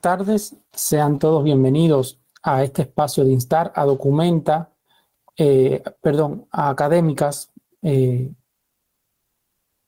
Tardes, 0.00 0.56
sean 0.72 1.18
todos 1.18 1.42
bienvenidos 1.42 2.20
a 2.42 2.62
este 2.62 2.82
espacio 2.82 3.24
de 3.24 3.32
Instar 3.32 3.72
a 3.74 3.84
Documenta, 3.84 4.70
eh, 5.36 5.82
perdón, 6.00 6.46
a 6.50 6.68
Académicas. 6.68 7.50
Eh, 7.82 8.32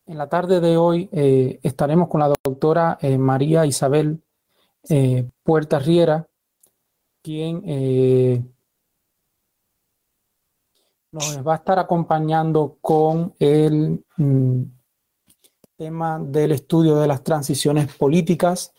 en 0.07 0.19
la 0.19 0.29
tarde 0.29 0.61
de 0.61 0.77
hoy 0.77 1.09
eh, 1.13 1.61
estaremos 1.63 2.09
con 2.09 2.21
la 2.21 2.33
doctora 2.43 2.99
María 3.19 3.67
Isabel 3.67 4.23
Puerta 5.45 5.79
Riera, 5.79 6.27
quien 7.23 7.63
nos 11.13 11.47
va 11.47 11.53
a 11.53 11.57
estar 11.57 11.79
acompañando 11.79 12.79
con 12.81 13.35
el 13.39 14.05
mm, 14.17 14.63
tema 15.77 16.19
del 16.19 16.53
estudio 16.53 16.97
de 16.97 17.07
las 17.07 17.23
transiciones 17.23 17.95
políticas 17.97 18.73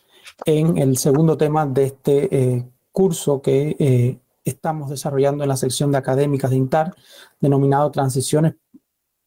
en 0.44 0.78
el 0.78 0.96
segundo 0.96 1.36
tema 1.36 1.66
de 1.66 1.84
este 1.84 2.36
eh, 2.36 2.68
curso 2.90 3.42
que 3.42 3.76
eh, 3.78 4.18
estamos 4.44 4.90
desarrollando 4.90 5.44
en 5.44 5.48
la 5.48 5.56
sección 5.56 5.92
de 5.92 5.98
académicas 5.98 6.50
de 6.50 6.56
INTAR, 6.56 6.94
denominado 7.40 7.90
Transiciones 7.90 8.54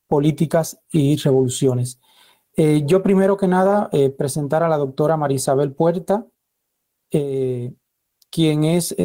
Políticas 0.08 0.80
y 0.92 1.16
Revoluciones. 1.18 2.00
Eh, 2.58 2.84
yo 2.86 3.02
primero 3.04 3.38
que 3.38 3.48
nada 3.48 3.90
presentar 4.18 4.64
a 4.64 4.70
la 4.70 4.78
doctora 4.78 5.18
María 5.18 5.36
Isabel 5.36 5.74
Puerta, 5.74 6.26
quien 7.10 8.64
es 8.64 8.96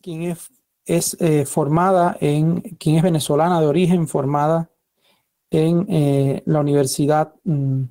quien 0.00 0.22
es, 0.22 0.50
es 0.86 1.16
formada 1.50 2.16
en, 2.20 2.60
quien 2.78 2.96
es 2.96 3.02
venezolana 3.02 3.60
de 3.60 3.66
origen, 3.66 4.08
formada 4.08 4.70
en 5.50 5.86
eh, 5.88 6.42
la 6.46 6.60
Universidad 6.60 7.34
mm, 7.44 7.84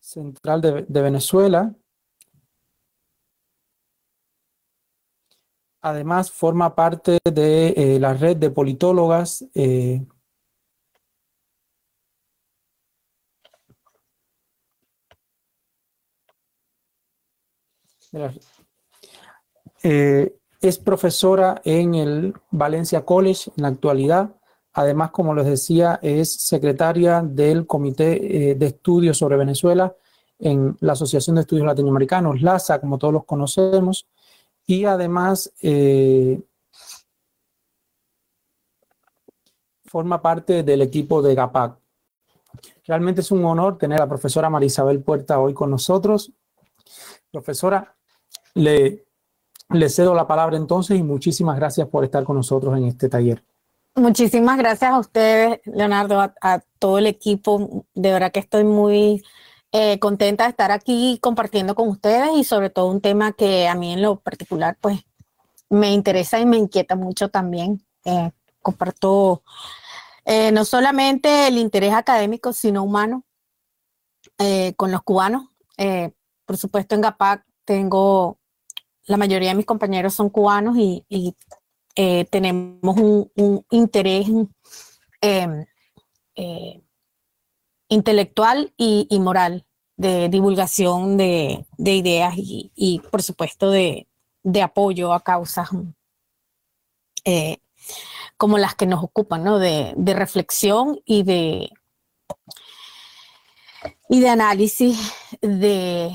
Central 0.00 0.60
de, 0.60 1.02
Venezuela. 1.02 1.74
Además, 5.82 6.30
forma 6.30 6.74
parte 6.74 7.18
de 7.24 7.68
eh, 7.76 8.00
la 8.00 8.14
red 8.14 8.36
de 8.36 8.50
politólogas 8.50 9.44
eh, 9.54 10.02
es 20.60 20.78
profesora 20.78 21.60
en 21.64 21.94
el 21.94 22.34
Valencia 22.50 23.04
College 23.04 23.50
en 23.56 23.62
la 23.62 23.68
actualidad 23.68 24.34
Además, 24.74 25.12
como 25.12 25.34
les 25.34 25.46
decía, 25.46 26.00
es 26.02 26.32
secretaria 26.32 27.22
del 27.22 27.64
Comité 27.66 28.50
eh, 28.50 28.54
de 28.56 28.66
Estudios 28.66 29.16
sobre 29.16 29.36
Venezuela 29.36 29.94
en 30.38 30.76
la 30.80 30.94
Asociación 30.94 31.36
de 31.36 31.42
Estudios 31.42 31.66
Latinoamericanos, 31.66 32.42
LASA, 32.42 32.80
como 32.80 32.98
todos 32.98 33.14
los 33.14 33.24
conocemos, 33.24 34.08
y 34.66 34.84
además 34.84 35.52
eh, 35.62 36.42
forma 39.84 40.20
parte 40.20 40.64
del 40.64 40.82
equipo 40.82 41.22
de 41.22 41.36
GAPAC. 41.36 41.78
Realmente 42.84 43.20
es 43.20 43.30
un 43.30 43.44
honor 43.44 43.78
tener 43.78 44.00
a 44.00 44.04
la 44.04 44.08
profesora 44.08 44.50
Marisabel 44.50 45.00
Puerta 45.02 45.38
hoy 45.38 45.54
con 45.54 45.70
nosotros. 45.70 46.32
Profesora, 47.30 47.94
le, 48.54 49.06
le 49.70 49.88
cedo 49.88 50.14
la 50.14 50.26
palabra 50.26 50.56
entonces 50.56 50.98
y 50.98 51.02
muchísimas 51.04 51.56
gracias 51.56 51.86
por 51.88 52.02
estar 52.02 52.24
con 52.24 52.36
nosotros 52.36 52.76
en 52.76 52.86
este 52.86 53.08
taller. 53.08 53.44
Muchísimas 53.96 54.58
gracias 54.58 54.90
a 54.90 54.98
ustedes, 54.98 55.60
Leonardo, 55.66 56.20
a, 56.20 56.60
todo 56.80 56.98
el 56.98 57.06
equipo. 57.06 57.86
De 57.94 58.12
verdad 58.12 58.32
que 58.32 58.40
estoy 58.40 58.64
muy 58.64 59.22
eh, 59.70 60.00
contenta 60.00 60.44
de 60.44 60.50
estar 60.50 60.72
aquí 60.72 61.18
compartiendo 61.22 61.76
con 61.76 61.88
ustedes 61.88 62.30
y 62.36 62.42
sobre 62.42 62.70
todo 62.70 62.86
un 62.90 63.00
tema 63.00 63.32
que 63.34 63.68
a 63.68 63.76
mí 63.76 63.92
en 63.92 64.02
lo 64.02 64.18
particular 64.18 64.76
pues 64.80 65.00
me 65.70 65.92
interesa 65.92 66.40
y 66.40 66.46
me 66.46 66.56
inquieta 66.56 66.96
mucho 66.96 67.28
también. 67.28 67.86
Eh, 68.04 68.32
comparto 68.62 69.44
eh, 70.24 70.50
no 70.50 70.64
solamente 70.64 71.46
el 71.46 71.56
interés 71.56 71.94
académico, 71.94 72.52
sino 72.52 72.82
humano 72.82 73.24
con 74.76 74.90
los 74.90 75.02
cubanos. 75.02 75.50
por 76.44 76.56
supuesto, 76.56 76.96
en 76.96 77.00
GAPAC 77.02 77.44
tengo, 77.64 78.38
la 79.06 79.16
mayoría 79.16 79.50
de 79.50 79.54
mis 79.54 79.66
compañeros 79.66 80.14
son 80.14 80.30
cubanos 80.30 80.76
y 80.76 81.36
eh, 81.96 82.24
tenemos 82.24 82.96
un, 82.96 83.66
interés 83.70 84.26
em, 85.20 85.64
eh, 86.34 86.82
intelectual 87.88 88.72
y, 88.76 89.06
moral 89.20 89.64
de 89.96 90.28
divulgación 90.28 91.16
de, 91.16 91.64
ideas 91.78 92.34
y, 92.36 93.00
por 93.10 93.22
supuesto, 93.22 93.70
de, 93.70 94.08
apoyo 94.62 95.12
a 95.12 95.20
causas 95.20 95.68
eh, 97.24 97.58
como 98.36 98.58
las 98.58 98.74
que 98.74 98.86
nos 98.86 99.02
ocupan. 99.02 99.44
De, 99.44 100.14
reflexión 100.14 101.00
y 101.04 101.22
de, 101.22 101.70
y 104.08 104.20
de 104.20 104.28
análisis 104.28 104.98
de 105.40 106.12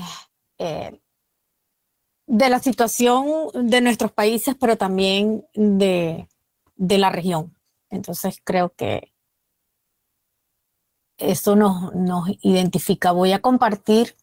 de 2.30 2.48
la 2.48 2.60
situación 2.60 3.50
de 3.54 3.80
nuestros 3.80 4.12
países, 4.12 4.54
pero 4.54 4.78
también 4.78 5.44
de, 5.52 6.28
la 6.76 7.10
región. 7.10 7.52
Entonces 7.90 8.40
creo 8.44 8.72
que 8.72 9.12
eso 11.18 11.56
nos, 11.56 12.28
identifica. 12.42 13.10
Voy 13.10 13.32
a 13.32 13.40
compartir 13.40 14.14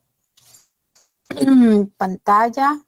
pantalla. 1.97 2.81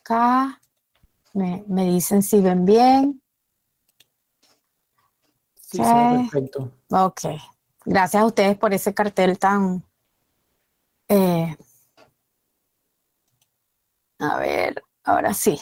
Acá. 0.00 0.60
Me, 1.32 1.64
dicen 1.86 2.22
si 2.22 2.40
ven 2.40 2.66
bien. 2.66 3.22
Sí, 5.54 5.78
perfecto. 5.78 6.70
Ok. 6.90 7.22
Gracias 7.86 8.22
a 8.22 8.26
ustedes 8.26 8.58
por 8.58 8.74
ese 8.74 8.92
cartel 8.92 9.38
tan 9.38 9.82
eh, 11.08 11.56
a 14.18 14.38
ver, 14.38 14.82
ahora 15.04 15.34
sí. 15.34 15.60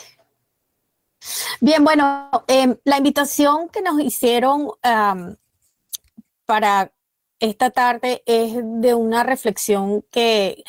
Bien, 1.61 1.83
bueno, 1.83 2.31
em, 2.49 2.77
la 2.85 2.99
invitación 2.99 3.69
que 3.69 3.83
nos 3.83 4.01
hicieron 4.01 4.73
para 6.47 6.93
esta 7.41 7.71
tarde 7.71 8.23
es 8.27 8.55
de 8.63 8.95
una 8.95 9.23
reflexión 9.23 10.03
que 10.11 10.63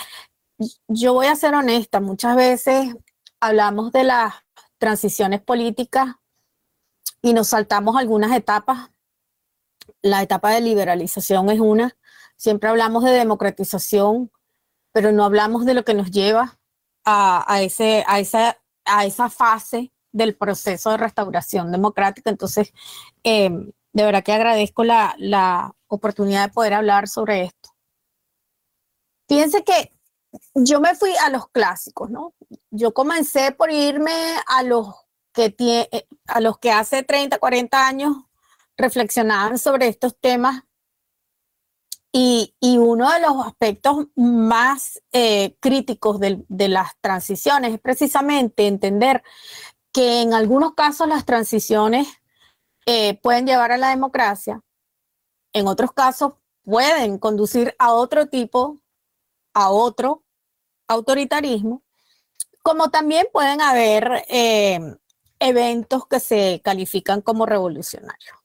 yo 0.88 1.14
voy 1.14 1.28
a 1.28 1.36
ser 1.36 1.54
honesta, 1.54 2.00
muchas 2.00 2.36
veces 2.36 2.96
hablamos 3.40 3.92
de 3.92 4.06
las 4.06 4.34
transiciones 4.78 5.42
políticas 5.42 6.16
y 7.22 7.34
nos 7.34 7.50
saltamos 7.50 7.98
algunas 7.98 8.36
etapas. 8.36 8.92
La 10.02 10.22
etapa 10.22 10.52
de 10.52 10.62
liberalización 10.62 11.50
es 11.50 11.60
una, 11.60 11.98
siempre 12.38 12.70
hablamos 12.70 13.04
de 13.04 13.12
democratización, 13.12 14.32
pero 14.94 15.12
no 15.12 15.26
hablamos 15.26 15.66
de 15.66 15.74
lo 15.74 15.84
que 15.84 15.94
nos 15.94 16.12
lleva 16.12 16.58
a, 17.06 17.62
ese, 17.62 18.04
a, 18.08 18.20
esa, 18.20 18.58
a 18.86 19.06
esa 19.06 19.30
fase 19.30 19.92
del 20.12 20.36
proceso 20.36 20.92
de 20.92 20.98
restauración 20.98 21.72
democrática. 21.72 22.30
Entonces, 22.30 22.74
eh, 23.24 23.50
de 23.94 24.04
verdad 24.04 24.24
que 24.24 24.34
agradezco 24.34 24.84
la, 24.84 25.16
la, 25.18 25.72
oportunidad 25.88 26.48
de 26.48 26.54
poder 26.54 26.74
hablar 26.74 27.08
sobre 27.08 27.44
esto. 27.44 27.70
Fíjense 29.30 29.64
que 29.64 29.94
yo 30.56 30.82
me 30.82 30.96
fui 30.96 31.12
a 31.24 31.30
los 31.30 31.48
clásicos, 31.50 32.10
¿no? 32.10 32.34
Yo 32.70 32.94
comencé 32.94 33.52
por 33.54 33.72
irme 33.72 34.12
a 34.48 34.64
los 34.64 34.94
que, 35.32 35.52
tiene, 35.52 35.88
a 36.28 36.42
los 36.42 36.58
que 36.58 36.72
hace 36.72 37.04
30, 37.04 37.38
40 37.38 37.88
años 37.88 38.16
reflexionaban 38.76 39.58
sobre 39.58 39.88
estos 39.88 40.20
temas 40.20 40.65
y, 42.18 42.78
uno 42.78 43.12
de 43.12 43.20
los 43.20 43.46
aspectos 43.46 44.08
más 44.16 45.02
eh, 45.12 45.58
críticos 45.60 46.18
de, 46.22 46.46
las 46.70 46.98
transiciones 47.02 47.74
es 47.74 47.80
precisamente 47.82 48.68
entender 48.68 49.22
que 49.92 50.22
en 50.22 50.34
algunos 50.34 50.76
casos 50.76 51.10
las 51.10 51.26
transiciones 51.26 52.08
eh, 52.86 53.20
pueden 53.22 53.46
llevar 53.46 53.74
a 53.74 53.78
la 53.78 53.90
democracia, 53.90 54.62
en 55.52 55.68
otros 55.68 55.92
casos 55.92 56.36
pueden 56.64 57.18
conducir 57.20 57.76
a 57.80 57.92
otro 57.92 58.28
tipo, 58.28 58.80
a 59.54 59.70
otro 59.70 60.24
autoritarismo, 60.88 61.84
como 62.64 62.92
también 62.92 63.28
pueden 63.34 63.60
haber 63.60 64.24
eh, 64.30 64.80
eventos 65.40 66.08
que 66.08 66.22
se 66.22 66.62
califican 66.64 67.22
como 67.22 67.46
revolucionarios. 67.46 68.38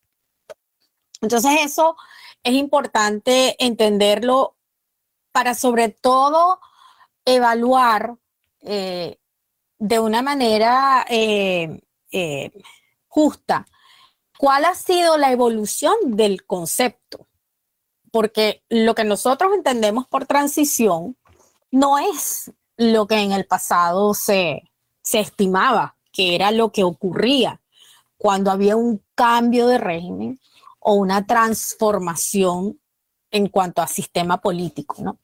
Entonces 1.21 1.53
eso 1.63 1.97
es 2.43 2.55
importante 2.55 3.57
entenderlo 3.65 4.57
para 5.33 5.55
sobre 5.55 5.89
todo 5.91 6.61
evaluar 7.25 8.17
eh, 8.61 9.19
de 9.79 9.99
una 9.99 10.23
manera 10.23 11.07
eh, 11.09 11.81
eh, 12.11 12.51
justa 13.09 13.67
¿cuál 14.41 14.65
ha 14.65 14.75
sido 14.75 15.19
la 15.19 15.33
evolución 15.33 15.95
del 16.03 16.47
concepto? 16.47 17.29
Porque 18.11 18.65
lo 18.71 18.95
que 18.95 19.05
nosotros 19.05 19.53
entendemos 19.55 20.07
por 20.07 20.25
transición 20.25 21.19
no 21.71 21.99
es 21.99 22.51
lo 22.79 23.07
que 23.07 23.17
en 23.17 23.33
el 23.33 23.45
pasado 23.45 24.15
se, 24.15 24.63
se 25.03 25.21
estimaba 25.21 25.97
que 26.11 26.35
era 26.35 26.53
lo 26.53 26.73
que 26.73 26.85
ocurría 26.85 27.61
cuando 28.17 28.51
había 28.51 28.77
un 28.77 29.05
cambio 29.15 29.67
de 29.67 29.77
régimen 29.77 30.41
o 30.81 30.95
una 30.95 31.27
transformación 31.27 32.81
en 33.31 33.49
cuanto 33.49 33.81
a 33.81 33.87
sistema 33.87 34.41
político, 34.41 34.97
¿no? 35.01 35.19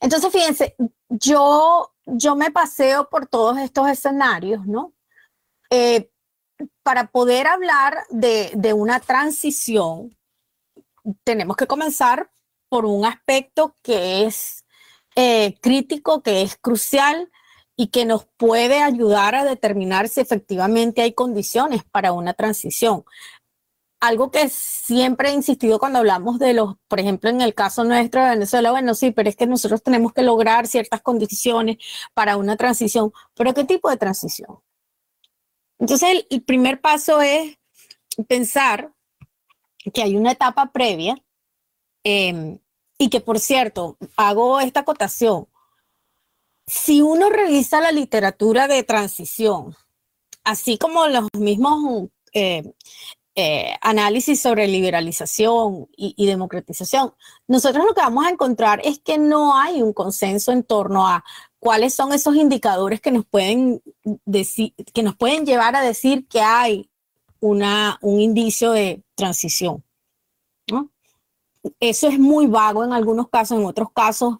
Entonces, 0.00 0.30
fíjense, 0.30 0.76
yo, 1.08 1.92
yo 2.06 2.36
me 2.36 2.50
paseo 2.50 3.08
por 3.08 3.26
todos 3.26 3.58
estos 3.58 3.88
escenarios, 3.88 4.64
¿no? 4.66 4.92
Eh, 5.70 6.10
para 6.82 7.08
poder 7.08 7.46
hablar 7.46 8.04
de, 8.10 8.52
de, 8.54 8.72
una 8.72 9.00
transición, 9.00 10.16
tenemos 11.24 11.56
que 11.56 11.66
comenzar 11.66 12.30
por 12.68 12.84
un 12.84 13.04
aspecto 13.04 13.76
que 13.82 14.24
es 14.24 14.64
eh, 15.16 15.58
crítico, 15.60 16.22
que 16.22 16.42
es 16.42 16.56
crucial 16.56 17.30
y 17.76 17.88
que 17.88 18.04
nos 18.04 18.26
puede 18.36 18.82
ayudar 18.82 19.34
a 19.34 19.44
determinar 19.44 20.08
si 20.08 20.20
efectivamente 20.20 21.02
hay 21.02 21.12
condiciones 21.12 21.82
para 21.84 22.12
una 22.12 22.34
transición 22.34 23.04
algo 24.06 24.30
que 24.30 24.48
siempre 24.50 25.30
he 25.30 25.32
insistido 25.32 25.78
cuando 25.78 25.98
hablamos 25.98 26.38
de 26.38 26.52
los, 26.52 26.76
por 26.88 27.00
ejemplo, 27.00 27.30
en 27.30 27.40
el 27.40 27.54
caso 27.54 27.84
nuestro 27.84 28.22
de 28.22 28.30
Venezuela, 28.30 28.70
bueno, 28.70 28.94
sí, 28.94 29.10
pero 29.10 29.28
es 29.28 29.36
que 29.36 29.46
nosotros 29.46 29.82
tenemos 29.82 30.12
que 30.12 30.22
lograr 30.22 30.66
ciertas 30.66 31.00
condiciones 31.00 31.78
para 32.12 32.36
una 32.36 32.56
transición. 32.56 33.12
¿Pero 33.34 33.54
qué 33.54 33.64
tipo 33.64 33.88
de 33.88 33.96
transición? 33.96 34.58
Entonces, 35.78 36.26
el, 36.28 36.42
primer 36.42 36.80
paso 36.80 37.22
es 37.22 37.58
pensar 38.28 38.92
que 39.92 40.02
hay 40.02 40.16
una 40.16 40.32
etapa 40.32 40.70
previa 40.70 41.16
em, 42.04 42.58
y 42.98 43.08
que, 43.08 43.20
por 43.20 43.40
cierto, 43.40 43.96
hago 44.16 44.60
esta 44.60 44.80
acotación. 44.80 45.48
Si 46.66 47.00
uno 47.00 47.30
revisa 47.30 47.80
la 47.80 47.92
literatura 47.92 48.68
de 48.68 48.82
transición, 48.82 49.74
así 50.44 50.78
como 50.78 51.06
los 51.08 51.28
mismos 51.38 52.10
eh, 52.34 52.74
eh, 53.36 53.74
análisis 53.80 54.40
sobre 54.40 54.68
liberalización 54.68 55.88
y, 55.96 56.26
democratización, 56.26 57.14
nosotros 57.48 57.84
lo 57.84 57.94
que 57.94 58.00
vamos 58.00 58.26
a 58.26 58.30
encontrar 58.30 58.80
es 58.84 59.00
que 59.00 59.18
no 59.18 59.56
hay 59.58 59.82
un 59.82 59.92
consenso 59.92 60.52
en 60.52 60.62
torno 60.62 61.06
a 61.06 61.24
cuáles 61.58 61.94
son 61.94 62.12
esos 62.12 62.36
indicadores 62.36 63.00
que 63.00 63.10
nos 63.10 63.24
pueden 63.26 63.82
decir, 64.24 64.72
que 64.92 65.02
nos 65.02 65.16
pueden 65.16 65.46
llevar 65.46 65.74
a 65.74 65.82
decir 65.82 66.28
que 66.28 66.40
hay 66.40 66.88
una, 67.40 67.98
un 68.02 68.20
indicio 68.20 68.70
de 68.70 69.02
transición. 69.16 69.82
Eso 71.80 72.08
es 72.08 72.18
muy 72.18 72.46
vago 72.46 72.84
en 72.84 72.92
algunos 72.92 73.28
casos, 73.28 73.58
en 73.58 73.64
otros 73.66 73.88
casos 73.92 74.36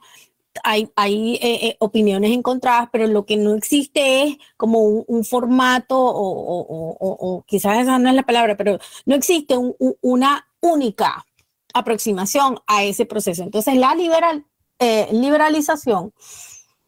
hay, 0.62 1.34
eh, 1.34 1.68
eh, 1.68 1.76
opiniones 1.80 2.30
encontradas, 2.32 2.88
pero 2.92 3.06
lo 3.06 3.26
que 3.26 3.36
no 3.36 3.54
existe 3.54 4.22
es 4.22 4.38
como 4.56 4.80
un, 4.80 5.24
formato 5.24 5.96
o, 5.98 7.44
quizás 7.46 7.78
esa 7.78 7.98
no 7.98 8.08
es 8.08 8.14
la 8.14 8.22
palabra, 8.22 8.56
pero 8.56 8.78
no 9.06 9.14
existe 9.14 9.56
una 10.00 10.46
única 10.60 11.26
aproximación 11.72 12.60
a 12.66 12.84
ese 12.84 13.04
proceso. 13.04 13.42
Entonces, 13.42 13.76
la 13.76 13.94
liberal, 13.94 14.46
eh, 14.78 15.08
liberalización 15.12 16.12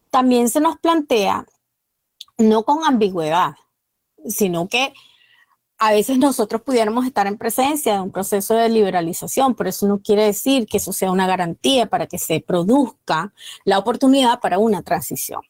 también 0.09 0.49
se 0.49 0.61
nos 0.61 0.77
plantea 0.77 1.45
no 2.37 2.63
con 2.63 2.85
ambigüedad, 2.85 3.55
sino 4.25 4.67
que 4.67 4.93
a 5.79 5.91
veces 5.91 6.17
nosotros 6.17 6.61
pudiéramos 6.61 7.05
estar 7.05 7.27
en 7.27 7.37
presencia 7.37 7.93
de 7.93 8.01
un 8.01 8.11
proceso 8.11 8.55
de 8.55 8.69
liberalización, 8.69 9.55
pero 9.55 9.69
eso 9.69 9.87
no 9.87 9.99
quiere 9.99 10.23
decir 10.25 10.65
que 10.65 10.77
eso 10.77 10.91
sea 10.91 11.11
una 11.11 11.27
garantía 11.27 11.87
para 11.87 12.07
que 12.07 12.17
se 12.17 12.39
produzca 12.39 13.33
la 13.63 13.77
oportunidad 13.77 14.39
para 14.39 14.57
una 14.57 14.81
transición. 14.81 15.41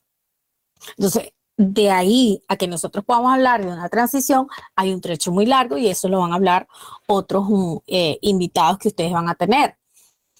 Entonces, 0.98 1.34
de 1.56 1.90
ahí 1.90 2.44
a 2.48 2.56
que 2.56 2.68
nosotros 2.68 3.04
podamos 3.04 3.34
hablar 3.34 3.66
de 3.66 3.72
una 3.72 3.90
transición, 3.90 4.48
hay 4.76 4.94
un 4.94 5.02
trecho 5.02 5.32
muy 5.32 5.46
largo 5.46 5.78
y 5.78 5.88
eso 5.88 6.08
lo 6.08 6.20
van 6.20 6.32
a 6.32 6.36
hablar 6.36 6.68
otros 7.08 7.46
mm, 7.50 7.78
eh, 7.88 8.20
invitados 8.22 8.78
que 8.78 8.90
ustedes 8.90 9.12
van 9.12 9.30
a 9.30 9.36
tener. 9.36 9.78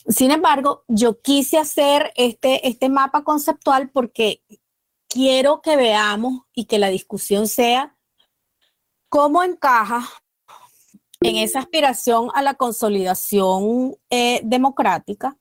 Sin 0.08 0.32
embargo, 0.32 0.84
yo 0.88 1.20
quise 1.20 1.58
hacer 1.58 2.14
este, 2.16 2.68
este 2.68 2.90
mapa 2.90 3.24
conceptual 3.24 3.90
porque 3.90 4.42
quiero 5.10 5.62
que 5.62 5.76
veamos 5.76 6.44
y 6.54 6.66
que 6.66 6.80
la 6.80 6.90
discusión 6.90 7.48
sea 7.48 7.97
¿Cómo 9.10 9.42
encaja 9.42 10.08
en 11.22 11.38
esa 11.38 11.60
aspiración 11.60 12.30
a 12.34 12.42
la 12.42 12.56
consolidación 12.56 13.96
eh, 14.10 14.42
democrática 14.44 15.38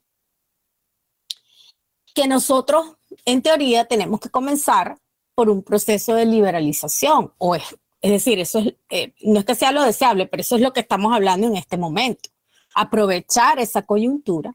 que 2.15 2.29
nosotros, 2.29 2.97
en 3.25 3.43
teoría, 3.43 3.85
tenemos 3.85 4.21
que 4.21 4.31
comenzar 4.31 4.99
por 5.35 5.51
un 5.51 5.63
proceso 5.63 6.15
de 6.15 6.27
liberalización? 6.27 7.33
O 7.39 7.57
es, 7.57 7.77
es 8.01 8.11
decir, 8.13 8.39
eso 8.39 8.61
es, 8.61 8.75
eh, 8.89 9.15
no 9.23 9.41
es 9.41 9.45
que 9.45 9.57
sea 9.57 9.73
lo 9.73 9.83
deseable, 9.83 10.27
pero 10.27 10.43
eso 10.43 10.55
es 10.55 10.63
lo 10.63 10.73
que 10.73 10.81
estamos 10.81 11.13
hablando 11.13 11.49
en 11.49 11.57
este 11.57 11.77
momento. 11.77 12.31
Aprovechar 12.75 13.59
esa 13.59 13.83
coyuntura 13.83 14.55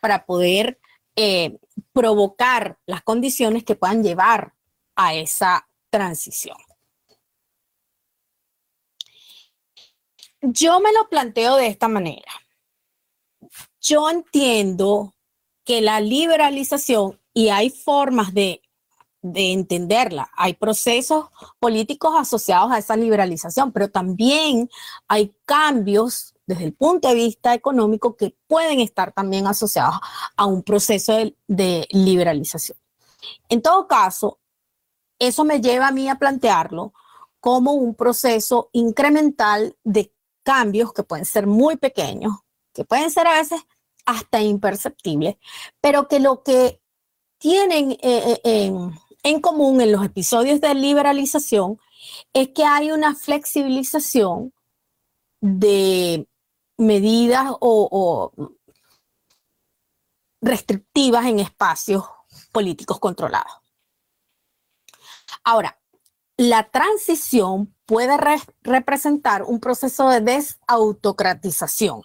para 0.00 0.26
poder 0.26 0.78
eh, 1.16 1.58
provocar 1.92 2.78
las 2.84 3.02
condiciones 3.02 3.64
que 3.64 3.76
puedan 3.76 4.02
llevar 4.02 4.52
a 4.94 5.14
esa 5.14 5.66
transición. 5.90 6.56
Yo 10.42 10.80
me 10.80 10.92
lo 10.92 11.08
planteo 11.08 11.56
de 11.56 11.68
esta 11.68 11.86
manera. 11.86 12.32
Yo 13.80 14.10
entiendo 14.10 15.14
que 15.64 15.80
la 15.80 16.00
liberalización, 16.00 17.20
y 17.32 17.48
hay 17.48 17.70
formas 17.70 18.34
de, 18.34 18.60
entenderla, 19.22 20.30
hay 20.36 20.54
procesos 20.54 21.26
políticos 21.60 22.14
asociados 22.18 22.72
a 22.72 22.78
esa 22.78 22.96
liberalización, 22.96 23.70
pero 23.70 23.88
también 23.88 24.68
hay 25.06 25.32
cambios 25.44 26.34
desde 26.44 26.64
el 26.64 26.74
punto 26.74 27.08
de 27.08 27.14
vista 27.14 27.54
económico 27.54 28.16
que 28.16 28.34
pueden 28.48 28.80
estar 28.80 29.12
también 29.12 29.46
asociados 29.46 29.94
a 30.36 30.46
un 30.46 30.64
proceso 30.64 31.12
de, 31.12 31.36
de 31.46 31.86
liberalización. 31.90 32.76
En 33.48 33.62
todo 33.62 33.86
caso, 33.86 34.40
eso 35.20 35.44
me 35.44 35.60
lleva 35.60 35.86
a 35.86 35.92
mí 35.92 36.08
a 36.08 36.16
plantearlo 36.16 36.92
como 37.38 37.74
un 37.74 37.94
proceso 37.94 38.70
incremental 38.72 39.76
de 39.84 40.12
cambios 40.42 40.92
que 40.92 41.02
pueden 41.02 41.24
ser 41.24 41.46
muy 41.46 41.76
pequeños, 41.76 42.32
que 42.72 42.84
pueden 42.84 43.10
ser 43.10 43.26
a 43.26 43.34
veces 43.34 43.60
hasta 44.04 44.40
imperceptibles, 44.40 45.36
pero 45.80 46.08
que 46.08 46.20
lo 46.20 46.42
que 46.42 46.80
tienen 47.38 47.92
eh, 48.02 48.40
eh, 48.44 48.72
en, 49.22 49.40
común 49.40 49.80
en 49.80 49.92
los 49.92 50.04
episodios 50.04 50.60
de 50.60 50.74
liberalización 50.74 51.78
es 52.32 52.48
que 52.48 52.64
hay 52.64 52.90
una 52.90 53.14
flexibilización 53.14 54.52
de 55.40 56.28
medidas 56.76 57.50
o, 57.60 57.88
o 58.40 58.52
restrictivas 60.40 61.26
en 61.26 61.38
espacios 61.38 62.04
políticos 62.52 62.98
controlados. 62.98 63.52
Ahora, 65.44 65.80
la 66.36 66.70
transición 66.70 67.74
puede 67.92 68.16
representar 68.62 69.42
un 69.42 69.60
proceso 69.60 70.08
de 70.08 70.22
desautocratización. 70.22 72.00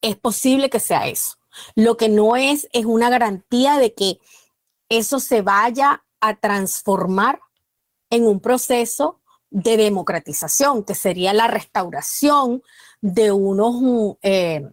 Es 0.00 0.16
posible 0.16 0.70
que 0.70 0.80
sea 0.80 1.06
eso. 1.06 1.34
Lo 1.74 1.98
que 1.98 2.08
no 2.08 2.34
es 2.34 2.66
es 2.72 2.86
una 2.86 3.10
garantía 3.10 3.76
de 3.76 3.92
que 3.92 4.20
eso 4.88 5.20
se 5.20 5.42
vaya 5.42 6.02
a 6.22 6.36
transformar 6.36 7.42
en 8.08 8.26
un 8.26 8.40
proceso 8.40 9.20
de 9.50 9.76
democratización, 9.76 10.82
que 10.82 10.94
sería 10.94 11.34
la 11.34 11.48
restauración 11.48 12.62
de 13.02 13.32
unos, 13.32 14.16
eh, 14.22 14.66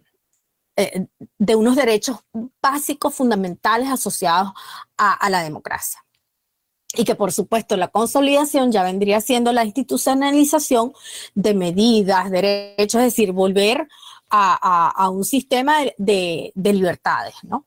eh, 0.76 1.06
de 1.36 1.54
unos 1.54 1.76
derechos 1.76 2.20
básicos 2.62 3.14
fundamentales 3.14 3.90
asociados 3.90 4.54
a 4.96 5.28
la 5.28 5.42
democracia 5.42 6.05
y 6.96 7.04
que 7.04 7.14
por 7.14 7.32
supuesto 7.32 7.76
la 7.76 7.88
consolidación 7.88 8.72
ya 8.72 8.82
vendría 8.82 9.20
siendo 9.20 9.52
la 9.52 9.64
institucionalización 9.64 10.92
de 11.34 11.54
medidas, 11.54 12.30
derechos, 12.30 13.00
es 13.00 13.12
decir, 13.12 13.32
volver 13.32 13.86
a, 14.30 15.08
un 15.10 15.24
sistema 15.24 15.78
de, 15.98 16.52
libertades, 16.54 17.34
¿no? 17.44 17.66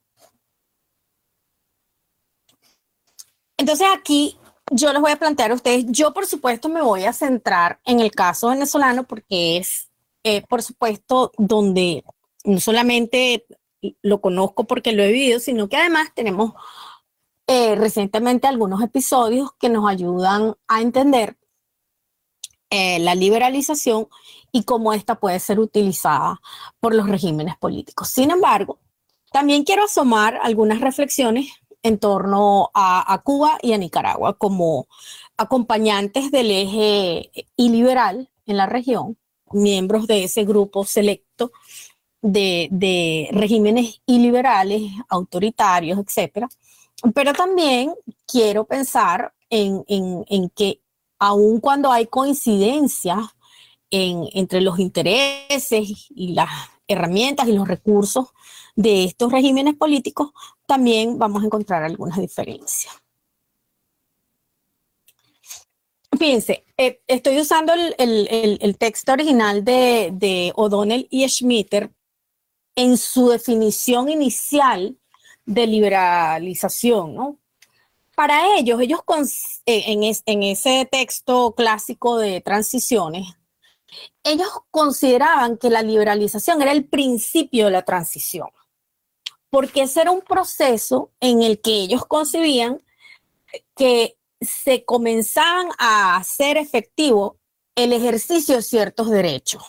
Entonces 3.57 3.87
aquí 3.93 4.37
yo 4.71 4.91
les 4.93 5.01
voy 5.01 5.11
a 5.11 5.19
plantear 5.19 5.51
a 5.51 5.55
ustedes, 5.55 5.85
yo 5.89 6.13
por 6.13 6.25
supuesto 6.25 6.69
me 6.69 6.81
voy 6.81 7.05
a 7.05 7.13
centrar 7.13 7.79
en 7.85 7.99
el 7.99 8.11
caso 8.11 8.49
venezolano 8.49 9.03
porque 9.03 9.57
es, 9.57 9.89
eh, 10.23 10.43
por 10.47 10.61
supuesto, 10.61 11.31
donde 11.37 12.03
no 12.43 12.59
solamente 12.59 13.45
lo 14.01 14.21
conozco 14.21 14.65
porque 14.65 14.91
lo 14.91 15.03
he 15.03 15.11
vivido, 15.11 15.39
sino 15.39 15.67
que 15.67 15.77
además 15.77 16.09
tenemos 16.13 16.53
eh, 17.51 17.73
recientemente 17.73 18.45
algunos 18.45 18.79
episodios 18.83 19.49
que 19.59 19.69
nos 19.69 19.89
ayudan 19.89 20.55
a 20.67 20.81
entender 20.81 21.35
eh, 22.69 22.99
la 22.99 23.15
liberalización 23.15 24.07
y 24.51 24.65
cómo 24.65 24.93
esta 24.93 25.15
puede 25.15 25.39
ser 25.39 25.59
utilizada 25.59 26.39
por 26.79 26.93
los 26.93 27.09
regímenes 27.09 27.57
políticos. 27.57 28.09
Sin 28.09 28.29
embargo, 28.29 28.77
también 29.31 29.63
quiero 29.63 29.85
asomar 29.85 30.39
algunas 30.43 30.79
reflexiones 30.79 31.47
en 31.81 31.97
torno 31.97 32.69
a, 32.75 33.19
Cuba 33.23 33.57
y 33.63 33.73
a 33.73 33.79
Nicaragua 33.79 34.37
como 34.37 34.87
acompañantes 35.35 36.29
del 36.29 36.51
eje 36.51 37.31
iliberal 37.55 38.29
en 38.45 38.57
la 38.57 38.67
región, 38.67 39.17
miembros 39.51 40.05
de 40.05 40.25
ese 40.25 40.45
grupo 40.45 40.85
selecto 40.85 41.51
de, 42.21 43.29
regímenes 43.31 44.03
iliberales, 44.05 44.83
autoritarios, 45.09 45.97
etc. 45.97 46.45
Pero 47.13 47.33
también 47.33 47.93
quiero 48.25 48.65
pensar 48.65 49.33
en, 49.49 49.83
en 49.87 50.49
que 50.49 50.81
aun 51.19 51.59
cuando 51.59 51.91
hay 51.91 52.07
coincidencias 52.07 53.19
entre 53.91 54.61
los 54.61 54.79
intereses 54.79 56.07
y 56.09 56.33
las 56.33 56.49
herramientas 56.87 57.47
y 57.47 57.53
los 57.53 57.67
recursos 57.67 58.27
de 58.75 59.03
estos 59.03 59.31
regímenes 59.31 59.75
políticos, 59.75 60.31
también 60.65 61.17
vamos 61.17 61.43
a 61.43 61.45
encontrar 61.45 61.83
algunas 61.83 62.19
diferencias. 62.19 62.93
Fíjense, 66.17 66.65
eh, 66.77 67.01
estoy 67.07 67.39
usando 67.39 67.73
el, 67.73 68.77
texto 68.77 69.13
original 69.13 69.63
de, 69.63 70.09
de 70.13 70.51
O'Donnell 70.55 71.07
y 71.09 71.27
Schmitter 71.27 71.91
en 72.75 72.97
su 72.97 73.29
definición 73.29 74.09
inicial 74.09 74.98
de 75.49 75.65
liberalización, 75.65 77.15
¿no? 77.15 77.39
Para 78.15 78.55
ellos, 78.57 78.79
ellos 78.81 79.01
eh, 79.65 79.83
en, 79.87 80.03
en 80.03 80.43
ese 80.43 80.87
texto 80.91 81.55
clásico 81.55 82.19
de 82.19 82.39
transiciones, 82.41 83.25
ellos 84.23 84.47
consideraban 84.69 85.57
que 85.57 85.71
la 85.71 85.81
liberalización 85.81 86.61
era 86.61 86.71
el 86.71 86.85
principio 86.85 87.65
de 87.65 87.71
la 87.71 87.81
transición, 87.83 88.49
porque 89.49 89.81
ese 89.81 90.01
era 90.01 90.11
un 90.11 90.21
proceso 90.21 91.11
en 91.19 91.41
el 91.41 91.59
que 91.61 91.71
ellos 91.71 92.05
concebían 92.05 92.83
que 93.75 94.17
se 94.39 94.85
comenzaban 94.85 95.69
a 95.79 96.17
hacer 96.17 96.57
efectivo 96.57 97.39
el 97.75 97.91
ejercicio 97.93 98.57
de 98.57 98.61
ciertos 98.61 99.09
derechos 99.09 99.63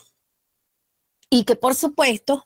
y 1.30 1.44
que 1.44 1.56
por 1.56 1.74
supuesto 1.74 2.44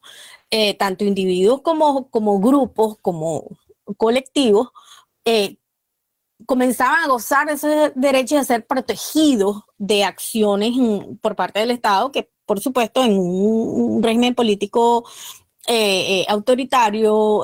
eh, 0.57 0.75
tanto 0.75 1.05
individuos 1.05 1.63
como, 1.63 2.09
como 2.11 2.39
grupos, 2.39 2.97
como 3.03 3.59
colectivos, 3.97 4.69
eh, 5.25 5.57
comenzaban 6.47 7.03
a 7.03 7.09
gozar 7.09 7.49
de 7.49 7.55
ese 7.55 7.93
derecho 7.97 8.39
a 8.39 8.45
ser 8.45 8.65
protegidos 8.65 9.65
de 9.79 10.05
acciones 10.05 10.75
por 11.21 11.35
parte 11.35 11.59
del 11.59 11.73
Estado, 11.73 12.13
que 12.13 12.31
por 12.47 12.61
supuesto 12.61 13.03
en 13.03 13.19
un, 13.19 14.01
régimen 14.01 14.37
político 14.37 15.05
eh, 15.67 16.25
autoritario, 16.29 17.43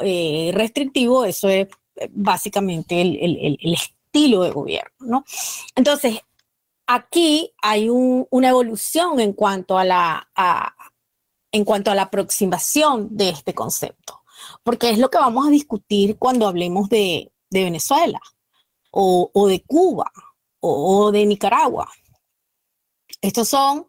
restrictivo, 0.53 1.25
eso 1.25 1.49
es 1.49 1.67
básicamente 2.11 3.01
el, 3.01 3.59
estilo 3.73 4.45
de 4.45 4.51
gobierno, 4.53 4.95
¿no? 5.01 5.25
Entonces, 5.75 6.21
aquí 6.87 7.53
hay 7.61 7.89
una 7.89 8.51
evolución 8.51 9.19
en 9.19 9.33
cuanto 9.33 9.77
a 9.77 9.85
la, 9.85 10.29
en 11.53 11.65
cuanto 11.65 11.91
a 11.91 11.95
la 11.95 12.03
aproximación 12.03 13.09
de 13.17 13.31
este 13.31 13.55
concepto, 13.55 14.23
porque 14.63 14.91
es 14.91 14.99
lo 14.99 15.11
que 15.11 15.19
vamos 15.19 15.47
a 15.47 15.51
discutir 15.51 16.17
cuando 16.19 16.47
hablemos 16.47 16.89
de, 16.89 17.33
Venezuela 17.53 18.21
o, 18.93 19.31
de 19.49 19.65
Cuba 19.65 20.13
o, 20.61 21.11
de 21.11 21.27
Nicaragua. 21.27 21.91
Estos 23.21 23.49
son, 23.49 23.87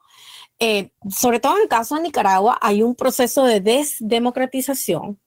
eh, 0.59 0.91
sobre 1.09 1.39
todo 1.39 1.57
en 1.57 1.63
el 1.63 1.69
caso 1.69 1.95
de 1.95 2.01
Nicaragua, 2.01 2.57
hay 2.61 2.81
un 2.81 2.95
proceso 2.95 3.43
de 3.43 3.61
desdemocratización, 3.61 5.21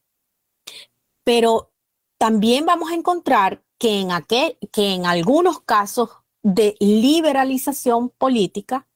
pero 1.22 1.72
también 2.18 2.66
vamos 2.66 2.90
a 2.90 2.94
encontrar 2.94 3.62
que 3.78 4.00
en, 4.00 4.12
aquel, 4.12 4.58
que 4.72 4.94
en 4.94 5.06
algunos 5.06 5.60
casos 5.60 6.10
de 6.42 6.76
liberalización 6.80 8.10
política 8.10 8.88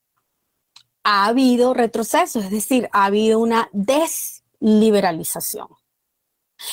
ha 1.11 1.25
habido 1.25 1.73
retroceso, 1.73 2.39
es 2.39 2.51
decir, 2.51 2.91
ha 2.93 3.07
habido 3.07 3.39
una 3.39 3.71
desliberalización. 3.73 5.69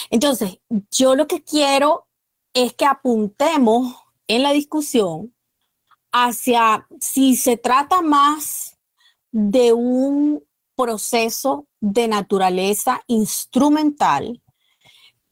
Entonces, 0.10 0.60
yo 0.92 1.16
lo 1.16 1.26
que 1.26 1.42
quiero 1.42 2.10
es 2.54 2.74
que 2.74 2.84
apuntemos 2.84 3.96
en 4.28 4.44
la 4.44 4.52
discusión 4.52 5.34
hacia 6.12 6.86
si 7.00 7.38
se 7.38 7.56
trata 7.56 8.02
más 8.02 8.78
de 9.32 9.72
un 9.72 10.44
proceso 10.76 11.66
de 11.80 12.10
naturaleza 12.10 13.02
instrumental 13.08 14.44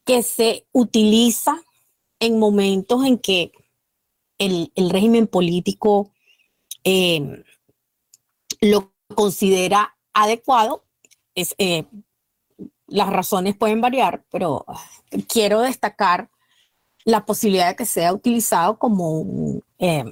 que 0.05 0.24
se 0.24 0.65
utiliza 0.72 1.62
en 2.22 2.39
momentos 2.39 3.03
en 3.03 3.17
que 3.17 3.51
el, 4.38 4.72
régimen 4.77 5.27
político 5.27 6.13
eh, 6.86 7.43
lo 8.62 8.92
considera 9.15 9.96
adecuado. 10.13 10.84
Es, 11.36 11.55
eh, 11.58 11.86
las 12.88 13.10
razones 13.10 13.55
pueden 13.55 13.82
variar, 13.82 14.24
pero 14.29 14.65
quiero 15.27 15.62
destacar 15.62 16.29
la 17.05 17.25
posibilidad 17.25 17.70
de 17.70 17.75
que 17.75 17.86
sea 17.86 18.13
utilizado 18.13 18.77
como 18.77 19.12
un 19.12 19.63
eh, 19.79 20.05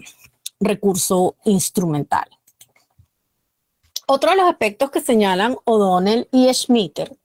recurso 0.60 1.36
instrumental. 1.46 2.30
Otro 4.08 4.32
de 4.32 4.38
los 4.38 4.50
aspectos 4.50 4.92
que 4.92 5.00
señalan 5.00 5.58
O'Donnell 5.64 6.28
y 6.32 6.54
Schmitter 6.54 7.18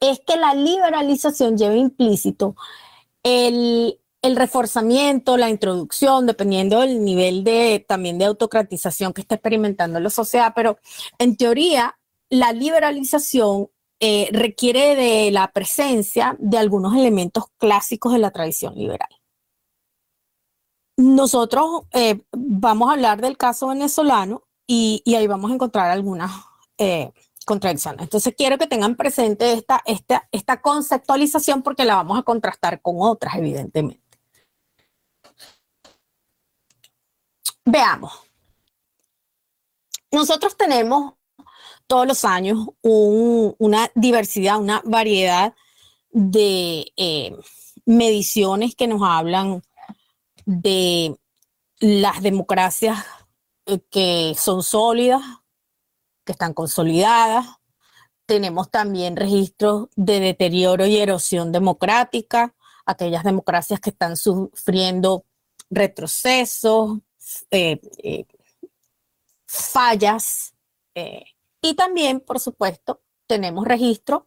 es 0.00 0.20
que 0.20 0.36
la 0.36 0.54
liberalización 0.54 1.58
lleva 1.58 1.76
implícito 1.76 2.56
el, 3.22 3.99
reforzamiento, 4.22 5.36
la 5.36 5.48
introducción, 5.48 6.26
dependiendo 6.26 6.80
del 6.80 7.04
nivel 7.04 7.42
de 7.42 7.84
también 7.86 8.18
de 8.18 8.26
autocratización 8.26 9.12
que 9.12 9.22
está 9.22 9.36
experimentando 9.36 9.98
la 10.00 10.10
sociedad, 10.10 10.52
pero 10.54 10.78
en 11.18 11.36
teoría 11.36 11.98
la 12.28 12.52
liberalización 12.52 13.68
eh, 13.98 14.28
requiere 14.32 14.94
de 14.94 15.30
la 15.30 15.52
presencia 15.52 16.36
de 16.38 16.56
algunos 16.56 16.94
elementos 16.96 17.44
clásicos 17.58 18.12
de 18.12 18.18
la 18.18 18.30
tradición 18.30 18.74
liberal. 18.74 19.08
Nosotros 20.96 21.82
eh, 21.92 22.22
vamos 22.32 22.88
a 22.88 22.92
hablar 22.92 23.20
del 23.20 23.36
caso 23.36 23.68
venezolano 23.68 24.44
y, 24.66 25.02
ahí 25.16 25.26
vamos 25.26 25.50
a 25.50 25.54
encontrar 25.54 25.90
algunas 25.90 26.30
eh, 26.78 27.12
contradicciones. 27.44 28.02
Entonces 28.02 28.34
quiero 28.36 28.58
que 28.58 28.66
tengan 28.66 28.96
presente 28.96 29.52
esta, 29.52 29.82
esta, 29.84 30.28
esta 30.30 30.60
conceptualización 30.60 31.62
porque 31.62 31.84
la 31.84 31.96
vamos 31.96 32.18
a 32.18 32.22
contrastar 32.22 32.80
con 32.80 32.96
otras, 33.00 33.34
evidentemente. 33.36 34.09
Veamos. 37.64 38.12
Nosotros 40.10 40.56
tenemos 40.56 41.14
todos 41.86 42.06
los 42.06 42.24
años 42.24 42.68
una 42.82 43.90
diversidad, 43.94 44.60
una 44.60 44.82
variedad 44.84 45.54
de 46.10 46.92
eh, 46.96 47.36
mediciones 47.84 48.74
que 48.74 48.86
nos 48.86 49.02
hablan 49.02 49.62
de 50.44 51.16
las 51.80 52.22
democracias 52.22 53.04
eh, 53.66 53.80
que 53.90 54.34
son 54.38 54.62
sólidas, 54.62 55.22
que 56.24 56.32
están 56.32 56.54
consolidadas. 56.54 57.46
Tenemos 58.26 58.70
también 58.70 59.16
registros 59.16 59.88
de 59.96 60.20
deterioro 60.20 60.86
y 60.86 60.96
erosión 60.96 61.52
democrática, 61.52 62.54
aquellas 62.86 63.24
democracias 63.24 63.80
que 63.80 63.90
están 63.90 64.16
sufriendo 64.16 65.24
retrocesos, 65.70 66.98
eh, 67.50 67.80
fallas, 69.46 70.54
y 71.62 71.74
también, 71.74 72.20
por 72.20 72.40
supuesto, 72.40 73.02
tenemos 73.26 73.64
registro 73.64 74.26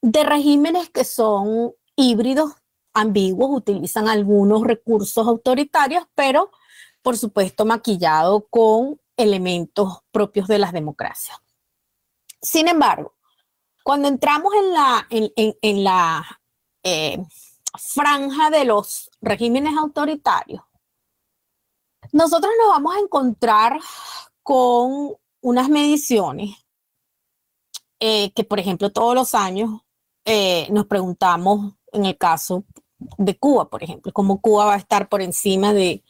de 0.00 0.24
regímenes 0.24 0.90
que 0.90 1.04
son 1.04 1.72
híbridos, 1.96 2.52
ambiguos, 2.92 3.50
utilizan 3.50 4.08
algunos 4.08 4.62
recursos 4.62 5.26
autoritarios, 5.26 6.04
pero 6.14 6.50
por 7.02 7.16
supuesto 7.18 7.64
maquillado 7.64 8.46
con 8.48 9.00
elementos 9.16 10.00
propios 10.10 10.48
de 10.48 10.58
las 10.58 10.72
democracias. 10.72 11.38
Sin 12.40 12.68
embargo, 12.68 13.14
cuando 13.82 14.08
entramos 14.08 14.52
en 15.10 15.84
la, 15.84 16.40
eh, 16.82 17.18
franja 17.76 18.50
de 18.50 18.64
los 18.64 19.10
regímenes 19.20 19.76
autoritarios, 19.76 20.62
nosotros 22.14 22.52
nos 22.60 22.68
vamos 22.68 22.94
a 22.94 23.00
encontrar 23.00 23.80
con 24.44 25.16
unas 25.40 25.68
mediciones 25.68 26.64
eh, 27.98 28.32
que, 28.34 28.44
por 28.44 28.60
ejemplo, 28.60 28.92
todos 28.92 29.16
los 29.16 29.34
años 29.34 29.80
eh, 30.24 30.68
nos 30.70 30.86
preguntamos 30.86 31.74
en 31.92 32.04
el 32.06 32.16
caso 32.16 32.64
de 33.18 33.36
Cuba, 33.36 33.68
por 33.68 33.82
ejemplo, 33.82 34.12
cómo 34.12 34.40
Cuba 34.40 34.66
va 34.66 34.74
a 34.74 34.78
estar 34.78 35.08
por 35.08 35.22
encima 35.22 35.72
de, 35.72 36.04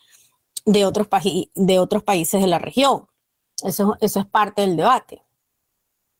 de, 0.66 0.84
otros, 0.84 1.08
de 1.54 1.78
otros 1.78 2.02
países 2.02 2.42
de 2.42 2.48
la 2.48 2.58
región. 2.58 3.06
Eso, 3.62 3.96
eso 4.00 4.20
es 4.20 4.26
parte 4.26 4.60
del 4.60 4.76
debate. 4.76 5.22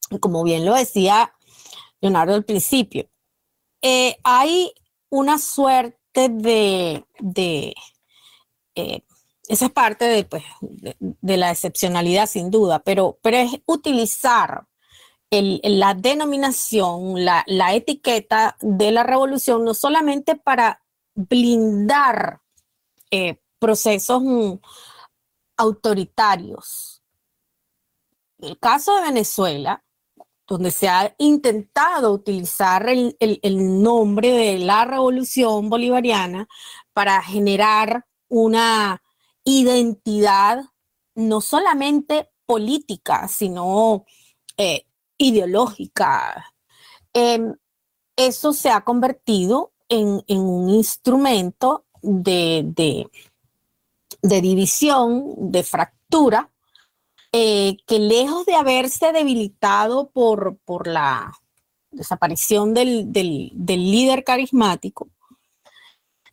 Y 0.08 0.18
como 0.18 0.42
bien 0.44 0.64
lo 0.64 0.74
decía 0.74 1.34
Leonardo 2.00 2.34
al 2.34 2.44
principio, 2.46 3.06
eh, 3.82 4.16
hay 4.24 4.72
una 5.10 5.36
suerte 5.38 6.30
de, 6.30 7.04
esa 9.48 9.66
es 9.66 9.72
parte 9.72 10.06
de, 10.06 10.24
pues, 10.24 10.42
de, 10.60 11.36
la 11.36 11.50
excepcionalidad 11.50 12.26
sin 12.26 12.50
duda, 12.50 12.78
pero, 12.78 13.18
pero 13.22 13.36
es 13.36 13.60
utilizar 13.66 14.66
la 15.30 15.94
denominación, 15.94 17.24
la, 17.24 17.44
la, 17.46 17.74
etiqueta 17.74 18.56
de 18.60 18.92
la 18.92 19.02
revolución, 19.02 19.64
no 19.64 19.74
solamente 19.74 20.36
para 20.36 20.82
blindar 21.14 22.40
eh, 23.10 23.40
procesos 23.58 24.22
mm, 24.22 24.52
autoritarios. 25.56 27.02
El 28.38 28.58
caso 28.58 28.94
de 28.96 29.02
Venezuela, 29.02 29.84
donde 30.46 30.70
se 30.70 30.88
ha 30.88 31.14
intentado 31.18 32.12
utilizar 32.12 32.88
el, 32.88 33.16
el 33.18 33.82
nombre 33.82 34.30
de 34.30 34.58
la 34.58 34.84
revolución 34.84 35.68
bolivariana 35.68 36.46
para 36.92 37.22
generar 37.22 38.06
una 38.28 39.03
identidad 39.44 40.64
no 41.14 41.40
solamente 41.40 42.30
política, 42.46 43.28
sino 43.28 44.04
eh, 44.56 44.86
ideológica. 45.18 46.52
Em, 47.12 47.54
eso 48.16 48.52
se 48.52 48.70
ha 48.70 48.82
convertido 48.82 49.72
en, 49.88 50.22
un 50.28 50.70
instrumento 50.70 51.84
de, 52.02 53.08
división, 54.22 55.34
de 55.52 55.62
fractura, 55.62 56.50
eh, 57.32 57.76
que 57.86 57.98
lejos 57.98 58.46
de 58.46 58.54
haberse 58.54 59.12
debilitado 59.12 60.10
por, 60.10 60.58
la 60.86 61.32
desaparición 61.90 62.74
del, 62.74 63.12
líder 63.12 64.24
carismático, 64.24 65.08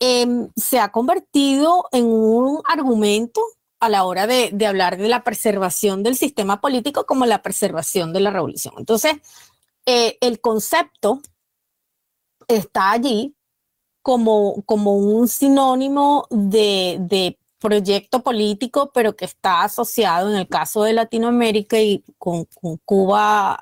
em, 0.04 0.50
se 0.56 0.80
ha 0.80 0.90
convertido 0.90 1.86
en 1.92 2.06
un 2.06 2.60
argumento 2.66 3.40
a 3.78 3.88
la 3.88 4.02
hora 4.02 4.26
de, 4.26 4.52
hablar 4.66 4.96
de 4.96 5.08
la 5.08 5.22
preservación 5.22 6.02
del 6.02 6.16
sistema 6.16 6.60
político 6.60 7.06
como 7.06 7.24
la 7.24 7.40
preservación 7.40 8.12
de 8.12 8.18
la 8.18 8.32
revolución. 8.32 8.74
Entonces, 8.78 9.14
eh, 9.86 10.18
el 10.20 10.40
concepto 10.40 11.20
está 12.48 12.90
allí 12.90 13.36
como, 14.02 14.64
como 14.66 14.96
un 14.96 15.28
sinónimo 15.28 16.26
de, 16.30 17.38
proyecto 17.60 18.24
político, 18.24 18.90
pero 18.92 19.14
que 19.14 19.24
está 19.24 19.62
asociado 19.62 20.30
en 20.32 20.36
el 20.36 20.48
caso 20.48 20.82
de 20.82 20.94
Latinoamérica 20.94 21.78
y 21.78 22.02
con, 22.18 22.48
Cuba 22.84 23.56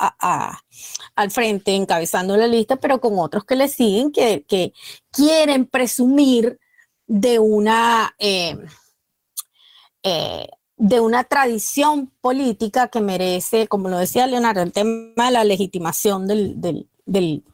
al 0.00 1.30
frente, 1.30 1.74
encabezando 1.74 2.36
la 2.36 2.46
lista, 2.46 2.76
pero 2.76 3.00
con 3.00 3.18
otros 3.18 3.44
que 3.44 3.56
le 3.56 3.68
siguen, 3.68 4.12
que, 4.12 4.72
quieren 5.10 5.66
presumir 5.66 6.58
de 7.06 7.38
una... 7.38 8.14
Eh, 8.18 8.56
eh, 10.02 10.48
de 10.80 10.98
una 10.98 11.24
tradición 11.24 12.10
política 12.22 12.88
que 12.88 13.02
merece, 13.02 13.68
como 13.68 13.90
lo 13.90 13.98
decía 13.98 14.26
Leonardo, 14.26 14.62
el 14.62 14.72
tema 14.72 15.26
de 15.26 15.30
la 15.30 15.44
legitimación 15.44 16.26
del, 16.26 16.58
del, 16.58 16.88
del, 17.04 17.44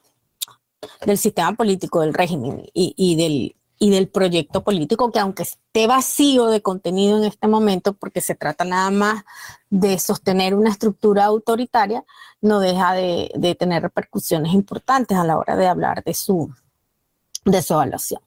sistema 1.17 1.53
político, 1.53 1.99
del 1.99 2.13
régimen 2.13 2.63
y, 2.73 3.15
del, 3.17 3.57
y 3.79 3.89
del 3.91 4.07
proyecto 4.07 4.63
político, 4.63 5.11
que 5.11 5.19
aunque 5.19 5.43
esté 5.43 5.87
vacío 5.87 6.47
de 6.47 6.61
contenido 6.61 7.17
en 7.17 7.25
este 7.25 7.47
momento, 7.47 7.93
porque 7.93 8.21
se 8.21 8.35
trata 8.35 8.63
nada 8.63 8.89
más 8.89 9.23
de 9.69 9.99
sostener 9.99 10.55
una 10.55 10.69
estructura 10.69 11.25
autoritaria, 11.25 12.03
no 12.41 12.59
deja 12.59 12.93
de, 12.93 13.31
de 13.35 13.55
tener 13.55 13.83
repercusiones 13.83 14.53
importantes 14.53 15.17
a 15.17 15.23
la 15.23 15.37
hora 15.37 15.55
de 15.55 15.67
hablar 15.67 16.03
de 16.03 16.13
su, 16.13 16.51
de 17.45 17.61
su 17.61 17.73
evaluación. 17.73 18.21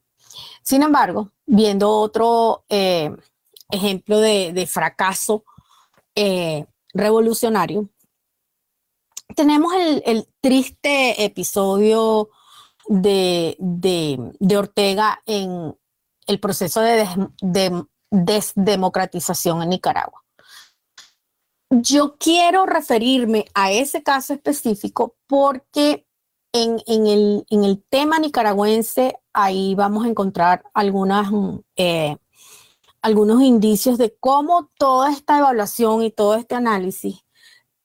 Sin 0.63 0.83
embargo, 0.83 1.31
viendo 1.47 1.91
otro... 1.91 2.65
Eh, 2.69 3.11
ejemplo 3.71 4.19
de, 4.19 4.67
fracaso 4.67 5.45
eh, 6.15 6.67
revolucionario, 6.93 7.89
tenemos 9.37 9.73
el, 10.05 10.27
triste 10.41 11.25
episodio 11.25 12.31
de, 12.91 14.57
Ortega 14.57 15.23
en 15.27 15.77
el 16.27 16.41
proceso 16.41 16.81
de, 16.81 17.85
desdemocratización 18.11 19.63
en 19.63 19.69
Nicaragua. 19.71 20.25
Yo 21.71 22.17
quiero 22.19 22.67
referirme 22.67 23.45
a 23.55 23.71
ese 23.71 24.03
caso 24.03 24.35
específico 24.35 25.15
porque 25.29 26.05
en, 26.53 26.81
el, 26.87 27.85
tema 27.89 28.19
nicaragüense 28.19 29.17
ahí 29.33 29.77
vamos 29.77 30.05
a 30.05 30.09
encontrar 30.09 30.65
algunas 30.75 31.31
eh, 31.77 32.17
algunos 33.03 33.43
indicios 33.43 33.99
de 33.99 34.17
cómo 34.19 34.71
toda 34.77 35.13
esta 35.13 35.39
evaluación 35.39 36.03
y 36.03 36.11
todo 36.11 36.35
este 36.35 36.55
análisis, 36.55 37.25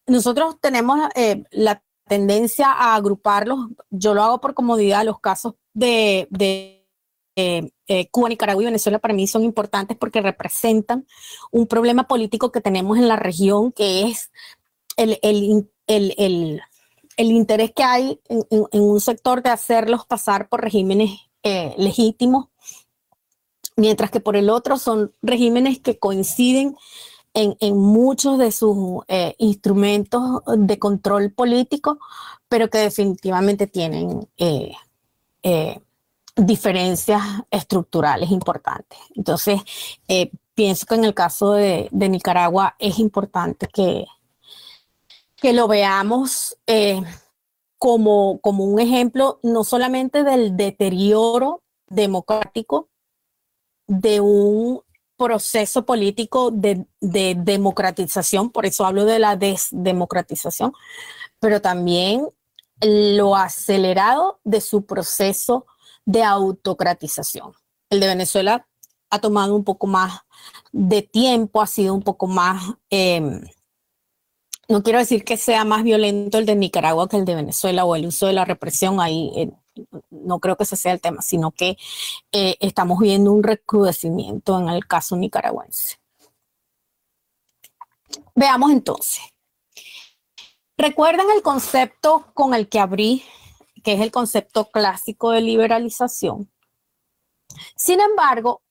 nosotros 0.07 0.57
tenemos 0.59 0.99
eh, 1.15 1.43
la 1.51 1.81
tendencia 2.07 2.71
a 2.71 2.95
agruparlos, 2.95 3.59
yo 3.89 4.13
lo 4.13 4.23
hago 4.23 4.41
por 4.41 4.53
comodidad, 4.53 5.03
los 5.03 5.19
casos 5.19 5.55
de, 5.73 6.27
eh, 7.35 7.71
eh, 7.87 8.07
Cuba, 8.11 8.29
Nicaragua 8.29 8.63
y 8.63 8.65
Venezuela 8.65 8.99
para 8.99 9.13
mí 9.13 9.27
son 9.27 9.43
importantes 9.43 9.97
porque 9.97 10.21
representan 10.21 11.05
un 11.51 11.67
problema 11.67 12.07
político 12.07 12.51
que 12.51 12.61
tenemos 12.61 12.97
en 12.97 13.07
la 13.07 13.15
región, 13.15 13.71
que 13.71 14.03
es 14.03 14.31
el, 14.95 15.19
interés 17.17 17.73
que 17.73 17.83
hay 17.83 18.19
en, 18.29 18.81
un 18.81 19.01
sector 19.01 19.43
de 19.43 19.49
hacerlos 19.49 20.05
pasar 20.05 20.47
por 20.47 20.61
regímenes 20.61 21.11
legítimos 21.77 22.47
mientras 23.75 24.09
que 24.09 24.19
por 24.19 24.35
el 24.35 24.49
otro 24.49 24.77
son 24.77 25.13
regímenes 25.21 25.79
que 25.79 25.99
coinciden 25.99 26.75
en, 27.35 27.77
muchos 27.77 28.37
de 28.37 28.51
sus 28.51 29.03
eh, 29.07 29.35
instrumentos 29.37 30.41
de 30.57 30.79
control 30.79 31.31
político, 31.31 31.99
pero 32.47 32.69
que 32.69 32.77
definitivamente 32.77 33.67
tienen 33.67 34.27
eh, 34.37 34.71
eh, 35.43 35.79
diferencias 36.35 37.21
estructurales 37.51 38.31
importantes. 38.31 38.97
Entonces, 39.15 39.61
pienso 40.53 40.85
que 40.85 40.95
en 40.95 41.05
el 41.05 41.13
caso 41.13 41.53
de, 41.53 41.89
Nicaragua 41.91 42.75
es 42.79 42.99
importante 42.99 43.67
que, 43.67 44.05
que 45.35 45.53
lo 45.53 45.67
veamos 45.67 46.57
como, 47.77 48.39
como 48.39 48.63
un 48.63 48.79
ejemplo 48.79 49.39
no 49.43 49.63
solamente 49.63 50.23
del 50.23 50.55
deterioro 50.55 51.61
democrático, 51.87 52.89
de 53.87 54.19
un 54.19 54.84
proceso 55.17 55.85
político 55.85 56.51
de, 56.51 56.85
democratización, 56.99 58.49
por 58.49 58.65
eso 58.65 58.85
hablo 58.85 59.05
de 59.05 59.19
la 59.19 59.35
desdemocratización, 59.35 60.73
pero 61.39 61.61
también 61.61 62.27
lo 62.81 63.35
acelerado 63.35 64.39
de 64.43 64.61
su 64.61 64.85
proceso 64.85 65.65
de 66.05 66.23
autocratización. 66.23 67.53
El 67.89 67.99
de 67.99 68.07
Venezuela 68.07 68.67
ha 69.09 69.19
tomado 69.19 69.55
un 69.55 69.63
poco 69.63 69.87
más 69.87 70.21
de 70.71 71.01
tiempo, 71.01 71.61
ha 71.61 71.67
sido 71.67 71.93
un 71.93 72.01
poco 72.01 72.27
más, 72.27 72.73
em, 72.89 73.41
no 74.67 74.83
quiero 74.83 74.99
decir 74.99 75.23
que 75.23 75.37
sea 75.37 75.63
más 75.63 75.83
violento 75.83 76.37
el 76.37 76.45
de 76.45 76.55
Nicaragua 76.55 77.07
que 77.07 77.17
el 77.17 77.25
de 77.25 77.35
Venezuela 77.35 77.85
o 77.85 77.95
el 77.95 78.07
uso 78.07 78.27
de 78.27 78.33
la 78.33 78.45
represión 78.45 78.99
ahí 78.99 79.31
no 80.09 80.39
creo 80.39 80.55
que 80.55 80.63
ese 80.63 80.75
sea 80.75 80.93
el 80.93 81.01
tema, 81.01 81.21
sino 81.21 81.51
que 81.51 81.77
eh, 82.31 82.55
estamos 82.59 82.99
viendo 82.99 83.31
un 83.31 83.43
recrudecimiento 83.43 84.59
en 84.59 84.69
el 84.69 84.87
caso 84.87 85.15
nicaragüense. 85.15 85.97
Veamos 88.35 88.71
entonces. 88.71 89.23
¿Recuerdan 90.77 91.27
el 91.35 91.41
concepto 91.41 92.25
con 92.33 92.53
el 92.53 92.67
que 92.67 92.79
abrí, 92.79 93.23
que 93.83 93.93
es 93.93 94.01
el 94.01 94.11
concepto 94.11 94.65
clásico 94.71 95.31
de 95.31 95.41
liberalización? 95.41 96.51
Sin 97.77 98.01
embargo, 98.01 98.61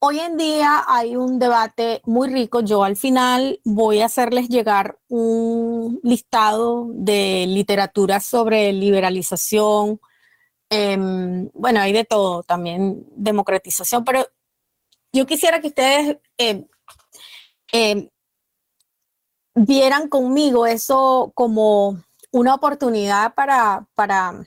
hoy 0.00 0.18
en 0.18 0.36
día 0.36 0.84
hay 0.88 1.14
un 1.14 1.38
debate 1.38 2.02
muy 2.04 2.28
rico. 2.28 2.60
Yo 2.60 2.82
al 2.82 2.96
final 2.96 3.60
voy 3.64 4.00
a 4.00 4.06
hacerles 4.06 4.48
llegar 4.48 4.98
un 5.08 6.00
listado 6.02 6.88
de 6.90 7.46
literatura 7.46 8.18
sobre 8.18 8.72
liberalización, 8.72 10.00
Em, 10.70 11.50
bueno, 11.52 11.80
hay 11.80 11.92
de 11.92 12.04
todo, 12.04 12.42
también 12.44 13.04
democratización, 13.16 14.04
pero 14.04 14.26
yo 15.12 15.26
quisiera 15.26 15.60
que 15.60 15.68
ustedes 15.68 16.18
em, 16.38 16.66
em, 17.72 18.08
vieran 19.54 20.08
conmigo 20.08 20.66
eso 20.66 21.32
como 21.34 22.02
una 22.30 22.54
oportunidad 22.54 23.34
para, 23.34 23.86
para, 23.94 24.46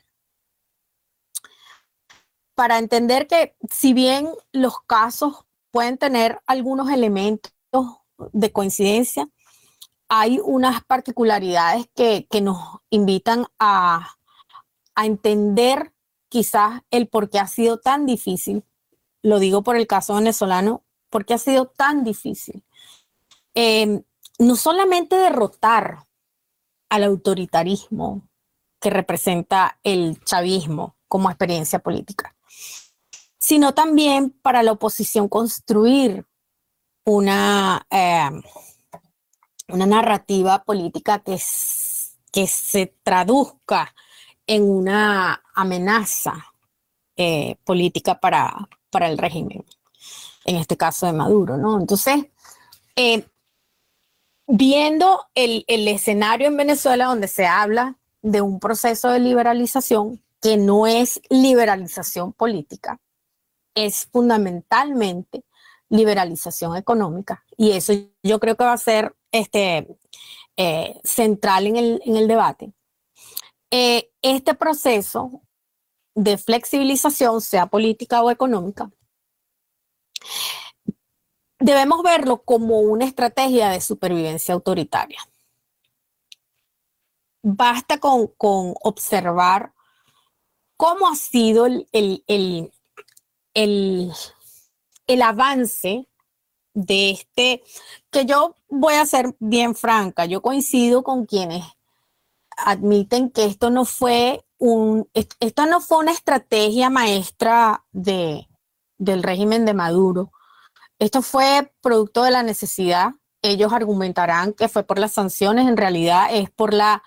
para 2.55 2.77
entender 2.79 3.27
que 3.27 3.55
si 3.69 3.93
bien 3.93 4.29
los 4.51 4.79
casos 4.81 5.45
pueden 5.71 5.97
tener 5.97 6.39
algunos 6.45 6.89
elementos 6.89 7.51
de 8.31 8.51
coincidencia, 8.51 9.27
hay 10.07 10.39
unas 10.43 10.83
particularidades 10.85 11.87
que, 11.95 12.27
nos 12.41 12.57
invitan 12.89 13.45
a, 13.59 14.15
entender 14.95 15.92
quizás 16.33 16.81
el 16.89 17.07
por 17.07 17.29
qué 17.29 17.37
ha 17.37 17.45
sido 17.45 17.77
tan 17.77 18.07
difícil. 18.07 18.63
Lo 19.21 19.37
digo 19.37 19.61
por 19.61 19.75
el 19.75 19.85
caso 19.85 20.15
venezolano, 20.15 20.83
por 21.11 21.27
qué 21.27 21.35
ha 21.35 21.37
sido 21.37 21.67
tan 21.67 22.03
difícil. 22.03 22.63
Em, 23.53 24.01
no 24.39 24.55
solamente 24.55 25.15
derrotar 25.15 26.07
al 26.89 27.03
autoritarismo 27.03 28.27
que 28.81 28.89
representa 28.89 29.77
el 29.83 30.19
chavismo 30.25 30.95
como 31.07 31.29
experiencia 31.29 31.77
política, 31.77 32.35
sino 33.37 33.75
también 33.75 34.31
para 34.31 34.63
la 34.63 34.71
oposición 34.71 35.29
construir 35.29 36.25
una, 37.05 37.85
em, 37.91 38.41
una 39.67 39.85
narrativa 39.85 40.63
política 40.63 41.19
que, 41.19 41.39
que 42.31 42.47
se 42.47 42.87
traduzca 43.03 43.93
en 44.47 44.63
una 44.63 45.43
amenaza 45.53 46.45
eh, 47.15 47.55
política 47.63 48.19
para, 48.19 48.69
para 48.89 49.09
el 49.09 49.17
régimen, 49.17 49.63
en 50.45 50.55
este 50.55 50.77
caso 50.77 51.05
de 51.05 51.13
Maduro, 51.13 51.57
¿no? 51.57 51.79
Entonces, 51.79 52.25
eh, 52.95 53.25
viendo 54.47 55.21
el, 55.35 55.63
el, 55.67 55.87
escenario 55.87 56.47
en 56.47 56.57
Venezuela 56.57 57.05
donde 57.05 57.27
se 57.27 57.45
habla 57.45 57.97
de 58.21 58.41
un 58.41 58.59
proceso 58.59 59.09
de 59.09 59.19
liberalización 59.19 60.21
que 60.41 60.57
no 60.57 60.87
es 60.87 61.21
liberalización 61.29 62.33
política, 62.33 62.99
es 63.75 64.07
fundamentalmente 64.11 65.43
liberalización 65.89 66.75
económica. 66.75 67.43
Y 67.57 67.71
eso 67.71 67.93
yo 68.23 68.39
creo 68.39 68.55
que 68.57 68.63
va 68.63 68.73
a 68.73 68.77
ser 68.77 69.15
este, 69.31 69.87
eh, 70.57 70.99
central 71.03 71.67
en 71.67 71.77
el, 71.77 72.27
debate. 72.27 72.73
Eh, 73.71 74.11
este 74.23 74.55
proceso 74.55 75.43
de 76.15 76.37
flexibilización, 76.37 77.41
sea 77.41 77.67
política 77.67 78.23
o 78.23 78.31
económica, 78.31 78.89
debemos 81.59 82.01
verlo 82.03 82.43
como 82.43 82.79
una 82.79 83.05
estrategia 83.05 83.69
de 83.69 83.81
supervivencia 83.81 84.53
autoritaria. 84.53 85.19
Basta 87.43 87.99
con, 87.99 88.31
observar 88.37 89.73
cómo 90.77 91.07
ha 91.07 91.15
sido 91.15 91.65
el, 91.65 91.87
el, 91.91 92.71
el 93.53 95.21
avance 95.21 96.07
de 96.73 97.11
este, 97.11 97.63
que 98.09 98.25
yo 98.25 98.55
voy 98.67 98.95
a 98.95 99.05
ser 99.05 99.35
bien 99.39 99.75
franca, 99.75 100.25
yo 100.25 100.41
coincido 100.41 101.03
con 101.03 101.25
quienes 101.25 101.63
admiten 102.57 103.29
que 103.29 103.45
esto 103.45 103.69
no 103.69 103.85
fue 103.85 104.45
un, 104.57 105.09
esto 105.13 105.65
no 105.65 105.81
fue 105.81 105.97
una 105.97 106.11
estrategia 106.11 106.89
maestra 106.89 107.83
de, 107.91 108.47
del 108.97 109.23
régimen 109.23 109.65
de 109.65 109.73
Maduro. 109.73 110.31
Esto 110.99 111.21
fue 111.21 111.73
producto 111.81 112.23
de 112.23 112.31
la 112.31 112.43
necesidad. 112.43 113.11
Ellos 113.41 113.73
argumentarán 113.73 114.53
que 114.53 114.69
fue 114.69 114.83
por 114.83 114.99
las 114.99 115.11
sanciones, 115.11 115.67
en 115.67 115.77
realidad 115.77 116.27
es 116.31 116.49
por 116.49 116.73
la 116.73 117.03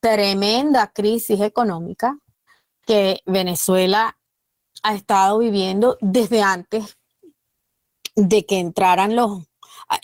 tremenda 0.00 0.92
crisis 0.92 1.40
económica 1.40 2.16
que 2.86 3.20
Venezuela 3.26 4.18
ha 4.82 4.94
estado 4.94 5.38
viviendo 5.38 5.98
desde 6.00 6.42
antes 6.42 6.96
de 8.16 8.46
que 8.46 8.58
entraran 8.58 9.14
los, 9.16 9.42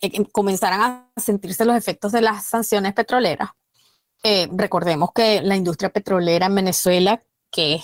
eh, 0.02 0.24
comenzaran 0.32 0.80
a 0.80 1.20
sentirse 1.20 1.64
los 1.64 1.76
efectos 1.76 2.12
de 2.12 2.22
las 2.22 2.44
sanciones 2.44 2.94
petroleras. 2.94 3.50
Eh, 4.28 4.48
recordemos 4.50 5.10
que 5.14 5.40
la 5.40 5.54
industria 5.54 5.88
petrolera 5.90 6.46
en 6.46 6.56
Venezuela, 6.56 7.22
que 7.48 7.80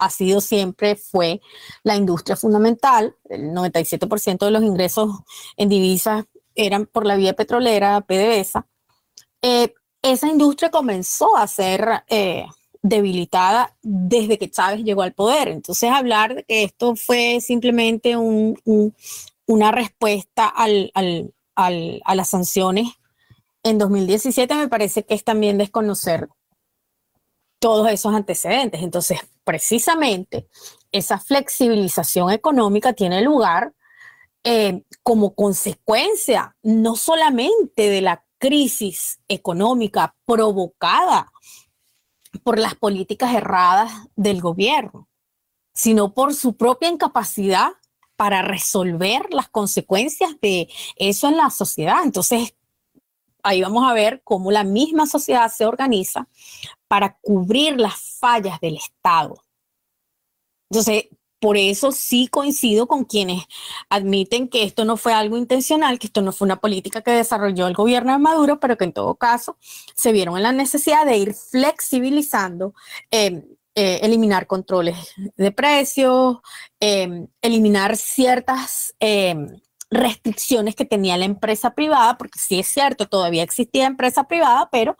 ha 0.00 0.10
sido 0.10 0.40
siempre, 0.40 0.96
fue 0.96 1.40
la 1.84 1.94
industria 1.94 2.34
fundamental, 2.34 3.14
el 3.28 3.52
97% 3.52 4.46
de 4.46 4.50
los 4.50 4.64
ingresos 4.64 5.10
en 5.56 5.68
divisas 5.68 6.24
eran 6.56 6.86
por 6.86 7.06
la 7.06 7.14
vía 7.14 7.34
petrolera, 7.34 8.00
PDVSA. 8.00 8.66
Eh, 9.42 9.74
esa 10.02 10.26
industria 10.26 10.72
comenzó 10.72 11.36
a 11.36 11.46
ser 11.46 12.02
debilitada 12.82 13.76
desde 13.80 14.38
que 14.38 14.50
Chávez 14.50 14.82
llegó 14.82 15.02
al 15.02 15.14
poder. 15.14 15.46
Entonces, 15.46 15.88
hablar 15.88 16.34
de 16.34 16.42
que 16.42 16.64
esto 16.64 16.96
fue 16.96 17.40
simplemente 17.40 18.16
un, 18.16 18.58
una 19.46 19.70
respuesta 19.70 20.52
a 20.52 22.14
las 22.16 22.28
sanciones 22.28 22.88
en 23.66 23.78
2017 23.78 24.54
me 24.54 24.68
parece 24.68 25.04
que 25.04 25.14
es 25.14 25.24
también 25.24 25.58
desconocer 25.58 26.28
todos 27.58 27.88
esos 27.90 28.14
antecedentes. 28.14 28.80
Entonces, 28.80 29.18
precisamente 29.42 30.46
esa 30.92 31.18
flexibilización 31.18 32.30
económica 32.30 32.92
tiene 32.92 33.22
lugar 33.22 33.74
eh, 34.44 34.84
como 35.02 35.34
consecuencia 35.34 36.56
no 36.62 36.94
solamente 36.94 37.90
de 37.90 38.02
la 38.02 38.24
crisis 38.38 39.18
económica 39.26 40.14
provocada 40.24 41.32
por 42.44 42.60
las 42.60 42.76
políticas 42.76 43.34
erradas 43.34 43.90
del 44.14 44.40
gobierno, 44.40 45.08
sino 45.74 46.14
por 46.14 46.34
su 46.34 46.56
propia 46.56 46.88
incapacidad 46.88 47.72
para 48.14 48.42
resolver 48.42 49.26
las 49.30 49.48
consecuencias 49.48 50.36
de 50.40 50.68
eso 50.94 51.26
en 51.26 51.36
la 51.36 51.50
sociedad. 51.50 52.04
Entonces, 52.04 52.54
ahí 53.46 53.62
vamos 53.62 53.88
a 53.88 53.94
ver 53.94 54.20
cómo 54.24 54.50
la 54.50 54.64
misma 54.64 55.06
sociedad 55.06 55.50
se 55.50 55.66
organiza 55.66 56.28
para 56.88 57.18
cubrir 57.20 57.80
las 57.80 57.94
fallas 58.18 58.60
del 58.60 58.76
Estado. 58.76 59.42
Entonces, 60.70 61.04
por 61.38 61.56
eso 61.56 61.92
sí 61.92 62.28
coincido 62.28 62.86
con 62.86 63.04
quienes 63.04 63.44
admiten 63.88 64.48
que 64.48 64.64
esto 64.64 64.84
no 64.84 64.96
fue 64.96 65.12
algo 65.12 65.36
intencional, 65.36 65.98
que 65.98 66.08
esto 66.08 66.22
no 66.22 66.32
fue 66.32 66.46
una 66.46 66.56
política 66.60 67.02
que 67.02 67.12
desarrolló 67.12 67.66
el 67.66 67.74
gobierno 67.74 68.12
de 68.12 68.18
Maduro, 68.18 68.58
pero 68.58 68.76
que 68.76 68.84
en 68.84 68.92
todo 68.92 69.14
caso 69.14 69.56
se 69.94 70.12
vieron 70.12 70.36
en 70.36 70.42
la 70.42 70.52
necesidad 70.52 71.04
de 71.06 71.18
ir 71.18 71.34
flexibilizando 71.34 72.74
eh, 73.10 73.44
eh, 73.74 74.00
eliminar 74.02 74.46
controles 74.46 74.96
de 75.36 75.52
precios, 75.52 76.38
em, 76.80 77.28
eliminar 77.42 77.96
ciertas 77.96 78.94
em, 78.98 79.60
restricciones 79.90 80.74
que 80.74 80.84
tenía 80.84 81.16
la 81.16 81.24
empresa 81.24 81.74
privada, 81.74 82.18
porque 82.18 82.38
sí 82.38 82.58
es 82.58 82.66
cierto, 82.68 83.06
todavía 83.06 83.42
existía 83.42 83.86
empresa 83.86 84.24
privada, 84.24 84.68
pero 84.70 84.96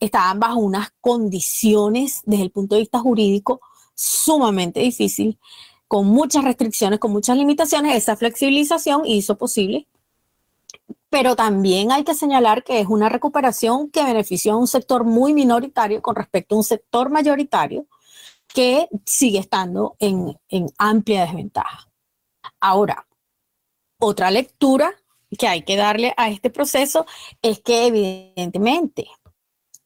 estaban 0.00 0.40
bajo 0.40 0.58
unas 0.58 0.90
condiciones 1.00 2.22
desde 2.24 2.44
el 2.44 2.50
punto 2.50 2.74
de 2.74 2.82
vista 2.82 2.98
jurídico 2.98 3.60
sumamente 3.94 4.80
difícil, 4.80 5.38
con 5.86 6.06
muchas 6.06 6.44
restricciones, 6.44 6.98
con 6.98 7.12
muchas 7.12 7.36
limitaciones. 7.36 7.96
Esa 7.96 8.16
flexibilización 8.16 9.04
hizo 9.04 9.36
posible 9.36 9.86
pero 11.12 11.36
también 11.36 11.92
hay 11.92 12.04
que 12.04 12.14
señalar 12.14 12.64
que 12.64 12.80
es 12.80 12.86
una 12.86 13.10
recuperación 13.10 13.90
que 13.90 14.02
benefició 14.02 14.54
a 14.54 14.56
un 14.56 14.66
sector 14.66 15.04
muy 15.04 15.34
minoritario 15.34 16.00
con 16.00 16.16
respecto 16.16 16.54
a 16.54 16.58
un 16.58 16.64
sector 16.64 17.10
mayoritario 17.10 17.84
que 18.48 18.88
sigue 19.04 19.38
estando 19.38 19.94
en, 19.98 20.34
amplia 20.78 21.26
desventaja. 21.26 21.86
Ahora, 22.60 23.06
otra 24.02 24.32
lectura 24.32 24.92
que 25.38 25.46
hay 25.46 25.62
que 25.62 25.76
darle 25.76 26.12
a 26.16 26.28
este 26.28 26.50
proceso 26.50 27.06
es 27.40 27.60
que 27.60 27.86
evidentemente, 27.86 29.06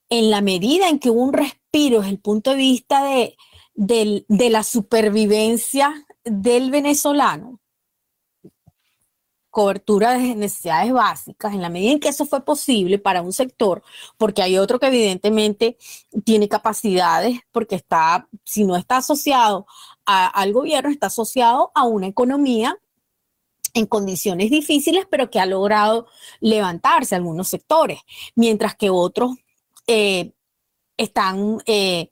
en 0.09 0.31
la 0.31 0.41
medida 0.41 0.89
en 0.89 0.99
que 0.99 1.11
un 1.11 1.33
respiro 1.33 1.99
desde 1.99 2.11
el 2.11 2.19
punto 2.19 2.51
de 2.51 2.57
vista 2.57 3.03
de, 3.03 3.37
de 3.75 4.49
la 4.49 4.63
supervivencia 4.63 6.05
del 6.23 6.71
venezolano, 6.71 7.61
cobertura 9.51 10.17
de 10.17 10.35
necesidades 10.35 10.91
básicas, 10.91 11.53
en 11.53 11.61
la 11.61 11.69
medida 11.69 11.91
en 11.91 11.99
que 11.99 12.09
eso 12.09 12.25
fue 12.25 12.43
posible 12.43 12.97
para 12.97 13.21
un 13.21 13.33
sector, 13.33 13.83
porque 14.17 14.41
hay 14.41 14.57
otro 14.57 14.79
que 14.79 14.87
evidentemente 14.87 15.77
tiene 16.25 16.49
capacidades, 16.49 17.39
porque 17.51 17.75
está, 17.75 18.27
si 18.43 18.65
no 18.65 18.75
está 18.75 18.97
asociado 18.97 19.67
al 20.05 20.53
gobierno, 20.53 20.89
está 20.89 21.07
asociado 21.07 21.71
a 21.75 21.83
una 21.83 22.07
economía 22.07 22.79
en 23.77 23.85
condiciones 23.85 24.49
difíciles, 24.49 25.05
pero 25.09 25.29
que 25.29 25.39
ha 25.39 25.45
logrado 25.45 26.07
levantarse 26.39 27.15
algunos 27.15 27.47
sectores, 27.47 27.99
mientras 28.35 28.75
que 28.75 28.89
otros 28.89 29.35
eh, 29.87 30.31
están 30.97 31.59
eh, 31.65 32.09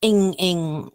en, 0.00 0.92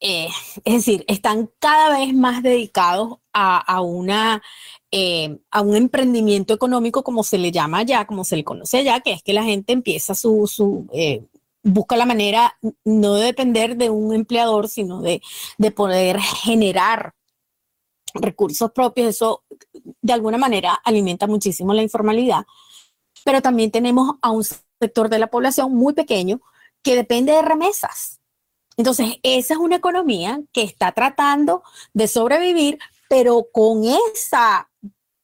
eh, 0.00 0.28
es 0.64 0.74
decir, 0.74 1.04
están 1.08 1.50
cada 1.58 1.98
vez 1.98 2.14
más 2.14 2.42
dedicados 2.42 3.18
a, 3.32 3.80
una, 3.82 4.42
eh, 4.90 5.38
a 5.50 5.60
un 5.60 5.76
emprendimiento 5.76 6.54
económico, 6.54 7.02
como 7.04 7.22
se 7.22 7.36
le 7.36 7.52
llama 7.52 7.82
ya, 7.82 8.06
como 8.06 8.24
se 8.24 8.36
le 8.36 8.44
conoce 8.44 8.82
ya, 8.82 9.00
que 9.00 9.12
es 9.12 9.22
que 9.22 9.34
la 9.34 9.44
gente 9.44 9.74
empieza 9.74 10.14
su, 10.14 10.46
su 10.46 10.86
busca 11.62 11.96
la 11.96 12.06
manera 12.06 12.58
no 12.84 13.14
de 13.14 13.26
depender 13.26 13.76
de 13.76 13.90
un 13.90 14.14
empleador, 14.14 14.68
sino 14.68 15.02
de, 15.02 15.20
de 15.58 15.70
poder 15.70 16.18
generar 16.20 17.12
recursos 18.20 18.72
propios, 18.72 19.08
eso 19.08 19.44
de 20.02 20.12
alguna 20.12 20.38
manera 20.38 20.74
alimenta 20.84 21.26
muchísimo 21.26 21.74
la 21.74 21.82
informalidad, 21.82 22.44
pero 23.24 23.42
también 23.42 23.70
tenemos 23.70 24.16
a 24.22 24.30
un 24.30 24.44
sector 24.44 25.08
de 25.08 25.18
la 25.18 25.28
población 25.28 25.74
muy 25.74 25.94
pequeño 25.94 26.40
que 26.82 26.94
depende 26.94 27.32
de 27.32 27.42
remesas. 27.42 28.20
Entonces, 28.76 29.16
esa 29.22 29.54
es 29.54 29.60
una 29.60 29.76
economía 29.76 30.40
que 30.52 30.62
está 30.62 30.92
tratando 30.92 31.62
de 31.94 32.08
sobrevivir, 32.08 32.78
pero 33.08 33.48
con 33.50 33.84
esa 33.84 34.70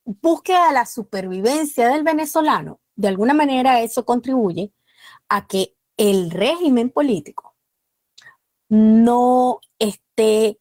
búsqueda 0.04 0.68
de 0.68 0.72
la 0.72 0.86
supervivencia 0.86 1.88
del 1.88 2.02
venezolano, 2.02 2.80
de 2.96 3.08
alguna 3.08 3.34
manera 3.34 3.80
eso 3.82 4.04
contribuye 4.04 4.72
a 5.28 5.46
que 5.46 5.74
el 5.96 6.30
régimen 6.30 6.90
político 6.90 7.54
no 8.68 9.60
esté 9.78 10.58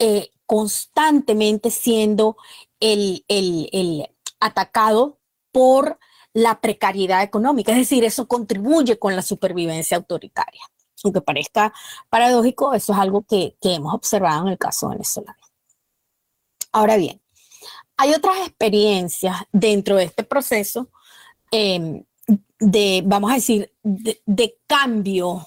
eh, 0.00 0.30
constantemente 0.48 1.70
siendo 1.70 2.38
el, 2.80 3.22
el, 3.28 4.08
atacado 4.40 5.18
por 5.52 5.98
la 6.32 6.60
precariedad 6.60 7.22
económica. 7.22 7.72
Es 7.72 7.78
decir, 7.78 8.02
eso 8.04 8.26
contribuye 8.26 8.98
con 8.98 9.14
la 9.14 9.20
supervivencia 9.20 9.98
autoritaria. 9.98 10.62
Aunque 11.04 11.20
parezca 11.20 11.74
paradójico, 12.08 12.72
eso 12.72 12.94
es 12.94 12.98
algo 12.98 13.22
que, 13.22 13.56
que 13.60 13.74
hemos 13.74 13.92
observado 13.92 14.46
en 14.46 14.52
el 14.52 14.58
caso 14.58 14.88
venezolano. 14.88 15.38
Ahora 16.72 16.96
bien, 16.96 17.20
hay 17.98 18.14
otras 18.14 18.38
experiencias 18.38 19.36
dentro 19.52 19.96
de 19.96 20.04
este 20.04 20.24
proceso 20.24 20.88
em, 21.50 22.04
de, 22.58 23.02
vamos 23.04 23.30
a 23.30 23.34
decir, 23.34 23.70
de, 23.82 24.58
cambio, 24.66 25.46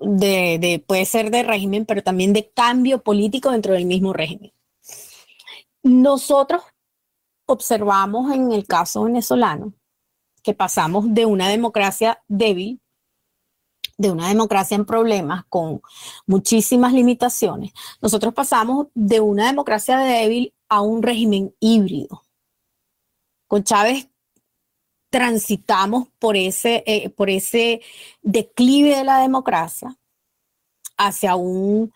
de, 0.00 0.82
puede 0.86 1.04
ser 1.04 1.30
de 1.30 1.42
régimen, 1.42 1.86
pero 1.86 2.02
también 2.02 2.32
de 2.32 2.50
cambio 2.50 3.02
político 3.02 3.50
dentro 3.50 3.74
del 3.74 3.86
mismo 3.86 4.12
régimen. 4.12 4.52
Nosotros 5.82 6.62
observamos 7.46 8.32
en 8.32 8.52
el 8.52 8.66
caso 8.66 9.04
venezolano 9.04 9.72
que 10.42 10.54
pasamos 10.54 11.04
de 11.08 11.26
una 11.26 11.48
democracia 11.48 12.22
débil, 12.28 12.80
de 13.96 14.10
una 14.10 14.28
democracia 14.28 14.76
en 14.76 14.84
problemas 14.84 15.44
con 15.48 15.82
muchísimas 16.26 16.92
limitaciones, 16.92 17.72
nosotros 18.00 18.32
pasamos 18.32 18.86
de 18.94 19.20
una 19.20 19.46
democracia 19.46 19.98
débil 19.98 20.54
a 20.68 20.80
un 20.82 21.02
régimen 21.02 21.54
híbrido. 21.58 22.22
Con 23.48 23.64
Chávez 23.64 24.07
transitamos 25.10 26.08
por 26.18 26.36
ese, 26.36 26.82
eh, 26.86 27.10
por 27.10 27.30
ese 27.30 27.80
declive 28.22 28.96
de 28.96 29.04
la 29.04 29.20
democracia 29.20 29.96
hacia 30.96 31.36
un, 31.36 31.92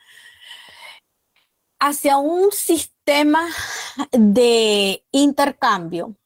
hacia 1.79 2.17
un 2.19 2.53
sistema 2.53 3.47
de 4.13 5.05
intercambio, 5.11 6.17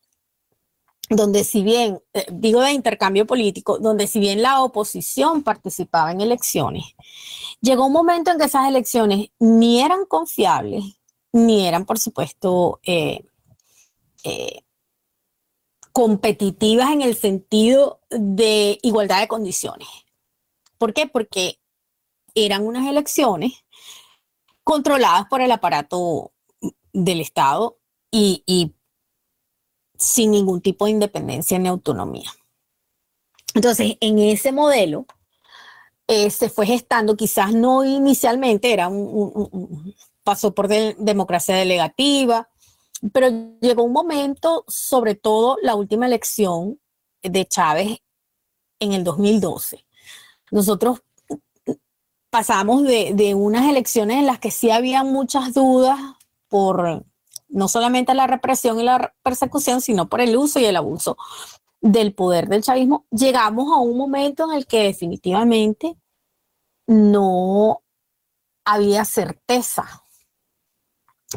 donde 1.09 1.45
si 1.45 1.63
bien, 1.63 2.01
eh, 2.13 2.27
digo 2.31 2.61
de 2.61 2.73
intercambio 2.73 3.27
político, 3.27 3.79
donde 3.79 4.07
si 4.07 4.21
bien 4.21 4.43
la 4.43 4.63
oposición 4.63 5.43
participaba 5.43 6.13
en 6.13 6.21
elecciones, 6.21 6.85
llegó 7.61 7.87
un 7.87 7.93
momento 7.93 8.31
en 8.31 8.39
que 8.39 8.45
esas 8.45 8.69
elecciones 8.69 9.31
ni 9.39 9.81
eran 9.81 10.05
confiables, 10.07 10.85
ni 11.33 11.67
eran, 11.67 11.85
por 11.85 11.99
supuesto, 11.99 12.81
eh, 12.85 13.25
competitivas 15.97 16.91
en 16.91 17.01
el 17.01 17.17
sentido 17.17 18.03
de 18.11 18.79
igualdad 18.83 19.21
de 19.21 19.29
condiciones. 19.29 19.89
¿Por 20.77 20.93
qué? 20.93 21.07
Porque 21.07 21.59
eran 22.35 22.67
unas 22.67 22.87
elecciones 22.87 23.65
controladas 24.63 25.25
por 25.31 25.41
el 25.41 25.51
aparato 25.51 26.35
del 26.93 27.23
Estado 27.23 27.79
y, 28.11 28.75
sin 29.97 30.33
ningún 30.33 30.61
tipo 30.61 30.85
de 30.85 30.91
independencia 30.91 31.59
ni 31.59 31.69
autonomía. 31.69 32.31
Entonces, 33.55 33.97
en 34.01 34.19
ese 34.19 34.53
modelo 34.53 35.07
eh, 36.09 36.29
se 36.29 36.51
fue 36.51 36.67
gestando, 36.67 37.17
quizás 37.17 37.55
no 37.55 37.85
inicialmente, 37.85 38.71
era 38.71 38.89
un, 38.89 39.95
pasó 40.23 40.55
por 40.55 40.69
democracia 40.69 41.57
delegativa, 41.57 42.51
pero 43.13 43.29
llegó 43.61 43.83
un 43.83 43.93
momento, 43.93 44.65
sobre 44.69 45.15
todo 45.15 45.59
la 45.63 45.75
última 45.75 46.07
elección 46.07 46.81
de 47.23 47.47
Chávez 47.47 47.99
en 48.81 48.93
el 48.93 49.05
2012. 49.05 49.87
Nosotros 50.51 51.03
pasamos 52.31 52.83
de, 52.83 53.35
unas 53.35 53.69
elecciones 53.69 54.19
en 54.19 54.27
las 54.27 54.39
que 54.39 54.51
sí 54.51 54.71
había 54.71 55.05
muchas 55.05 55.55
dudas 55.55 55.99
por 56.49 57.05
no 57.49 57.69
solamente 57.69 58.15
la 58.15 58.27
represión 58.27 58.81
y 58.81 58.83
la 58.83 59.15
persecución, 59.23 59.81
sino 59.81 60.09
por 60.09 60.21
el 60.21 60.37
uso 60.37 60.59
y 60.59 60.65
el 60.65 60.77
abuso 60.77 61.17
del 61.81 62.15
poder 62.15 62.49
del 62.49 62.63
chavismo, 62.63 63.07
llegamos 63.11 63.73
a 63.73 63.79
un 63.79 63.97
momento 63.97 64.45
en 64.45 64.57
el 64.57 64.67
que 64.67 64.83
definitivamente 64.83 65.97
no 66.87 67.83
había 68.65 69.05
certeza 69.05 70.05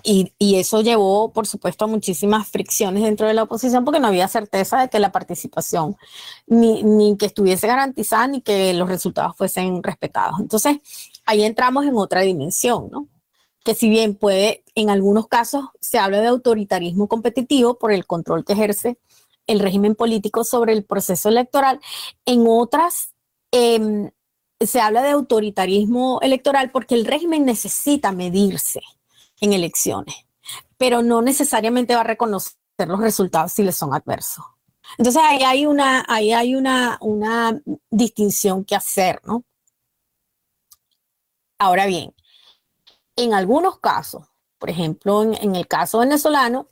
y, 0.03 0.33
eso 0.55 0.81
llevó, 0.81 1.31
por 1.31 1.47
supuesto, 1.47 1.85
a 1.85 1.88
muchísimas 1.88 2.47
fricciones 2.47 3.03
dentro 3.03 3.27
de 3.27 3.33
la 3.33 3.43
oposición 3.43 3.85
porque 3.85 3.99
no 3.99 4.07
había 4.07 4.27
certeza 4.27 4.81
de 4.81 4.89
que 4.89 4.99
la 4.99 5.12
participación 5.12 5.95
ni, 6.47 6.83
ni, 6.83 7.17
que 7.17 7.27
estuviese 7.27 7.67
garantizada 7.67 8.27
ni 8.27 8.41
que 8.41 8.73
los 8.73 8.89
resultados 8.89 9.35
fuesen 9.35 9.83
respetados. 9.83 10.39
Entonces, 10.39 10.77
ahí 11.25 11.43
entramos 11.43 11.85
en 11.85 11.95
otra 11.95 12.21
dimensión, 12.21 12.89
¿no? 12.91 13.07
Que 13.63 13.75
si 13.75 13.89
bien 13.89 14.15
puede, 14.15 14.63
en 14.75 14.89
algunos 14.89 15.27
casos 15.27 15.65
se 15.79 15.99
habla 15.99 16.21
de 16.21 16.27
autoritarismo 16.27 17.07
competitivo 17.07 17.77
por 17.77 17.91
el 17.91 18.05
control 18.05 18.45
que 18.45 18.53
ejerce 18.53 18.97
el 19.47 19.59
régimen 19.59 19.95
político 19.95 20.43
sobre 20.43 20.73
el 20.73 20.85
proceso 20.85 21.29
electoral, 21.29 21.79
en 22.25 22.45
otras 22.47 23.15
em, 23.51 24.12
se 24.59 24.81
habla 24.81 25.01
de 25.01 25.09
autoritarismo 25.09 26.19
electoral 26.21 26.71
porque 26.71 26.95
el 26.95 27.05
régimen 27.05 27.45
necesita 27.45 28.12
medirse 28.12 28.81
en 29.41 29.54
elecciones, 29.54 30.15
pero 30.78 31.02
no 31.02 31.21
necesariamente 31.21 31.95
va 31.95 32.02
a 32.02 32.06
reconocer 32.06 32.56
los 32.88 32.99
resultados 32.99 33.52
si 33.52 33.63
les 33.63 33.75
son 33.75 33.93
adversos. 33.93 34.45
Entonces 34.97 35.21
ahí 35.23 35.43
hay 35.43 35.65
una, 35.65 36.06
ahí 36.08 36.34
hay 36.34 36.56
una, 36.56 36.97
una 37.02 37.62
distinción 37.89 38.63
que 38.65 38.75
hacer, 38.75 39.21
¿no? 39.25 39.43
Ahora 41.60 41.86
bien, 41.86 42.15
en 43.15 43.34
algunos 43.34 43.80
casos, 43.80 44.28
por 44.58 44.69
ejemplo, 44.69 45.23
en, 45.23 45.36
en 45.36 45.56
el 45.56 45.67
caso 45.67 45.99
venezolano, 45.99 46.69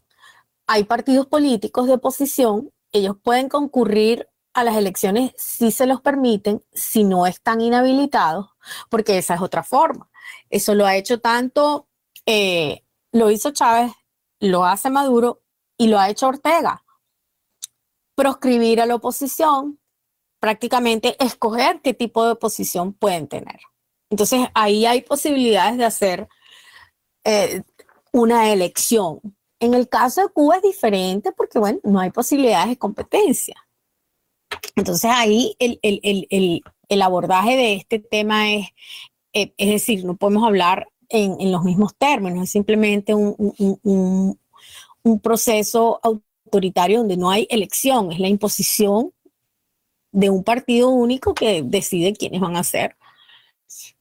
hay 0.65 0.85
partidos 0.85 1.27
políticos 1.27 1.87
de 1.87 1.93
oposición, 1.93 2.71
ellos 2.91 3.17
pueden 3.21 3.49
concurrir 3.49 4.27
a 4.53 4.63
las 4.63 4.75
elecciones 4.75 5.33
si 5.37 5.71
se 5.71 5.85
los 5.85 6.01
permiten, 6.01 6.63
si 6.73 7.03
no 7.03 7.27
están 7.27 7.61
inhabilitados, 7.61 8.49
porque 8.89 9.17
esa 9.17 9.35
es 9.35 9.41
otra 9.41 9.61
forma. 9.61 10.09
Eso 10.49 10.73
lo 10.73 10.85
ha 10.85 10.95
hecho 10.95 11.19
tanto 11.19 11.86
eh, 12.27 12.83
lo 13.11 13.31
hizo 13.31 13.51
Chávez, 13.51 13.91
lo 14.39 14.65
hace 14.65 14.89
Maduro 14.91 15.41
y 15.77 15.87
lo 15.87 15.97
ha 15.97 16.09
hecho 16.09 16.27
Ortega. 16.27 16.83
Proscribir 18.15 18.81
a 18.81 18.85
la 18.85 18.95
oposición, 18.95 19.79
prácticamente 20.39 21.15
escoger 21.23 21.81
qué 21.81 21.93
tipo 21.93 22.25
de 22.25 22.33
oposición 22.33 22.93
pueden 22.93 23.27
tener. 23.27 23.59
Entonces 24.09 24.47
ahí 24.53 24.85
hay 24.85 25.01
posibilidades 25.01 25.77
de 25.77 25.85
hacer 25.85 26.27
eh, 27.23 27.63
una 28.11 28.51
elección. 28.51 29.19
En 29.59 29.73
el 29.73 29.89
caso 29.89 30.21
de 30.21 30.29
Cuba 30.29 30.57
es 30.57 30.61
diferente 30.61 31.31
porque, 31.31 31.59
bueno, 31.59 31.79
no 31.83 31.99
hay 31.99 32.11
posibilidades 32.11 32.69
de 32.69 32.77
competencia. 32.77 33.55
Entonces 34.75 35.09
ahí 35.11 35.55
el, 35.59 35.79
el 36.89 37.01
abordaje 37.01 37.55
de 37.55 37.73
este 37.75 37.99
tema 37.99 38.51
es, 38.53 38.67
eh, 39.33 39.53
es 39.57 39.69
decir, 39.69 40.05
no 40.05 40.15
podemos 40.15 40.45
hablar 40.45 40.87
en, 41.09 41.51
los 41.51 41.63
mismos 41.63 41.95
términos, 41.97 42.43
es 42.43 42.51
simplemente 42.51 43.13
un, 43.13 44.39
proceso 45.23 46.01
autoritario 46.03 46.99
donde 46.99 47.15
no 47.15 47.29
hay 47.29 47.47
elección, 47.49 48.11
es 48.11 48.19
la 48.19 48.27
imposición 48.27 49.13
de 50.11 50.29
un 50.29 50.43
partido 50.43 50.89
único 50.89 51.33
que 51.33 51.63
decide 51.63 52.13
quiénes 52.13 52.41
van 52.41 52.57
a 52.57 52.63
ser. 52.63 52.97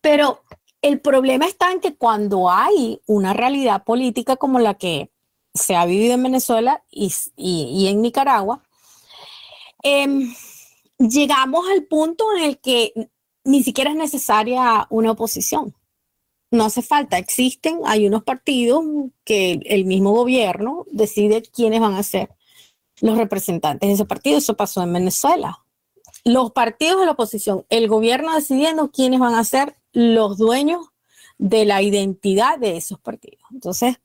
Pero 0.01 0.42
el 0.83 1.01
problema 1.01 1.47
está 1.47 1.71
en 1.71 1.81
que 1.81 1.95
cuando 1.95 2.51
hay 2.51 3.01
una 3.07 3.35
realidad 3.35 3.85
política 3.85 4.37
como 4.37 4.59
la 4.59 4.75
que 4.75 5.11
se 5.55 5.77
ha 5.77 5.87
vivido 5.87 6.14
en 6.14 6.25
Venezuela 6.25 6.83
y, 6.90 7.87
en 7.87 8.03
Nicaragua, 8.03 8.62
em, 9.83 10.35
llegamos 10.99 11.66
al 11.69 11.85
punto 11.85 12.25
en 12.37 12.45
el 12.45 12.59
que 12.59 12.92
ni 13.45 13.62
siquiera 13.62 13.90
es 13.90 13.97
necesaria 13.97 14.87
una 14.90 15.12
oposición 15.12 15.75
no 16.50 16.64
hace 16.64 16.82
falta, 16.82 17.18
existen, 17.18 17.80
hay 17.85 18.06
unos 18.06 18.22
partidos 18.22 18.85
que 19.24 19.61
el 19.64 19.85
mismo 19.85 20.12
gobierno 20.12 20.87
decide 20.90 21.42
quiénes 21.42 21.80
van 21.80 21.94
a 21.94 22.02
ser 22.02 22.30
los 23.00 23.18
representantes 23.18 23.88
de 23.88 23.94
ese 23.94 24.04
partido. 24.04 24.38
Eso 24.38 24.56
pasó 24.56 24.82
en 24.82 24.92
Venezuela. 24.92 25.64
Los 26.24 26.52
partidos 26.52 27.00
de 27.00 27.06
la 27.06 27.12
oposición, 27.12 27.66
el 27.68 27.88
gobierno 27.88 28.35
decidiendo 28.35 28.90
quiénes 28.90 29.20
van 29.20 29.35
a 29.35 29.44
ser 29.44 29.76
los 29.92 30.38
dueños 30.38 30.87
de 31.38 31.64
la 31.64 31.82
identidad 31.82 32.59
de 32.59 32.76
esos 32.76 32.98
partidos. 32.98 33.42
Entonces, 33.50 33.96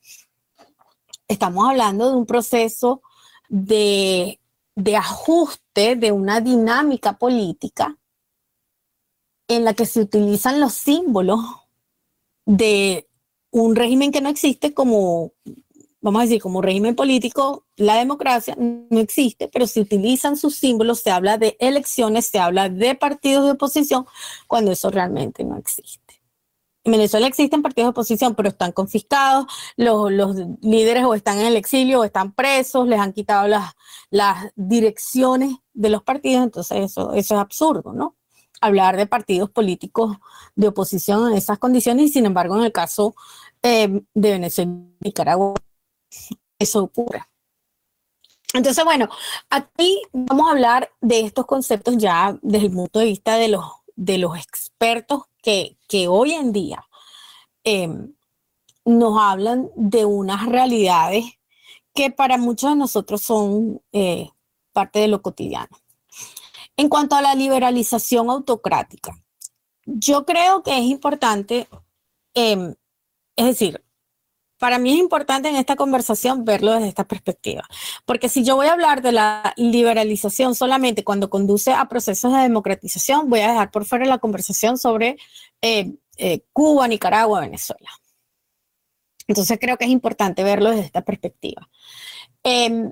estamos 1.27 1.69
hablando 1.69 2.09
de 2.09 2.15
un 2.17 2.25
proceso 2.25 3.01
de, 3.49 4.39
de 4.75 4.95
ajuste 4.97 5.95
de 5.95 6.11
una 6.11 6.41
dinámica 6.41 7.17
política 7.17 7.97
en 9.47 9.65
la 9.65 9.73
que 9.73 9.85
se 9.85 10.01
utilizan 10.01 10.59
los 10.59 10.73
símbolos 10.73 11.39
de 12.57 13.07
un 13.49 13.75
régimen 13.75 14.11
que 14.11 14.19
no 14.19 14.29
existe 14.29 14.73
como, 14.73 15.31
vamos 16.01 16.19
a 16.19 16.23
decir, 16.23 16.41
como 16.41 16.61
régimen 16.61 16.95
político, 16.95 17.65
la 17.77 17.95
democracia 17.95 18.57
no 18.57 18.99
existe, 18.99 19.47
pero 19.47 19.67
se 19.67 19.79
utilizan 19.79 20.35
sus 20.35 20.55
símbolos, 20.55 20.99
se 20.99 21.11
habla 21.11 21.37
de 21.37 21.55
elecciones, 21.59 22.25
se 22.25 22.39
habla 22.39 22.67
de 22.67 22.95
partidos 22.95 23.45
de 23.45 23.51
oposición, 23.51 24.05
cuando 24.47 24.71
eso 24.71 24.89
realmente 24.89 25.45
no 25.45 25.57
existe. 25.57 26.21
En 26.83 26.91
Venezuela 26.93 27.27
existen 27.27 27.61
partidos 27.61 27.87
de 27.87 27.91
oposición, 27.91 28.35
pero 28.35 28.49
están 28.49 28.73
confiscados, 28.73 29.45
los, 29.77 30.11
los, 30.11 30.35
líderes 30.61 31.05
o 31.05 31.13
están 31.13 31.39
en 31.39 31.45
el 31.45 31.55
exilio 31.55 32.01
o 32.01 32.03
están 32.03 32.33
presos, 32.33 32.87
les 32.87 32.99
han 32.99 33.13
quitado 33.13 33.47
las, 33.47 33.73
las 34.09 34.51
direcciones 34.55 35.55
de 35.73 35.89
los 35.89 36.03
partidos, 36.03 36.43
entonces 36.43 36.79
eso, 36.79 37.13
eso 37.13 37.35
es 37.35 37.39
absurdo, 37.39 37.93
¿no? 37.93 38.17
Hablar 38.61 38.95
de 38.95 39.07
partidos 39.07 39.49
políticos 39.49 40.17
de 40.55 40.67
oposición 40.67 41.31
en 41.31 41.37
esas 41.37 41.59
condiciones 41.59 42.05
y 42.05 42.13
sin 42.13 42.25
embargo 42.25 42.55
en 42.57 42.63
el 42.63 42.71
caso 42.71 43.15
eh, 43.61 44.01
de 44.13 44.31
Venezuela 44.31 44.71
y 44.71 45.05
Nicaragua 45.05 45.53
eso 46.59 46.83
ocurre. 46.83 47.23
Entonces, 48.53 48.83
bueno, 48.83 49.09
aquí 49.49 50.01
vamos 50.11 50.47
a 50.47 50.51
hablar 50.51 50.91
de 50.99 51.21
estos 51.21 51.45
conceptos 51.45 51.97
ya 51.97 52.37
desde 52.41 52.67
el 52.67 52.73
punto 52.73 52.99
de 52.99 53.05
vista 53.05 53.37
de 53.37 53.47
los, 53.47 53.65
de 53.95 54.17
los 54.17 54.37
expertos 54.37 55.23
que, 55.41 55.77
que 55.87 56.07
hoy 56.07 56.33
en 56.33 56.51
día 56.51 56.85
em, 57.63 58.13
nos 58.83 59.19
hablan 59.19 59.69
de 59.75 60.05
unas 60.05 60.45
realidades 60.45 61.25
que 61.93 62.11
para 62.11 62.37
muchos 62.37 62.71
de 62.71 62.75
nosotros 62.75 63.21
son 63.21 63.81
eh, 63.91 64.29
parte 64.73 64.99
de 64.99 65.07
lo 65.07 65.21
cotidiano. 65.21 65.77
En 66.81 66.89
cuanto 66.89 67.15
a 67.15 67.21
la 67.21 67.35
liberalización 67.35 68.31
autocrática, 68.31 69.13
yo 69.85 70.25
creo 70.25 70.63
que 70.63 70.75
es 70.75 70.85
importante, 70.85 71.67
em, 72.33 72.73
es 73.35 73.45
decir, 73.45 73.83
para 74.57 74.79
mí 74.79 74.91
es 74.91 74.97
importante 74.97 75.47
en 75.47 75.57
esta 75.57 75.75
conversación 75.75 76.43
verlo 76.43 76.73
desde 76.73 76.87
esta 76.87 77.03
perspectiva, 77.03 77.61
porque 78.03 78.29
si 78.29 78.43
yo 78.43 78.55
voy 78.55 78.65
a 78.65 78.73
hablar 78.73 79.03
de 79.03 79.11
la 79.11 79.53
liberalización 79.57 80.55
solamente 80.55 81.03
cuando 81.03 81.29
conduce 81.29 81.71
a 81.71 81.87
procesos 81.87 82.33
de 82.33 82.39
democratización, 82.39 83.29
voy 83.29 83.41
a 83.41 83.51
dejar 83.51 83.69
por 83.69 83.85
fuera 83.85 84.05
la 84.05 84.17
conversación 84.17 84.79
sobre 84.79 85.17
eh, 85.61 85.93
eh, 86.17 86.41
Cuba, 86.51 86.87
Nicaragua, 86.87 87.41
Venezuela. 87.41 87.91
Entonces 89.27 89.59
creo 89.61 89.77
que 89.77 89.85
es 89.85 89.91
importante 89.91 90.43
verlo 90.43 90.71
desde 90.71 90.85
esta 90.85 91.03
perspectiva. 91.03 91.69
Em, 92.41 92.91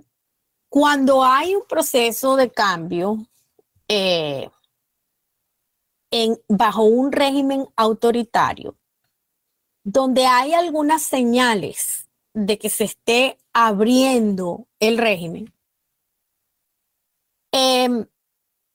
cuando 0.69 1.23
hay 1.23 1.55
un 1.55 1.63
proceso 1.67 2.35
de 2.35 2.51
cambio 2.51 3.25
eh, 3.89 4.49
en, 6.11 6.37
bajo 6.47 6.83
un 6.83 7.11
régimen 7.11 7.67
autoritario, 7.75 8.77
donde 9.83 10.25
hay 10.27 10.53
algunas 10.53 11.01
señales 11.01 12.07
de 12.33 12.57
que 12.59 12.69
se 12.69 12.83
esté 12.83 13.39
abriendo 13.51 14.67
el 14.79 14.97
régimen, 14.97 15.53
em, 17.51 18.05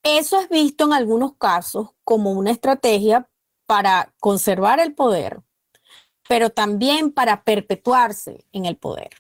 eso 0.03 0.41
es 0.41 0.49
visto 0.49 0.85
en 0.85 0.93
algunos 0.93 1.37
casos 1.37 1.91
como 2.03 2.33
una 2.33 2.51
estrategia 2.51 3.29
para 3.67 4.13
conservar 4.21 4.81
el 4.81 4.95
poder, 4.95 5.41
pero 6.29 6.51
también 6.51 7.13
para 7.13 7.45
perpetuarse 7.45 8.45
en 8.53 8.67
el 8.67 8.77
poder. 8.77 9.11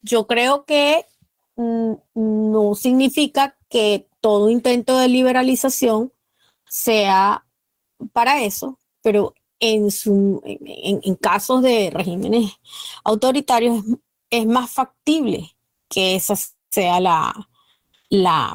Yo 0.00 0.26
creo 0.26 0.64
que 0.64 1.06
mm, 1.56 1.94
no 2.14 2.74
significa 2.74 3.57
que 3.68 4.08
todo 4.20 4.50
intento 4.50 4.98
de 4.98 5.08
liberalización 5.08 6.12
sea 6.68 7.46
para 8.12 8.42
eso, 8.42 8.78
pero 9.02 9.34
en, 9.60 9.90
su, 9.90 10.40
en, 10.44 11.14
casos 11.16 11.62
de 11.62 11.90
regímenes 11.90 12.52
autoritarios 13.04 13.84
es, 14.30 14.46
más 14.46 14.70
factible 14.70 15.56
que 15.88 16.14
esa 16.14 16.34
sea 16.70 17.00
la, 17.00 17.48
la, 18.08 18.54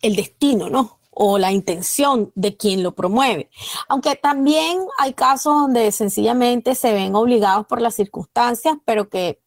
el 0.00 0.16
destino, 0.16 0.70
¿no? 0.70 1.00
O 1.10 1.38
la 1.38 1.52
intención 1.52 2.30
de 2.34 2.56
quien 2.56 2.82
lo 2.82 2.94
promueve. 2.94 3.50
Aunque 3.88 4.16
también 4.16 4.80
hay 4.98 5.14
casos 5.14 5.54
donde 5.54 5.90
sencillamente 5.92 6.74
se 6.74 6.92
ven 6.92 7.14
obligados 7.14 7.66
por 7.66 7.80
las 7.80 7.94
circunstancias, 7.94 8.76
pero 8.84 9.08
que 9.08 9.40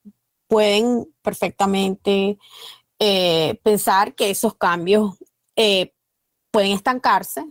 pueden 0.48 1.14
perfectamente 1.22 2.40
eh, 3.00 3.60
pensar 3.64 4.14
que 4.14 4.30
esos 4.30 4.56
cambios 4.56 5.16
eh, 5.56 5.94
pueden 6.52 6.72
estancarse. 6.72 7.46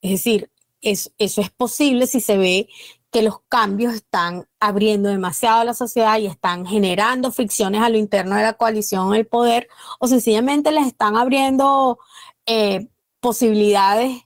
Es 0.00 0.10
decir, 0.12 0.50
eso 0.80 1.12
es 1.18 1.50
posible 1.50 2.06
si 2.06 2.20
se 2.20 2.36
ve 2.36 2.68
que 3.12 3.22
los 3.22 3.40
cambios 3.48 3.94
están 3.94 4.48
abriendo 4.58 5.10
demasiado 5.10 5.62
la 5.64 5.74
sociedad 5.74 6.18
y 6.18 6.26
están 6.26 6.64
generando 6.64 7.30
fricciones 7.30 7.82
a 7.82 7.90
lo 7.90 7.98
interno 7.98 8.36
de 8.36 8.42
la 8.42 8.54
coalición 8.54 9.14
el 9.14 9.26
poder, 9.26 9.68
o 10.00 10.08
sencillamente 10.08 10.72
les 10.72 10.86
están 10.86 11.16
abriendo 11.16 11.98
eh, 12.46 12.88
posibilidades 13.20 14.22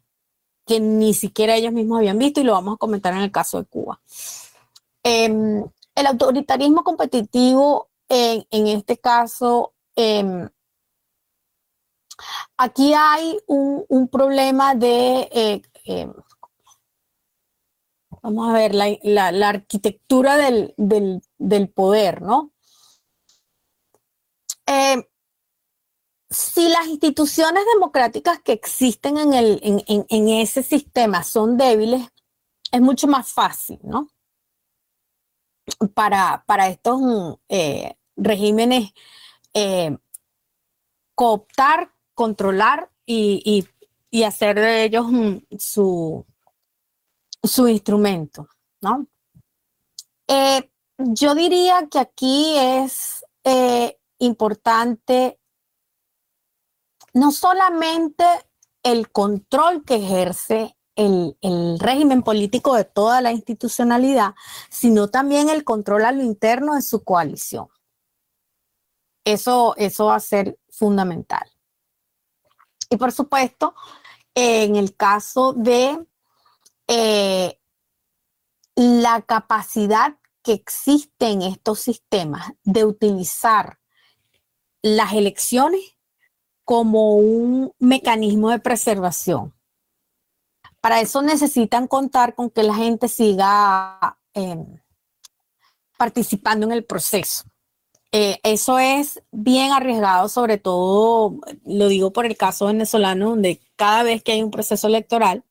que 0.66 0.78
ni 0.78 1.14
siquiera 1.14 1.56
ellos 1.56 1.72
mismos 1.72 1.98
habían 1.98 2.18
visto, 2.18 2.40
y 2.40 2.44
lo 2.44 2.52
vamos 2.52 2.74
a 2.74 2.78
comentar 2.78 3.12
en 3.12 3.20
el 3.20 3.32
caso 3.32 3.58
de 3.58 3.66
Cuba. 3.66 4.00
Em, 5.02 5.64
el 5.94 6.06
autoritarismo 6.06 6.84
competitivo, 6.84 7.88
en, 8.08 8.66
este 8.68 8.98
caso, 8.98 9.72
em, 9.96 10.48
aquí 12.56 12.94
hay 12.94 13.38
un, 13.46 14.08
problema 14.08 14.74
de 14.74 15.28
eh, 15.32 15.62
em, 15.84 16.12
vamos 18.26 18.50
a 18.50 18.52
ver, 18.52 18.74
la, 18.74 19.48
arquitectura 19.48 20.36
del, 20.36 20.74
poder, 21.74 22.22
¿no? 22.22 22.52
Eh, 24.66 25.08
si 26.28 26.68
las 26.68 26.88
instituciones 26.88 27.64
democráticas 27.72 28.40
que 28.42 28.52
existen 28.52 29.16
en, 29.18 29.32
el, 29.32 29.60
en, 29.62 30.28
ese 30.28 30.64
sistema 30.64 31.22
son 31.22 31.56
débiles, 31.56 32.08
es 32.72 32.80
mucho 32.80 33.06
más 33.06 33.32
fácil, 33.32 33.78
¿no? 33.84 34.08
Para, 35.94 36.42
para 36.46 36.68
estos 36.68 37.00
eh, 37.48 37.94
regímenes 38.16 38.92
eh, 39.58 39.96
cooptar, 41.14 41.90
controlar 42.12 42.90
y, 43.06 43.66
hacer 44.22 44.56
de 44.56 44.84
ellos 44.84 45.06
su, 45.58 46.26
instrumento, 47.66 48.48
¿no? 48.82 49.06
Eh, 50.28 50.70
yo 50.98 51.34
diría 51.34 51.88
que 51.90 51.98
aquí 51.98 52.58
es 52.58 53.24
eh, 53.44 53.98
importante 54.18 55.40
no 57.14 57.32
solamente 57.32 58.24
el 58.82 59.10
control 59.10 59.84
que 59.86 59.96
ejerce 59.96 60.76
el, 60.96 61.78
régimen 61.78 62.22
político 62.22 62.74
de 62.74 62.84
toda 62.84 63.22
la 63.22 63.32
institucionalidad, 63.32 64.34
sino 64.68 65.08
también 65.08 65.48
el 65.48 65.64
control 65.64 66.04
a 66.04 66.12
lo 66.12 66.22
interno 66.22 66.74
de 66.74 66.82
su 66.82 67.04
coalición. 67.04 67.68
Eso, 69.26 69.74
eso 69.76 70.06
va 70.06 70.14
a 70.14 70.20
ser 70.20 70.56
fundamental. 70.70 71.50
Y 72.88 72.96
por 72.96 73.10
supuesto, 73.10 73.74
en 74.36 74.76
el 74.76 74.94
caso 74.94 75.52
de 75.52 76.06
eh, 76.86 77.58
la 78.76 79.22
capacidad 79.22 80.16
que 80.44 80.52
existe 80.52 81.26
en 81.26 81.42
estos 81.42 81.80
sistemas 81.80 82.52
de 82.62 82.84
utilizar 82.84 83.80
las 84.80 85.12
elecciones 85.12 85.96
como 86.64 87.16
un 87.16 87.72
mecanismo 87.80 88.50
de 88.50 88.60
preservación. 88.60 89.54
Para 90.80 91.00
eso 91.00 91.20
necesitan 91.20 91.88
contar 91.88 92.36
con 92.36 92.48
que 92.48 92.62
la 92.62 92.74
gente 92.76 93.08
siga 93.08 94.20
em, 94.34 94.80
participando 95.98 96.64
en 96.66 96.70
el 96.70 96.84
proceso. 96.84 97.44
Eh, 98.18 98.40
eso 98.44 98.78
es 98.78 99.22
bien 99.30 99.72
arriesgado, 99.72 100.30
sobre 100.30 100.56
todo, 100.56 101.38
lo 101.66 101.88
digo 101.88 102.14
por 102.14 102.24
el 102.24 102.34
caso 102.34 102.64
venezolano, 102.64 103.28
donde 103.28 103.60
cada 103.76 104.04
vez 104.04 104.22
que 104.22 104.32
hay 104.32 104.42
un 104.42 104.50
proceso 104.50 104.86
electoral, 104.86 105.44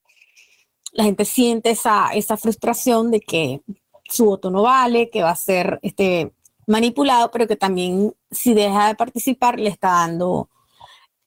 la 0.91 1.03
gente 1.03 1.25
siente 1.25 1.69
esa, 1.69 2.09
esa 2.15 2.37
frustración 2.37 3.11
de 3.11 3.19
que 3.19 3.61
su 4.05 4.25
voto 4.25 4.49
no 4.49 4.63
vale, 4.63 5.11
que 5.11 5.21
va 5.21 5.29
a 5.29 5.35
ser 5.35 5.77
este, 5.83 6.33
manipulado, 6.65 7.29
pero 7.29 7.45
que 7.47 7.55
también 7.55 8.15
si 8.31 8.55
deja 8.55 8.87
de 8.87 8.95
participar 8.95 9.59
le 9.59 9.69
está 9.69 9.89
dando 9.89 10.49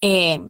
eh, 0.00 0.40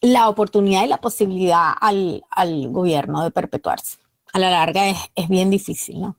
la 0.00 0.30
oportunidad 0.30 0.84
y 0.84 0.88
la 0.88 1.02
posibilidad 1.02 1.74
al, 1.78 2.24
al, 2.30 2.70
gobierno 2.70 3.22
de 3.22 3.30
perpetuarse. 3.30 3.98
A 4.32 4.38
la 4.38 4.50
larga 4.50 4.88
es, 4.88 4.98
es 5.14 5.28
bien 5.28 5.50
difícil, 5.50 6.00
¿no? 6.00 6.16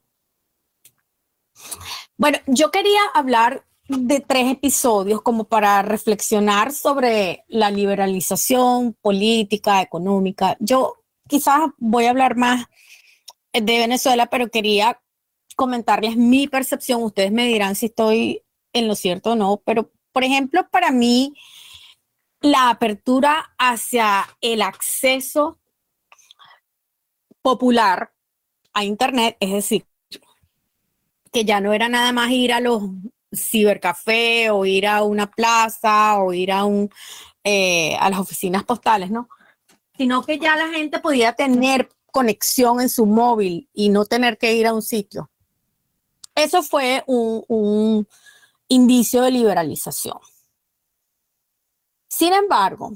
Bueno, 2.18 2.38
yo 2.48 2.72
quería 2.72 3.02
hablar 3.14 3.66
de 3.88 4.20
tres 4.22 4.52
episodios 4.52 5.22
como 5.22 5.44
para 5.44 5.82
reflexionar 5.82 6.72
sobre 6.72 7.44
la 7.48 7.70
liberalización 7.70 8.94
política, 8.94 9.82
económica. 9.82 10.56
Yo 10.60 11.04
quizás 11.28 11.70
voy 11.78 12.06
a 12.06 12.12
hablar 12.12 12.38
más 12.38 12.66
de 13.54 13.80
Venezuela, 13.80 14.28
pero 14.28 14.50
quería 14.50 15.02
comentarles 15.56 16.16
mi 16.16 16.48
percepción. 16.48 17.04
Ustedes 17.04 17.32
me 17.32 17.48
dirán 17.48 17.76
si 17.76 17.88
estoy 17.88 18.44
en 18.74 18.88
lo 18.88 18.96
cierto 18.96 19.32
o 19.32 19.36
no, 19.36 19.62
pero 19.66 19.92
por 20.14 20.24
ejemplo, 20.24 20.70
para 20.70 20.92
mí, 20.92 21.34
la 22.40 22.70
apertura 22.70 23.54
hacia 23.58 24.26
el 24.40 24.62
acceso 24.62 25.60
popular 27.42 28.14
a 28.74 28.86
Internet, 28.86 29.36
es 29.42 29.52
decir, 29.52 29.86
que 31.36 31.44
ya 31.44 31.60
no 31.60 31.74
era 31.74 31.90
nada 31.90 32.14
más 32.14 32.32
ir 32.32 32.54
a 32.54 32.62
los 32.62 32.82
cibercafé 33.36 34.50
o 34.52 34.66
ir 34.66 34.88
a 34.88 35.04
una 35.04 35.30
plaza 35.30 36.18
o 36.20 36.32
ir 36.32 36.50
a, 36.50 36.64
un, 36.64 36.90
eh, 37.44 37.98
a 38.00 38.10
las 38.10 38.20
oficinas 38.20 38.64
postales, 38.64 39.12
¿no? 39.12 39.28
Sino 39.98 40.24
que 40.24 40.40
ya 40.40 40.56
la 40.56 40.70
gente 40.70 41.00
podía 41.00 41.34
tener 41.34 41.90
conexión 42.10 42.80
en 42.80 42.88
su 42.88 43.06
móvil 43.06 43.70
y 43.74 43.90
no 43.90 44.06
tener 44.06 44.38
que 44.38 44.54
ir 44.54 44.66
a 44.66 44.74
un 44.74 44.82
sitio. 44.82 45.30
Eso 46.36 46.64
fue 46.64 47.04
un, 47.06 48.08
indicio 48.70 49.22
de 49.22 49.32
liberalización. 49.32 50.18
Sin 52.08 52.32
embargo, 52.32 52.94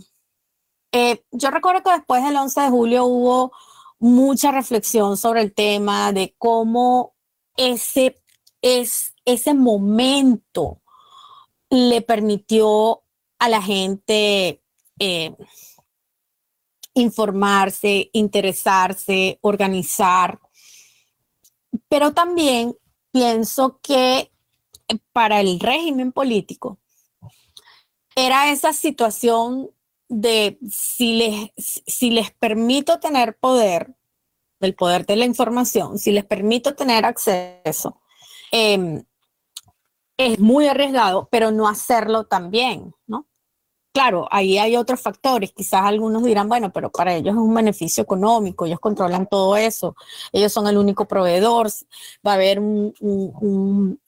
eh, 0.94 1.26
yo 1.32 1.52
recuerdo 1.52 1.84
que 1.84 1.92
después 1.92 2.24
del 2.24 2.38
11 2.38 2.62
de 2.62 2.70
julio 2.70 3.04
hubo 3.04 3.52
mucha 4.00 4.52
reflexión 4.52 5.18
sobre 5.18 5.42
el 5.42 5.54
tema 5.54 6.14
de 6.14 6.34
cómo 6.38 7.16
ese, 7.60 8.19
es, 8.62 9.14
ese 9.26 9.54
momento 9.54 10.82
le 11.70 12.02
permitió 12.02 13.04
a 13.38 13.50
la 13.50 13.62
gente 13.62 14.62
eh, 15.00 15.36
informarse, 16.94 18.10
interesarse, 18.14 19.40
organizar, 19.42 20.40
pero 21.88 22.14
también 22.14 22.76
pienso 23.12 23.80
que 23.82 24.32
para 25.14 25.40
el 25.40 25.60
régimen 25.60 26.12
político 26.12 26.80
era 28.16 28.52
esa 28.52 28.74
situación 28.74 29.72
de 30.10 30.58
si 30.70 31.14
les, 31.14 31.52
si 31.86 32.10
les 32.10 32.32
permito 32.32 33.00
tener 33.00 33.38
poder, 33.38 33.96
el 34.60 34.76
poder 34.76 35.06
de 35.06 35.16
la 35.16 35.26
información, 35.26 36.00
si 36.00 36.12
les 36.12 36.26
permito 36.26 36.76
tener 36.76 37.06
acceso, 37.06 38.02
em, 38.52 39.04
es 40.18 40.40
muy 40.40 40.68
arriesgado, 40.68 41.28
pero 41.32 41.52
no 41.52 41.68
hacerlo 41.68 42.26
también, 42.26 42.94
¿no? 43.08 43.26
Claro, 43.94 44.28
ahí 44.32 44.58
hay 44.58 44.76
otros 44.76 45.02
factores. 45.02 45.52
Quizás 45.52 45.82
algunos 45.84 46.24
dirán, 46.24 46.48
bueno, 46.48 46.72
pero 46.72 46.92
para 46.92 47.16
ellos 47.16 47.34
es 47.36 47.42
un 47.42 47.54
beneficio 47.54 48.04
económico, 48.04 48.66
ellos 48.66 48.80
controlan 48.80 49.28
todo 49.28 49.58
eso, 49.58 49.96
ellos 50.32 50.54
son 50.54 50.68
el 50.68 50.78
único 50.78 51.08
proveedor, 51.08 51.68
va 52.26 52.32
a 52.32 52.36
haber 52.36 52.60
un, 52.60 52.94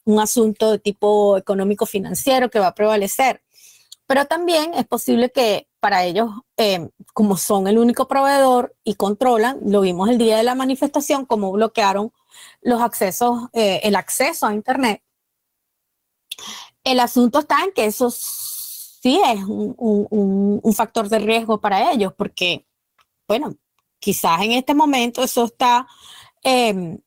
un 0.04 0.20
asunto 0.20 0.70
de 0.70 0.78
tipo 0.78 1.36
económico-financiero 1.36 2.50
que 2.50 2.60
va 2.60 2.68
a 2.68 2.74
prevalecer. 2.74 3.42
Pero 4.06 4.26
también 4.26 4.74
es 4.74 4.86
posible 4.86 5.30
que 5.30 5.68
para 5.80 6.04
ellos, 6.04 6.30
eh, 6.58 6.90
como 7.12 7.36
son 7.36 7.66
el 7.66 7.78
único 7.78 8.06
proveedor 8.06 8.76
y 8.84 8.94
controlan, 8.94 9.58
lo 9.66 9.80
vimos 9.80 10.08
el 10.08 10.18
día 10.18 10.36
de 10.36 10.42
la 10.42 10.54
manifestación, 10.54 11.26
como 11.26 11.50
bloquearon 11.50 12.12
los 12.60 12.80
accesos, 12.80 13.48
eh, 13.52 13.80
el 13.82 13.96
acceso 13.96 14.46
a 14.46 14.54
Internet. 14.54 15.02
El 16.84 17.00
asunto 17.00 17.40
está 17.40 17.62
en 17.64 17.72
que 17.72 17.86
eso 17.86 18.10
sí 18.10 19.20
es 19.24 19.44
un, 19.46 20.74
factor 20.74 21.08
de 21.08 21.18
riesgo 21.18 21.60
para 21.60 21.92
ellos, 21.92 22.12
porque, 22.16 22.66
bueno, 23.28 23.54
quizás 23.98 24.42
en 24.42 24.52
este 24.52 24.74
momento 24.74 25.22
eso 25.22 25.44
está 25.44 25.86
em, 26.42 26.98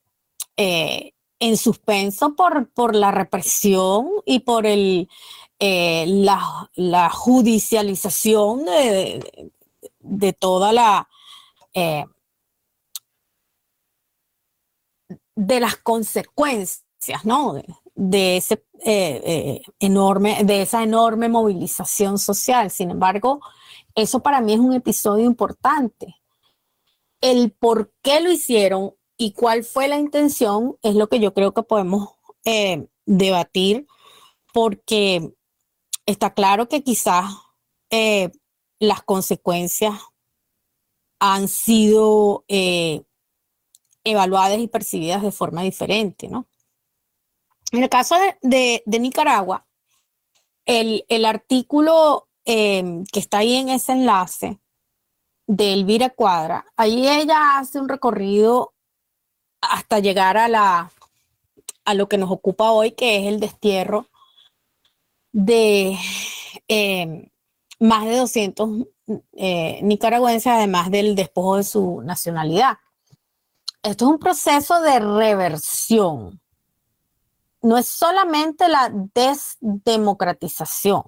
eh, 0.57 1.13
en 1.39 1.57
suspenso 1.57 2.35
por, 2.35 2.71
por 2.71 2.95
la 2.95 3.11
represión 3.11 4.09
y 4.25 4.39
por 4.39 4.65
el, 4.65 5.09
eh, 5.59 6.05
la, 6.07 7.09
judicialización 7.09 8.65
de, 8.65 10.33
toda 10.33 10.73
la... 10.73 11.07
Eh, 11.73 12.05
de 15.35 15.59
las 15.59 15.77
consecuencias, 15.77 17.23
¿no? 17.23 17.61
De, 17.93 18.37
ese, 18.37 18.65
eh, 18.83 19.61
enorme, 19.79 20.43
de 20.43 20.61
esa 20.61 20.83
enorme 20.83 21.29
movilización 21.29 22.17
social. 22.17 22.71
Sin 22.71 22.91
embargo, 22.91 23.41
eso 23.93 24.21
para 24.21 24.41
mí 24.41 24.53
es 24.53 24.59
un 24.59 24.73
episodio 24.73 25.25
importante. 25.25 26.15
El 27.21 27.51
por 27.51 27.93
qué 28.01 28.19
lo 28.19 28.31
hicieron 28.31 28.95
y 29.17 29.31
cuál 29.33 29.63
fue 29.63 29.87
la 29.87 29.97
intención 29.97 30.77
es 30.81 30.95
lo 30.95 31.07
que 31.07 31.19
yo 31.19 31.33
creo 31.33 31.53
que 31.53 31.63
podemos 31.63 32.09
debatir, 33.05 33.87
porque 34.53 35.33
está 36.05 36.33
claro 36.33 36.67
que 36.67 36.83
quizás 36.83 37.25
eh, 37.89 38.31
las 38.79 39.03
consecuencias 39.03 39.99
han 41.19 41.47
sido 41.47 42.45
eh, 42.47 43.03
evaluadas 44.05 44.59
y 44.59 44.67
percibidas 44.67 45.21
de 45.21 45.31
forma 45.31 45.63
diferente, 45.63 46.29
¿no? 46.29 46.47
En 47.71 47.83
el 47.83 47.89
caso 47.89 48.15
de, 48.41 48.83
Nicaragua, 48.85 49.65
el, 50.65 51.25
artículo 51.25 52.29
em, 52.45 53.03
que 53.11 53.19
está 53.19 53.39
ahí 53.39 53.55
en 53.55 53.69
ese 53.69 53.91
enlace 53.91 54.59
de 55.47 55.73
Elvira 55.73 56.11
Cuadra, 56.11 56.65
ahí 56.77 57.07
ella 57.07 57.57
hace 57.57 57.79
un 57.79 57.89
recorrido 57.89 58.73
hasta 59.61 59.99
llegar 59.99 60.37
a, 60.37 60.47
la, 60.47 60.91
a 61.83 61.93
lo 61.95 62.07
que 62.07 62.17
nos 62.17 62.31
ocupa 62.31 62.71
hoy, 62.71 62.91
que 62.91 63.17
es 63.17 63.27
el 63.27 63.39
destierro 63.39 64.07
de 65.31 65.97
em, 66.67 67.29
más 67.79 68.05
de 68.05 68.17
200 68.17 68.69
eh, 69.33 69.79
nicaragüenses, 69.83 70.47
además 70.47 70.89
del 70.91 71.15
despojo 71.15 71.57
de 71.57 71.63
su 71.63 72.01
nacionalidad. 72.01 72.77
Esto 73.85 74.05
es 74.05 74.11
un 74.11 74.19
proceso 74.19 74.81
de 74.81 74.99
reversión. 74.99 76.41
No 77.61 77.77
es 77.77 77.87
solamente 77.87 78.67
la 78.67 78.91
desdemocratización. 79.13 81.03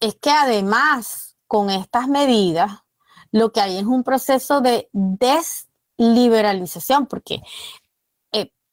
Es 0.00 0.14
que 0.16 0.30
además, 0.30 1.36
con 1.46 1.70
estas 1.70 2.08
medidas, 2.08 2.72
lo 3.32 3.52
que 3.52 3.60
hay 3.60 3.78
es 3.78 3.84
un 3.84 4.04
proceso 4.04 4.60
de 4.60 4.90
desliberalización, 4.92 7.06
porque 7.06 7.42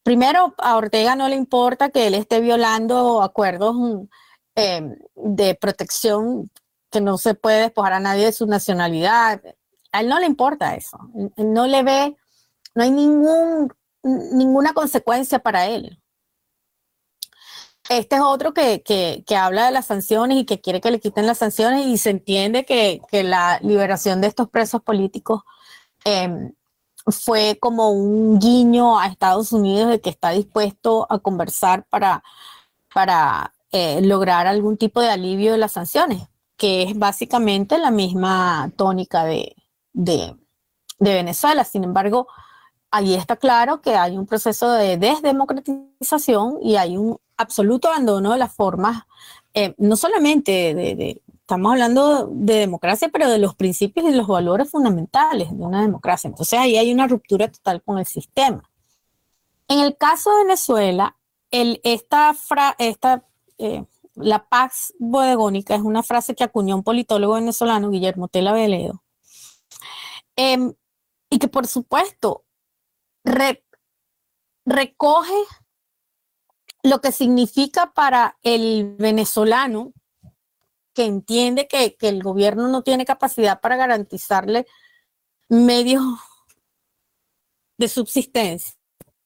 primero, 0.08 0.56
a 0.58 0.78
Ortega 0.78 1.18
no 1.18 1.28
le 1.28 1.36
importa 1.36 1.90
que 1.90 2.08
él 2.08 2.14
esté 2.14 2.40
violando 2.40 3.22
acuerdos 3.22 3.76
em, 4.56 4.96
de 5.16 5.54
protección 5.56 6.50
que 6.90 7.02
no 7.02 7.18
se 7.18 7.34
puede 7.34 7.64
despojar 7.64 7.92
a 7.92 8.00
nadie 8.00 8.24
de 8.24 8.32
su 8.32 8.46
nacionalidad. 8.46 9.42
A 9.98 10.02
él 10.02 10.10
no 10.10 10.20
le 10.20 10.28
importa 10.28 10.76
eso. 10.76 11.00
no 11.38 11.66
le 11.66 11.82
ve, 11.82 12.16
no 12.76 12.84
hay 12.84 12.92
ningún, 12.92 13.74
ninguna 14.04 14.74
consecuencia 14.74 15.40
para 15.40 15.66
él. 15.66 16.00
Este 17.90 18.18
es 18.18 18.22
otro 18.22 18.54
que, 18.54 19.24
habla 19.36 19.66
de 19.66 19.72
las 19.72 19.88
sanciones 19.88 20.38
y 20.38 20.46
que 20.46 20.62
quiere 20.62 20.82
que 20.82 20.92
le 20.92 21.00
quiten 21.00 21.26
las 21.26 21.40
sanciones 21.40 21.88
y 21.88 21.98
se 21.98 22.12
entiende 22.12 22.64
que, 22.64 23.02
la 23.24 23.60
liberación 23.64 24.22
de 24.22 24.28
estos 24.28 24.50
presos 24.50 24.84
políticos 24.84 25.42
em, 26.06 26.54
fue 27.08 27.58
como 27.60 27.90
un 27.90 28.38
guiño 28.38 29.00
a 29.00 29.08
Estados 29.08 29.52
Unidos 29.52 29.90
de 29.90 30.00
que 30.00 30.12
está 30.12 30.30
dispuesto 30.30 31.08
a 31.10 31.18
conversar 31.18 31.88
para, 31.90 32.24
para 32.94 33.52
eh, 33.72 34.02
lograr 34.04 34.46
algún 34.46 34.78
tipo 34.78 35.02
de 35.02 35.10
alivio 35.10 35.54
de 35.54 35.58
las 35.58 35.72
sanciones, 35.72 36.28
que 36.56 36.84
es 36.84 37.00
básicamente 37.00 37.80
la 37.80 37.90
misma 37.90 38.72
tónica 38.76 39.24
de, 39.24 39.56
de, 39.98 40.36
Venezuela. 41.00 41.64
Sin 41.64 41.84
embargo, 41.84 42.28
ahí 42.92 43.16
está 43.16 43.36
claro 43.36 43.82
que 43.82 43.96
hay 43.96 44.18
un 44.18 44.26
proceso 44.26 44.72
de 44.72 44.98
desdemocratización 44.98 46.60
y 46.62 46.76
hay 46.76 46.98
un 46.98 47.18
absoluto 47.36 47.90
abandono 47.90 48.32
de 48.32 48.38
las 48.38 48.54
formas, 48.54 49.04
eh, 49.54 49.76
no 49.78 49.96
solamente 49.96 50.74
de, 50.74 51.22
estamos 51.42 51.72
hablando 51.72 52.28
de 52.32 52.56
democracia, 52.56 53.10
pero 53.10 53.30
de 53.30 53.38
los 53.38 53.56
principios 53.56 54.08
y 54.08 54.14
los 54.14 54.28
valores 54.28 54.70
fundamentales 54.70 55.50
de 55.50 55.64
una 55.64 55.82
democracia. 55.82 56.28
Entonces 56.28 56.58
ahí 56.58 56.78
hay 56.78 56.92
una 56.92 57.08
ruptura 57.08 57.50
total 57.50 57.82
con 57.84 58.00
el 58.00 58.06
sistema. 58.06 58.70
En 59.68 59.80
el 59.80 59.98
caso 59.98 60.32
de 60.32 60.44
Venezuela, 60.44 61.16
el, 61.52 61.80
esta, 61.84 62.36
esta 62.80 63.24
eh, 63.58 63.86
la 64.16 64.48
Pax 64.48 64.94
Bodegónica 65.00 65.76
es 65.76 65.82
una 65.82 66.02
frase 66.04 66.36
que 66.36 66.44
acuñó 66.44 66.76
un 66.76 66.84
politólogo 66.84 67.36
venezolano, 67.36 67.90
Guillermo 67.90 68.28
Tela 68.28 68.52
Veledo, 68.52 69.04
em, 70.38 70.74
y 71.30 71.40
que 71.40 71.50
por 71.50 71.68
supuesto 71.68 72.46
recoge 74.66 75.44
lo 76.84 77.02
que 77.02 77.12
significa 77.12 77.92
para 77.94 78.38
el 78.44 78.96
venezolano 78.98 79.94
que 80.94 81.06
entiende 81.06 81.68
que, 81.68 81.96
que, 81.96 82.08
el 82.10 82.24
gobierno 82.24 82.70
no 82.70 82.82
tiene 82.82 83.06
capacidad 83.06 83.60
para 83.60 83.76
garantizarle 83.76 84.66
medios 85.50 86.04
de 87.78 87.88
subsistencia, 87.88 88.74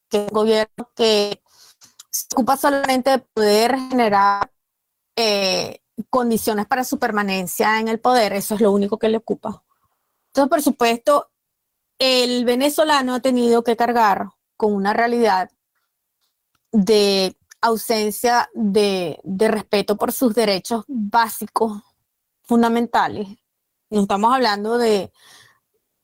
que 0.10 0.26
el 0.26 0.32
gobierno 0.32 0.92
que 0.96 1.42
se 2.10 2.28
ocupa 2.34 2.58
solamente 2.58 3.12
de 3.12 3.20
poder 3.20 3.78
generar 3.78 4.52
eh, 5.16 5.82
condiciones 6.10 6.68
para 6.68 6.84
su 6.84 7.00
permanencia 7.00 7.80
en 7.80 7.88
el 7.88 8.00
poder, 8.00 8.34
eso 8.34 8.56
es 8.56 8.62
lo 8.62 8.72
único 8.72 9.00
que 9.00 9.10
le 9.10 9.18
ocupa. 9.18 9.64
Entonces, 10.32 10.50
por 10.50 10.62
supuesto, 10.62 11.30
el 12.00 12.46
venezolano 12.46 13.16
ha 13.16 13.20
tenido 13.20 13.64
que 13.64 13.76
cargar 13.76 14.30
con 14.56 14.74
una 14.74 14.94
realidad 14.94 15.52
de 16.72 17.38
ausencia 17.60 18.50
de, 18.54 19.20
respeto 19.24 19.98
por 19.98 20.14
sus 20.14 20.34
derechos 20.34 20.86
básicos, 20.88 21.82
fundamentales. 22.44 23.28
No 23.90 24.04
estamos 24.04 24.34
hablando 24.34 24.78
de, 24.78 25.12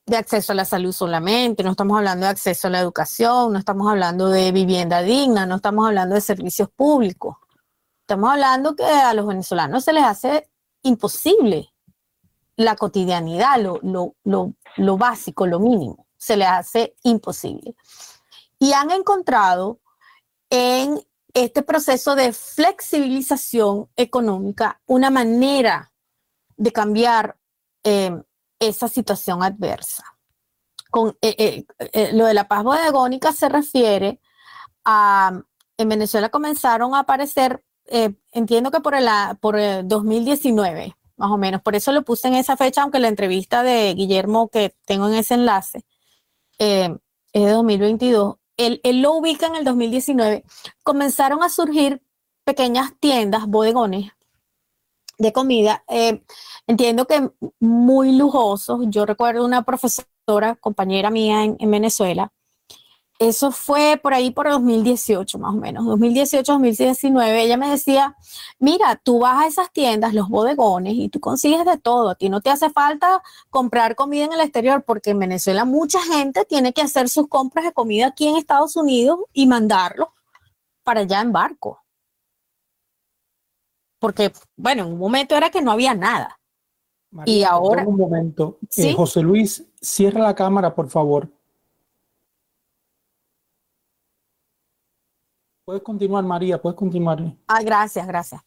de 0.06 0.18
acceso 0.18 0.52
a 0.52 0.56
la 0.56 0.66
salud 0.66 0.92
solamente, 0.92 1.64
no 1.64 1.72
estamos 1.72 1.98
hablando 1.98 2.26
de 2.26 2.32
acceso 2.32 2.68
a 2.68 2.72
la 2.72 2.82
educación, 2.82 3.54
no 3.54 3.60
estamos 3.60 3.90
hablando 3.90 4.30
de 4.30 4.52
vivienda 4.52 5.02
digna, 5.02 5.46
no 5.46 5.56
estamos 5.56 5.88
hablando 5.88 6.16
de 6.16 6.22
servicios 6.22 6.70
públicos. 6.70 7.38
Estamos 8.02 8.30
hablando 8.32 8.76
que 8.76 8.84
a 8.84 9.14
los 9.14 9.26
venezolanos 9.26 9.86
se 9.86 9.94
les 9.94 10.04
hace 10.04 10.50
imposible 10.84 11.74
la 12.58 12.76
cotidianidad, 12.76 13.58
lo, 13.62 14.98
básico, 14.98 15.48
lo 15.48 15.60
mínimo, 15.60 16.08
se 16.18 16.36
les 16.36 16.48
hace 16.48 16.96
imposible. 17.04 17.76
Y 18.60 18.74
han 18.74 18.92
encontrado 18.92 19.80
en 20.50 21.00
este 21.34 21.62
proceso 21.62 22.16
de 22.16 22.34
flexibilización 22.34 23.90
económica 23.96 24.82
una 24.86 25.10
manera 25.10 25.94
de 26.58 26.72
cambiar 26.72 27.38
eh, 27.84 28.12
esa 28.60 28.90
situación 28.90 29.44
adversa. 29.44 30.04
Con, 30.90 31.18
eh, 31.22 31.66
eh, 31.80 32.12
lo 32.14 32.26
de 32.26 32.34
la 32.34 32.48
paz 32.48 32.64
bodegónica 32.64 33.32
se 33.32 33.50
refiere 33.50 34.20
a, 34.84 35.40
en 35.78 35.90
Venezuela 35.90 36.30
comenzaron 36.30 36.96
a 36.96 37.00
aparecer 37.00 37.64
eh, 37.88 38.14
entiendo 38.34 38.70
que 38.70 38.82
por 38.82 38.96
el, 38.96 39.08
por 39.40 39.58
el 39.58 39.88
2019, 39.88 40.96
más 41.18 41.32
o 41.32 41.38
menos. 41.38 41.62
Por 41.62 41.76
eso 41.76 41.92
lo 41.92 42.04
puse 42.04 42.28
en 42.28 42.36
esa 42.36 42.58
fecha, 42.58 42.82
aunque 42.84 43.00
la 43.00 43.08
entrevista 43.08 43.64
de 43.64 43.94
Guillermo 43.94 44.50
que 44.50 44.76
tengo 44.86 45.08
en 45.08 45.16
ese 45.16 45.34
enlace 45.34 45.84
eh, 46.60 46.96
es 47.34 47.46
de 47.46 47.52
2022. 47.52 48.36
Él, 48.58 48.82
él, 48.84 49.02
lo 49.02 49.14
ubica 49.14 49.48
en 49.48 49.56
el 49.56 49.66
2019. 49.66 50.44
Comenzaron 50.84 51.44
a 51.44 51.50
surgir 51.50 52.02
pequeñas 52.44 52.92
tiendas, 53.00 53.46
bodegones 53.48 54.12
de 55.18 55.34
comida. 55.34 55.84
Eh, 55.90 56.24
entiendo 56.68 57.06
que 57.06 57.30
muy 57.60 58.16
lujosos. 58.16 58.82
Yo 58.88 59.06
recuerdo 59.06 59.46
una 59.46 59.64
profesora, 59.64 60.56
compañera 60.60 61.12
mía 61.12 61.44
en, 61.44 61.58
en 61.60 61.72
Venezuela, 61.72 62.32
eso 63.20 63.52
fue 63.52 64.00
por 64.02 64.14
ahí 64.14 64.32
por 64.32 64.50
2018 64.50 65.40
más 65.40 65.56
o 65.56 65.58
menos, 65.58 65.86
2018, 65.86 66.52
2019, 66.52 67.44
ella 67.44 67.58
me 67.58 67.70
decía, 67.70 68.16
mira, 68.60 68.96
tú 69.02 69.20
vas 69.20 69.44
a 69.44 69.48
esas 69.48 69.72
tiendas, 69.72 70.14
los 70.14 70.30
bodegones, 70.30 70.94
y 70.94 71.10
tú 71.10 71.20
consigues 71.20 71.66
de 71.66 71.78
todo, 71.78 72.10
a 72.10 72.16
ti 72.16 72.30
no 72.30 72.42
te 72.42 72.50
hace 72.50 72.70
falta 72.70 73.24
comprar 73.50 73.96
comida 73.96 74.26
en 74.26 74.34
el 74.34 74.42
exterior, 74.42 74.84
porque 74.84 75.12
en 75.12 75.20
Venezuela 75.20 75.66
mucha 75.66 76.00
gente 76.02 76.46
tiene 76.46 76.74
que 76.74 76.82
hacer 76.82 77.10
sus 77.10 77.28
compras 77.28 77.66
de 77.66 77.74
comida 77.74 78.08
aquí 78.08 78.28
en 78.28 78.38
Estados 78.38 78.76
Unidos 78.76 79.20
y 79.34 79.48
mandarlo 79.48 80.14
para 80.84 81.02
allá 81.02 81.22
en 81.22 81.32
barco. 81.32 81.84
Porque, 84.00 84.32
bueno, 84.56 84.84
en 84.84 84.94
un 84.94 85.00
momento 85.00 85.36
era 85.36 85.50
que 85.50 85.62
no 85.62 85.72
había 85.72 85.96
nada. 85.96 86.40
y 87.26 87.44
ahora... 87.44 87.84
Un 87.84 87.98
momento. 87.98 88.60
Eh, 88.76 88.94
José 88.94 89.22
Luis, 89.22 89.66
cierra 89.82 90.22
la 90.22 90.36
cámara, 90.36 90.76
por 90.76 90.90
favor. 90.90 91.32
Puedes 95.68 95.84
continuar, 95.84 96.24
María, 96.24 96.62
puedes 96.62 96.78
continuar. 96.78 97.20
Ah, 97.46 97.62
gracias, 97.62 98.08
gracias. 98.08 98.42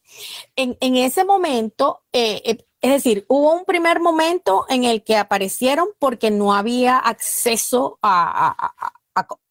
En, 0.56 0.96
ese 0.96 1.22
momento, 1.22 2.00
eh, 2.14 2.40
eh, 2.46 2.66
es 2.80 2.92
decir, 2.92 3.26
hubo 3.28 3.52
un 3.52 3.66
primer 3.66 4.00
momento 4.00 4.64
en 4.70 4.84
el 4.84 5.04
que 5.04 5.18
aparecieron 5.18 5.88
porque 5.98 6.30
no 6.30 6.54
había 6.54 6.96
acceso 6.96 7.98
a, 8.00 8.72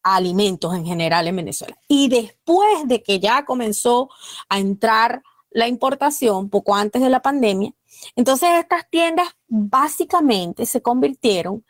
alimentos 0.02 0.74
en 0.74 0.84
general 0.84 1.28
en 1.28 1.36
Venezuela. 1.36 1.78
Y 1.88 2.10
después 2.10 2.88
de 2.88 3.04
que 3.04 3.20
ya 3.20 3.46
comenzó 3.46 4.10
a 4.50 4.58
entrar 4.58 5.22
la 5.52 5.68
importación, 5.68 6.50
poco 6.50 6.74
antes 6.74 7.04
de 7.04 7.10
la 7.12 7.22
pandemia, 7.22 7.72
entonces 8.16 8.50
estas 8.58 8.90
tiendas 8.90 9.28
básicamente 9.48 10.66
se 10.66 10.82
convirtieron 10.82 11.64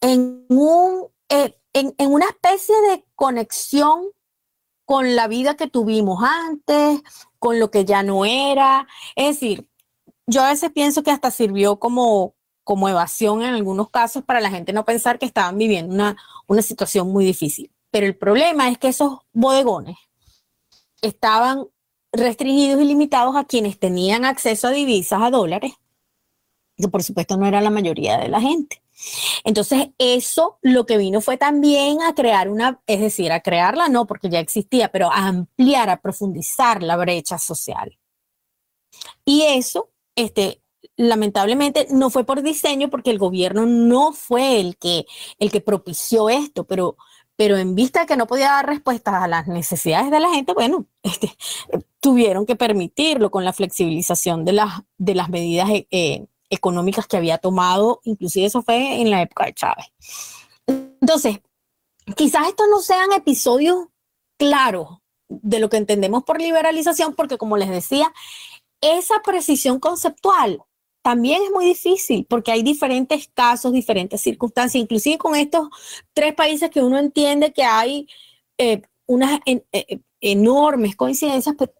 en, 0.00 0.46
un, 0.48 1.08
eh, 1.28 1.58
en 1.74 1.94
una 1.98 2.24
especie 2.24 2.74
de 2.88 3.04
conexión 3.14 4.15
con 4.86 5.16
la 5.16 5.28
vida 5.28 5.56
que 5.56 5.66
tuvimos 5.66 6.22
antes, 6.22 7.02
con 7.38 7.60
lo 7.60 7.70
que 7.70 7.84
ya 7.84 8.02
no 8.02 8.24
era. 8.24 8.86
Es 9.16 9.34
decir, 9.34 9.68
yo 10.26 10.42
a 10.42 10.48
veces 10.50 10.70
pienso 10.72 11.02
que 11.02 11.10
hasta 11.10 11.30
sirvió 11.30 11.78
como, 11.78 12.34
como 12.64 12.88
evasión 12.88 13.42
en 13.42 13.54
algunos 13.54 13.90
casos 13.90 14.24
para 14.24 14.40
la 14.40 14.50
gente 14.50 14.72
no 14.72 14.84
pensar 14.84 15.18
que 15.18 15.26
estaban 15.26 15.58
viviendo 15.58 15.94
una, 15.94 16.16
una 16.46 16.62
situación 16.62 17.12
muy 17.12 17.24
difícil. 17.24 17.70
Pero 17.90 18.06
el 18.06 18.16
problema 18.16 18.70
es 18.70 18.78
que 18.78 18.88
esos 18.88 19.18
bodegones 19.32 19.96
estaban 21.02 21.66
restringidos 22.12 22.80
y 22.80 22.84
limitados 22.84 23.36
a 23.36 23.44
quienes 23.44 23.78
tenían 23.78 24.24
acceso 24.24 24.68
a 24.68 24.70
divisas, 24.70 25.20
a 25.20 25.30
dólares, 25.30 25.74
que 26.76 26.88
por 26.88 27.02
supuesto 27.02 27.36
no 27.36 27.46
era 27.46 27.60
la 27.60 27.70
mayoría 27.70 28.18
de 28.18 28.28
la 28.28 28.40
gente. 28.40 28.82
Entonces, 29.44 29.88
eso 29.98 30.58
lo 30.62 30.86
que 30.86 30.96
vino 30.96 31.20
fue 31.20 31.36
también 31.36 32.02
a 32.02 32.14
crear 32.14 32.48
una, 32.48 32.80
es 32.86 33.00
decir, 33.00 33.32
a 33.32 33.40
crearla 33.40 33.88
no 33.88 34.06
porque 34.06 34.30
ya 34.30 34.40
existía, 34.40 34.90
pero 34.90 35.12
a 35.12 35.28
ampliar, 35.28 35.90
a 35.90 36.00
profundizar 36.00 36.82
la 36.82 36.96
brecha 36.96 37.38
social. 37.38 37.98
Y 39.24 39.42
eso, 39.42 39.90
este, 40.14 40.62
lamentablemente 40.96 41.86
no 41.90 42.10
fue 42.10 42.24
por 42.24 42.42
diseño 42.42 42.90
porque 42.90 43.10
el 43.10 43.18
gobierno 43.18 43.66
no 43.66 44.12
fue 44.12 44.60
el 44.60 44.76
que, 44.78 45.06
el 45.38 45.50
que 45.50 45.60
propició 45.60 46.28
esto, 46.30 46.64
pero, 46.64 46.96
pero 47.36 47.56
en 47.56 47.74
vista 47.74 48.00
de 48.00 48.06
que 48.06 48.16
no 48.16 48.26
podía 48.26 48.46
dar 48.46 48.66
respuestas 48.66 49.14
a 49.14 49.28
las 49.28 49.46
necesidades 49.46 50.10
de 50.10 50.20
la 50.20 50.30
gente, 50.30 50.54
bueno, 50.54 50.86
este, 51.02 51.36
tuvieron 52.00 52.46
que 52.46 52.56
permitirlo 52.56 53.30
con 53.30 53.44
la 53.44 53.52
flexibilización 53.52 54.44
de 54.44 54.52
las, 54.52 54.82
de 54.96 55.14
las 55.14 55.28
medidas 55.28 55.68
eh, 55.70 56.26
económicas 56.50 57.06
que 57.06 57.16
había 57.16 57.38
tomado, 57.38 58.00
inclusive 58.04 58.46
eso 58.46 58.62
fue 58.62 59.00
en 59.00 59.10
la 59.10 59.22
época 59.22 59.46
de 59.46 59.54
Chávez. 59.54 59.86
Entonces, 60.66 61.40
quizás 62.16 62.48
estos 62.48 62.66
no 62.70 62.80
sean 62.80 63.12
episodios 63.12 63.86
claros 64.38 64.98
de 65.28 65.58
lo 65.58 65.68
que 65.68 65.76
entendemos 65.76 66.24
por 66.24 66.40
liberalización, 66.40 67.14
porque 67.14 67.38
como 67.38 67.56
les 67.56 67.68
decía, 67.68 68.12
esa 68.80 69.20
precisión 69.22 69.80
conceptual 69.80 70.62
también 71.02 71.42
es 71.42 71.50
muy 71.52 71.64
difícil 71.64 72.26
porque 72.28 72.50
hay 72.50 72.62
diferentes 72.62 73.28
casos, 73.32 73.72
diferentes 73.72 74.20
circunstancias, 74.20 74.82
inclusive 74.82 75.18
con 75.18 75.36
estos 75.36 75.68
tres 76.12 76.34
países 76.34 76.70
que 76.70 76.82
uno 76.82 76.98
entiende 76.98 77.52
que 77.52 77.62
hay 77.62 78.08
eh, 78.58 78.82
unas 79.06 79.40
eh, 79.46 80.00
enormes 80.20 80.96
coincidencias, 80.96 81.54
pero 81.56 81.72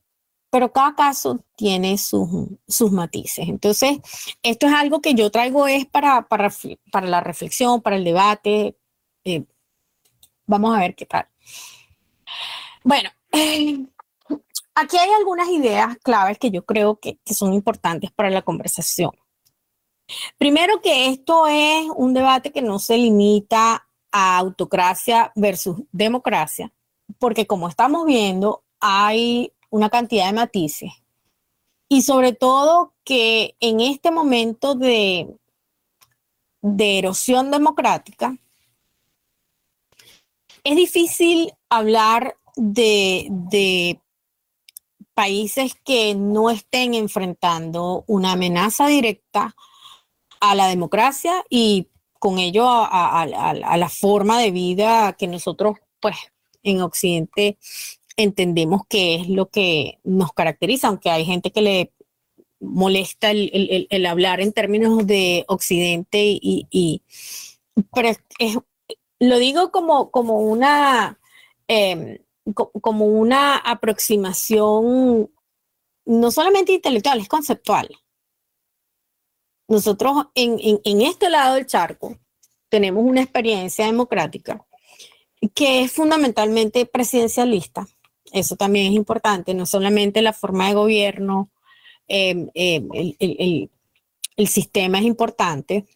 cada 0.72 0.94
caso 0.94 1.44
tiene 1.56 1.98
sus, 1.98 2.28
sus 2.66 2.90
matices. 2.92 3.48
Entonces, 3.48 3.98
esto 4.42 4.66
es 4.66 4.72
algo 4.72 5.00
que 5.00 5.14
yo 5.14 5.30
traigo 5.30 5.66
es 5.66 5.86
para, 5.86 6.26
para, 6.28 6.50
para 6.90 7.06
la 7.06 7.20
reflexión, 7.20 7.82
para 7.82 7.96
el 7.96 8.04
debate. 8.04 8.76
Eh, 9.24 9.44
vamos 10.46 10.76
a 10.76 10.80
ver 10.80 10.94
qué 10.94 11.06
tal. 11.06 11.28
Bueno, 12.84 13.10
aquí 14.74 14.96
hay 14.96 15.10
algunas 15.18 15.48
ideas 15.48 15.96
claves 16.02 16.38
que 16.38 16.50
yo 16.50 16.64
creo 16.64 16.98
que, 17.00 17.18
que 17.24 17.34
son 17.34 17.52
importantes 17.52 18.10
para 18.12 18.30
la 18.30 18.42
conversación. 18.42 19.10
Primero 20.38 20.80
que 20.80 21.08
esto 21.08 21.46
es 21.48 21.86
un 21.96 22.14
debate 22.14 22.52
que 22.52 22.62
no 22.62 22.78
se 22.78 22.96
limita 22.96 23.88
a 24.12 24.38
autocracia 24.38 25.32
versus 25.34 25.82
democracia, 25.90 26.72
porque 27.18 27.46
como 27.46 27.68
estamos 27.68 28.06
viendo, 28.06 28.64
hay 28.80 29.52
una 29.70 29.90
cantidad 29.90 30.26
de 30.26 30.32
matices. 30.32 30.92
Y 31.88 32.02
sobre 32.02 32.32
todo 32.32 32.94
que 33.04 33.54
en 33.60 33.80
este 33.80 34.10
momento 34.10 34.74
de, 34.74 35.28
de 36.62 36.98
erosión 36.98 37.50
democrática, 37.50 38.36
es 40.64 40.74
difícil 40.74 41.52
hablar 41.68 42.36
de, 42.56 43.28
de 43.30 44.00
países 45.14 45.74
que 45.84 46.14
no 46.14 46.50
estén 46.50 46.94
enfrentando 46.94 48.04
una 48.06 48.32
amenaza 48.32 48.86
directa 48.86 49.54
a 50.40 50.54
la 50.54 50.68
democracia 50.68 51.44
y 51.48 51.88
con 52.18 52.38
ello 52.38 52.66
a, 52.68 53.24
la 53.24 53.88
forma 53.88 54.38
de 54.38 54.50
vida 54.50 55.14
que 55.14 55.26
nosotros 55.26 55.78
pues 56.00 56.16
en 56.62 56.82
Occidente 56.82 57.58
entendemos 58.16 58.82
que 58.88 59.16
es 59.16 59.28
lo 59.28 59.50
que 59.50 59.98
nos 60.04 60.32
caracteriza, 60.32 60.88
aunque 60.88 61.10
hay 61.10 61.24
gente 61.24 61.52
que 61.52 61.62
le 61.62 61.92
molesta 62.60 63.30
el, 63.30 64.06
hablar 64.06 64.40
en 64.40 64.52
términos 64.52 65.06
de 65.06 65.44
Occidente 65.48 66.18
y, 66.22 67.02
pero 67.92 68.10
lo 69.20 69.38
digo 69.38 69.70
como, 69.70 70.10
como 70.10 70.40
una 70.40 71.18
em, 71.68 72.18
como 72.54 73.06
una 73.06 73.56
aproximación 73.56 75.30
no 76.04 76.30
solamente 76.30 76.72
intelectual, 76.72 77.20
es 77.20 77.28
conceptual. 77.28 77.88
Nosotros 79.68 80.26
en, 80.34 80.80
en 80.84 81.00
este 81.00 81.28
lado 81.28 81.56
del 81.56 81.66
charco 81.66 82.16
tenemos 82.68 83.04
una 83.04 83.22
experiencia 83.22 83.86
democrática 83.86 84.64
que 85.54 85.82
es 85.82 85.92
fundamentalmente 85.92 86.86
presidencialista. 86.86 87.86
Eso 88.32 88.56
también 88.56 88.86
es 88.86 88.92
importante, 88.92 89.54
no 89.54 89.66
solamente 89.66 90.22
la 90.22 90.32
forma 90.32 90.68
de 90.68 90.74
gobierno, 90.74 91.50
em, 92.08 92.48
em, 92.54 92.88
el, 93.18 94.48
sistema 94.48 94.98
es 94.98 95.04
importante. 95.04 95.86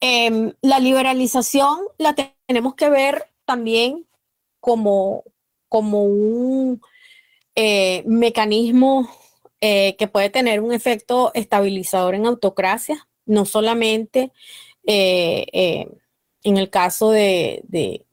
Em, 0.00 0.52
la 0.60 0.78
liberalización 0.80 1.78
la 1.98 2.14
tenemos 2.46 2.74
que 2.74 2.88
ver 2.88 3.26
también 3.44 4.06
como, 4.60 5.24
como 5.68 6.04
un 6.04 6.80
eh, 7.54 8.02
mecanismo 8.06 9.08
eh, 9.60 9.96
que 9.98 10.08
puede 10.08 10.30
tener 10.30 10.60
un 10.60 10.72
efecto 10.72 11.30
estabilizador 11.34 12.14
en 12.14 12.26
autocracia, 12.26 13.08
no 13.26 13.44
solamente 13.44 14.32
eh, 14.86 15.86
en 16.44 16.58
el 16.58 16.70
caso 16.70 17.10
de, 17.10 18.04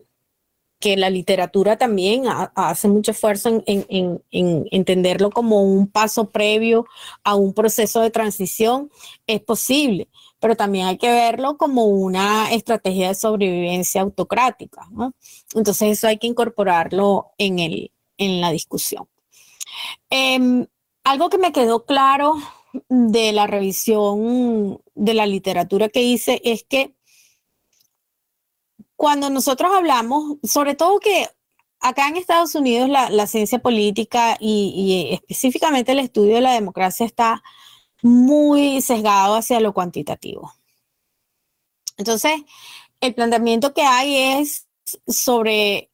que 0.81 0.97
la 0.97 1.09
literatura 1.09 1.77
también 1.77 2.23
hace 2.55 2.87
mucho 2.87 3.11
esfuerzo 3.11 3.63
en, 3.65 4.21
entenderlo 4.31 5.29
como 5.29 5.63
un 5.63 5.87
paso 5.87 6.31
previo 6.31 6.85
a 7.23 7.35
un 7.35 7.53
proceso 7.53 8.01
de 8.01 8.09
transición, 8.09 8.89
es 9.27 9.41
posible, 9.41 10.09
pero 10.39 10.55
también 10.55 10.87
hay 10.87 10.97
que 10.97 11.09
verlo 11.09 11.55
como 11.55 11.85
una 11.85 12.51
estrategia 12.51 13.09
de 13.09 13.15
sobrevivencia 13.15 14.01
autocrática. 14.01 14.81
Entonces 15.53 15.99
eso 15.99 16.07
hay 16.07 16.17
que 16.17 16.27
incorporarlo 16.27 17.27
en, 17.37 17.59
el, 17.59 17.91
en 18.17 18.41
la 18.41 18.51
discusión. 18.51 19.07
Em, 20.09 20.65
algo 21.03 21.29
que 21.29 21.37
me 21.37 21.51
quedó 21.51 21.85
claro 21.85 22.35
de 22.89 23.33
la 23.33 23.45
revisión 23.45 24.81
de 24.95 25.13
la 25.13 25.27
literatura 25.27 25.89
que 25.89 26.01
hice 26.01 26.41
es 26.43 26.63
que 26.63 26.95
cuando 29.01 29.31
nosotros 29.31 29.71
hablamos, 29.73 30.37
sobre 30.43 30.75
todo 30.75 30.99
que 30.99 31.27
acá 31.79 32.07
en 32.07 32.17
Estados 32.17 32.53
Unidos 32.53 32.87
la, 32.87 33.25
ciencia 33.25 33.57
política 33.57 34.37
y, 34.39 35.09
específicamente 35.13 35.93
el 35.93 35.97
estudio 35.97 36.35
de 36.35 36.41
la 36.41 36.53
democracia 36.53 37.07
está 37.07 37.41
muy 38.03 38.79
sesgado 38.79 39.33
hacia 39.33 39.59
lo 39.59 39.73
cuantitativo. 39.73 40.53
Entonces, 41.97 42.43
el 42.99 43.15
planteamiento 43.15 43.73
que 43.73 43.81
hay 43.81 44.39
es 44.39 44.67
sobre 45.07 45.89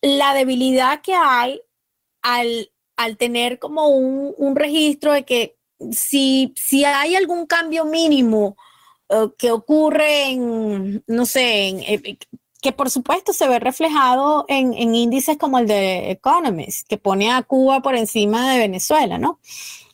la 0.00 0.34
debilidad 0.34 1.02
que 1.02 1.14
hay 1.14 1.60
al, 2.22 2.70
tener 3.18 3.58
como 3.58 3.88
un, 3.88 4.54
registro 4.54 5.12
de 5.12 5.24
que 5.24 5.56
si, 5.90 6.54
si 6.54 6.84
hay 6.84 7.16
algún 7.16 7.46
cambio 7.46 7.84
mínimo 7.84 8.56
que 9.38 9.50
ocurre 9.50 10.30
en, 10.30 11.02
no 11.06 11.26
sé, 11.26 11.68
eh, 11.68 12.18
que 12.60 12.72
por 12.72 12.90
supuesto 12.90 13.32
se 13.32 13.48
ve 13.48 13.58
reflejado 13.58 14.44
en, 14.48 14.74
índices 14.94 15.36
como 15.38 15.58
el 15.58 15.66
de 15.66 16.10
Economist, 16.10 16.86
que 16.88 16.98
pone 16.98 17.30
a 17.30 17.42
Cuba 17.42 17.80
por 17.80 17.94
encima 17.94 18.52
de 18.52 18.58
Venezuela, 18.58 19.18
¿no? 19.18 19.38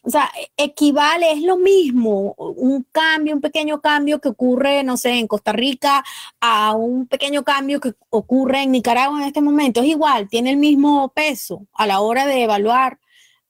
O 0.02 0.10
sea, 0.10 0.30
equivale, 0.56 1.32
es 1.32 1.42
lo 1.42 1.56
mismo, 1.56 2.34
un 2.36 2.86
cambio, 2.92 3.34
un 3.34 3.40
pequeño 3.40 3.80
cambio 3.80 4.20
que 4.20 4.28
ocurre, 4.28 4.82
no 4.82 4.98
sé, 4.98 5.18
en 5.18 5.26
Costa 5.26 5.52
Rica 5.52 6.04
a 6.40 6.74
un 6.74 7.06
pequeño 7.06 7.42
cambio 7.42 7.80
que 7.80 7.94
ocurre 8.10 8.62
en 8.62 8.72
Nicaragua 8.72 9.20
en 9.20 9.26
este 9.28 9.40
momento. 9.40 9.80
Es 9.80 9.86
igual, 9.86 10.28
tiene 10.28 10.50
el 10.50 10.58
mismo 10.58 11.08
peso 11.14 11.66
a 11.72 11.86
la 11.86 12.00
hora 12.00 12.26
de 12.26 12.42
evaluar 12.42 12.98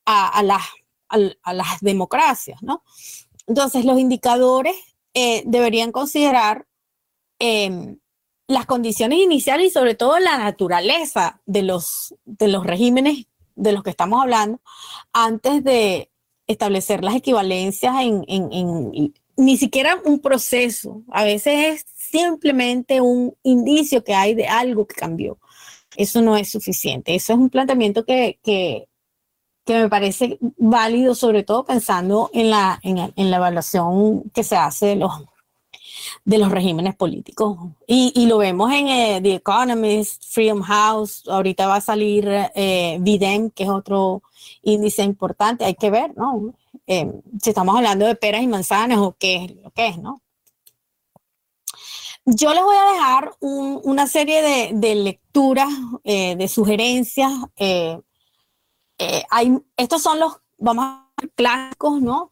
a, 0.05 0.41
las, 0.43 0.63
a 1.09 1.53
las 1.53 1.79
democracias, 1.81 2.61
¿no? 2.61 2.83
Entonces, 3.47 3.83
los 3.83 3.99
indicadores 3.99 4.75
eh, 5.15 5.43
deberían 5.45 5.91
considerar 5.91 6.67
em, 7.39 7.97
las 8.47 8.65
condiciones 8.65 9.19
iniciales 9.19 9.67
y 9.67 9.69
sobre 9.71 9.95
todo 9.95 10.19
la 10.19 10.37
naturaleza 10.37 11.41
de 11.45 11.63
los, 11.63 12.13
de 12.25 12.49
los 12.49 12.65
regímenes 12.65 13.25
de 13.55 13.71
los 13.71 13.81
que 13.81 13.89
estamos 13.89 14.21
hablando 14.21 14.61
antes 15.13 15.63
de 15.63 16.11
establecer 16.47 17.03
las 17.03 17.15
equivalencias 17.15 17.95
en, 18.01 18.25
en, 18.27 19.13
ni 19.37 19.57
siquiera 19.57 20.01
un 20.03 20.19
proceso. 20.19 21.03
A 21.09 21.23
veces 21.23 21.53
es 21.55 21.85
simplemente 21.95 23.01
un 23.01 23.35
indicio 23.41 24.03
que 24.03 24.13
hay 24.13 24.35
de 24.35 24.47
algo 24.47 24.85
que 24.85 24.95
cambió. 24.95 25.39
Eso 25.95 26.21
no 26.21 26.35
es 26.35 26.51
suficiente. 26.51 27.15
Eso 27.15 27.33
es 27.33 27.39
un 27.39 27.49
planteamiento 27.49 28.05
que, 28.05 28.37
que, 28.43 28.87
que 29.65 29.73
me 29.73 29.89
parece 29.89 30.37
válido, 30.57 31.15
sobre 31.15 31.43
todo 31.43 31.65
pensando 31.65 32.29
en 32.33 32.51
la, 32.51 32.79
en, 32.83 33.31
la 33.31 33.37
evaluación 33.37 34.29
que 34.31 34.43
se 34.43 34.55
hace 34.55 34.85
de 34.85 34.95
los, 34.95 35.11
de 36.23 36.37
los 36.37 36.51
regímenes 36.51 36.95
políticos. 36.95 37.57
Y, 37.87 38.13
y 38.15 38.27
lo 38.27 38.37
vemos 38.37 38.71
en 38.71 38.87
eh, 38.87 39.19
The 39.23 39.35
Economist, 39.35 40.23
Freedom 40.27 40.61
House, 40.61 41.23
ahorita 41.27 41.67
va 41.67 41.77
a 41.77 41.81
salir 41.81 42.27
eh, 42.29 42.97
VIDEM, 43.01 43.49
que 43.49 43.63
es 43.63 43.69
otro 43.69 44.21
índice 44.61 45.01
importante, 45.01 45.65
hay 45.65 45.73
que 45.73 45.89
ver, 45.89 46.15
¿no? 46.15 46.53
Eh, 46.85 47.11
si 47.41 47.49
estamos 47.49 47.75
hablando 47.75 48.05
de 48.05 48.15
peras 48.15 48.43
y 48.43 48.47
manzanas 48.47 48.99
o 48.99 49.15
qué 49.17 49.45
es 49.45 49.55
lo 49.55 49.71
que 49.71 49.87
es, 49.87 49.97
¿no? 49.97 50.21
Yo 52.27 52.53
les 52.53 52.63
voy 52.63 52.75
a 52.75 52.93
dejar 52.93 53.31
una 53.39 54.07
serie 54.07 54.41
de, 54.41 54.71
de 54.73 54.95
lecturas, 54.95 55.69
de 56.03 56.47
sugerencias 56.47 57.31
eh, 58.97 59.23
hay, 59.29 59.57
estos 59.77 60.01
son 60.01 60.19
los, 60.19 60.41
vamos 60.57 60.85
a 60.85 61.09
clásicos, 61.35 62.01
¿no? 62.01 62.31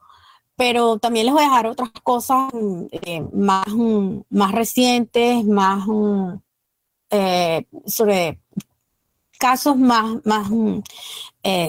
Pero 0.56 1.00
también 1.00 1.26
les 1.26 1.34
voy 1.34 1.44
a 1.44 1.48
dejar 1.48 1.68
otras 1.68 1.92
cosas 2.04 2.52
eh, 2.92 3.22
más, 3.34 3.68
más 4.30 4.52
recientes, 4.52 5.44
más 5.46 5.86
eh, 7.10 7.66
sobre 7.86 8.40
casos 9.40 9.76
más, 9.78 10.26
más 10.26 10.48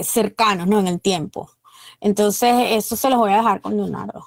cercanos, 0.05 0.67
¿no? 0.69 0.79
En 0.79 0.87
el 0.87 1.01
tiempo. 1.01 1.51
Entonces, 2.01 2.53
eso 2.71 2.97
se 2.97 3.11
los 3.11 3.19
voy 3.19 3.33
a 3.33 3.39
dejar 3.39 3.61
con 3.61 3.77
Leonardo. 3.77 4.25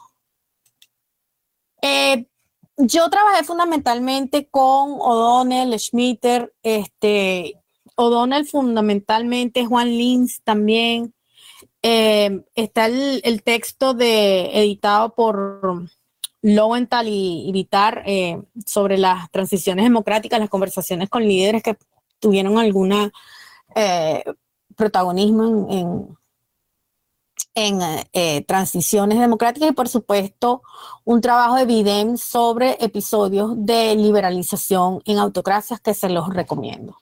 yo 2.78 3.10
trabajé 3.10 3.44
fundamentalmente 3.44 4.48
con 4.50 4.98
O'Donnell, 5.00 5.80
Schmitter, 5.80 6.54
este, 6.64 7.62
O'Donnell 7.98 8.46
fundamentalmente, 8.46 9.66
Juan 9.66 9.90
Lins 9.90 10.42
también. 10.44 11.14
Eh, 11.82 12.44
está 12.54 12.86
el, 12.86 13.42
texto 13.44 13.94
de, 13.96 14.52
editado 14.62 15.16
por 15.16 15.88
Lowenthal 16.44 17.08
y, 17.08 17.50
Vitar 17.52 18.04
eh, 18.06 18.42
sobre 18.66 19.00
las 19.00 19.32
transiciones 19.32 19.84
democráticas, 19.84 20.40
las 20.40 20.50
conversaciones 20.50 21.10
con 21.10 21.24
líderes 21.24 21.64
que 21.64 21.76
tuvieron 22.20 22.60
algún 22.60 23.12
eh, 23.76 24.24
protagonismo 24.76 25.68
en, 27.56 27.82
en, 27.82 28.46
transiciones 28.46 29.20
democráticas 29.20 29.72
y 29.72 29.74
por 29.74 29.90
supuesto 29.90 30.62
un 31.04 31.20
trabajo 31.20 31.56
de 31.56 31.66
Bidem 31.66 32.18
sobre 32.18 32.78
episodios 32.80 33.54
de 33.56 33.96
liberalización 33.96 35.02
en 35.06 35.18
autocracias 35.18 35.80
que 35.80 35.96
se 35.96 36.10
los 36.10 36.30
recomiendo. 36.30 36.96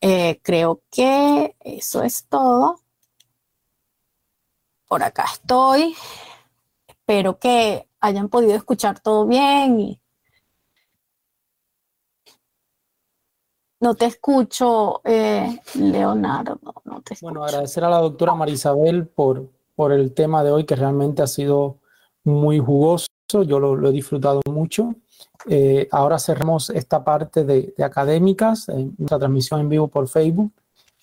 Eh, 0.00 0.40
creo 0.42 0.82
que 0.90 1.56
eso 1.60 2.02
es 2.02 2.26
todo. 2.28 2.80
Por 4.86 5.02
acá 5.02 5.24
estoy. 5.32 5.94
Espero 6.86 7.38
que 7.38 7.88
hayan 8.00 8.28
podido 8.28 8.54
escuchar 8.54 9.00
todo 9.00 9.26
bien. 9.26 10.00
No 13.80 13.94
te 13.94 14.06
escucho, 14.06 15.00
eh, 15.04 15.60
Leonardo. 15.74 16.58
Bueno, 17.20 17.44
agradecer 17.44 17.84
a 17.84 17.90
la 17.90 17.98
doctora 17.98 18.34
Marisabel 18.34 19.06
por, 19.06 19.48
por 19.76 19.92
el 19.92 20.14
tema 20.14 20.42
de 20.42 20.50
hoy, 20.50 20.64
que 20.64 20.74
realmente 20.74 21.22
ha 21.22 21.28
sido 21.28 21.78
muy 22.24 22.58
jugoso. 22.58 23.06
Yo 23.28 23.60
lo 23.60 23.88
he 23.88 23.92
disfrutado 23.92 24.40
mucho. 24.50 24.94
Eh, 25.48 25.88
ahora 25.92 26.18
cerramos 26.18 26.70
esta 26.70 27.04
parte 27.04 27.44
de, 27.44 27.74
académicas, 27.82 28.68
en 28.68 28.94
nuestra 28.98 29.18
transmisión 29.18 29.60
en 29.60 29.68
vivo 29.68 29.88
por 29.88 30.08
Facebook, 30.08 30.52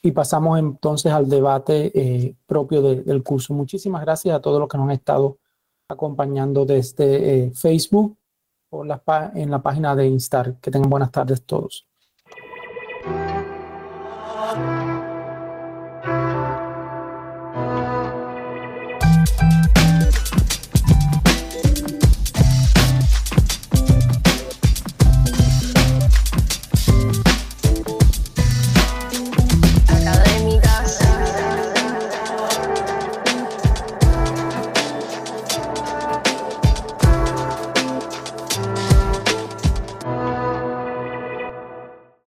y 0.01 0.11
pasamos 0.11 0.59
entonces 0.59 1.11
al 1.11 1.27
debate 1.27 1.91
eh, 1.95 2.35
propio 2.45 2.81
del 2.81 3.23
curso. 3.23 3.53
Muchísimas 3.53 4.01
gracias 4.01 4.35
a 4.35 4.41
todos 4.41 4.59
los 4.59 4.69
que 4.69 4.77
nos 4.77 4.85
han 4.85 4.91
estado 4.91 5.37
acompañando 5.89 6.65
desde 6.65 7.45
eh, 7.45 7.51
Facebook 7.55 8.15
o 8.69 8.83
en 8.83 9.51
la 9.51 9.61
página 9.61 9.95
de 9.95 10.07
Instar. 10.07 10.55
Que 10.59 10.69
tengan 10.69 10.89
buenas 10.89 11.11
tardes 11.11 11.43
todos. 11.43 11.87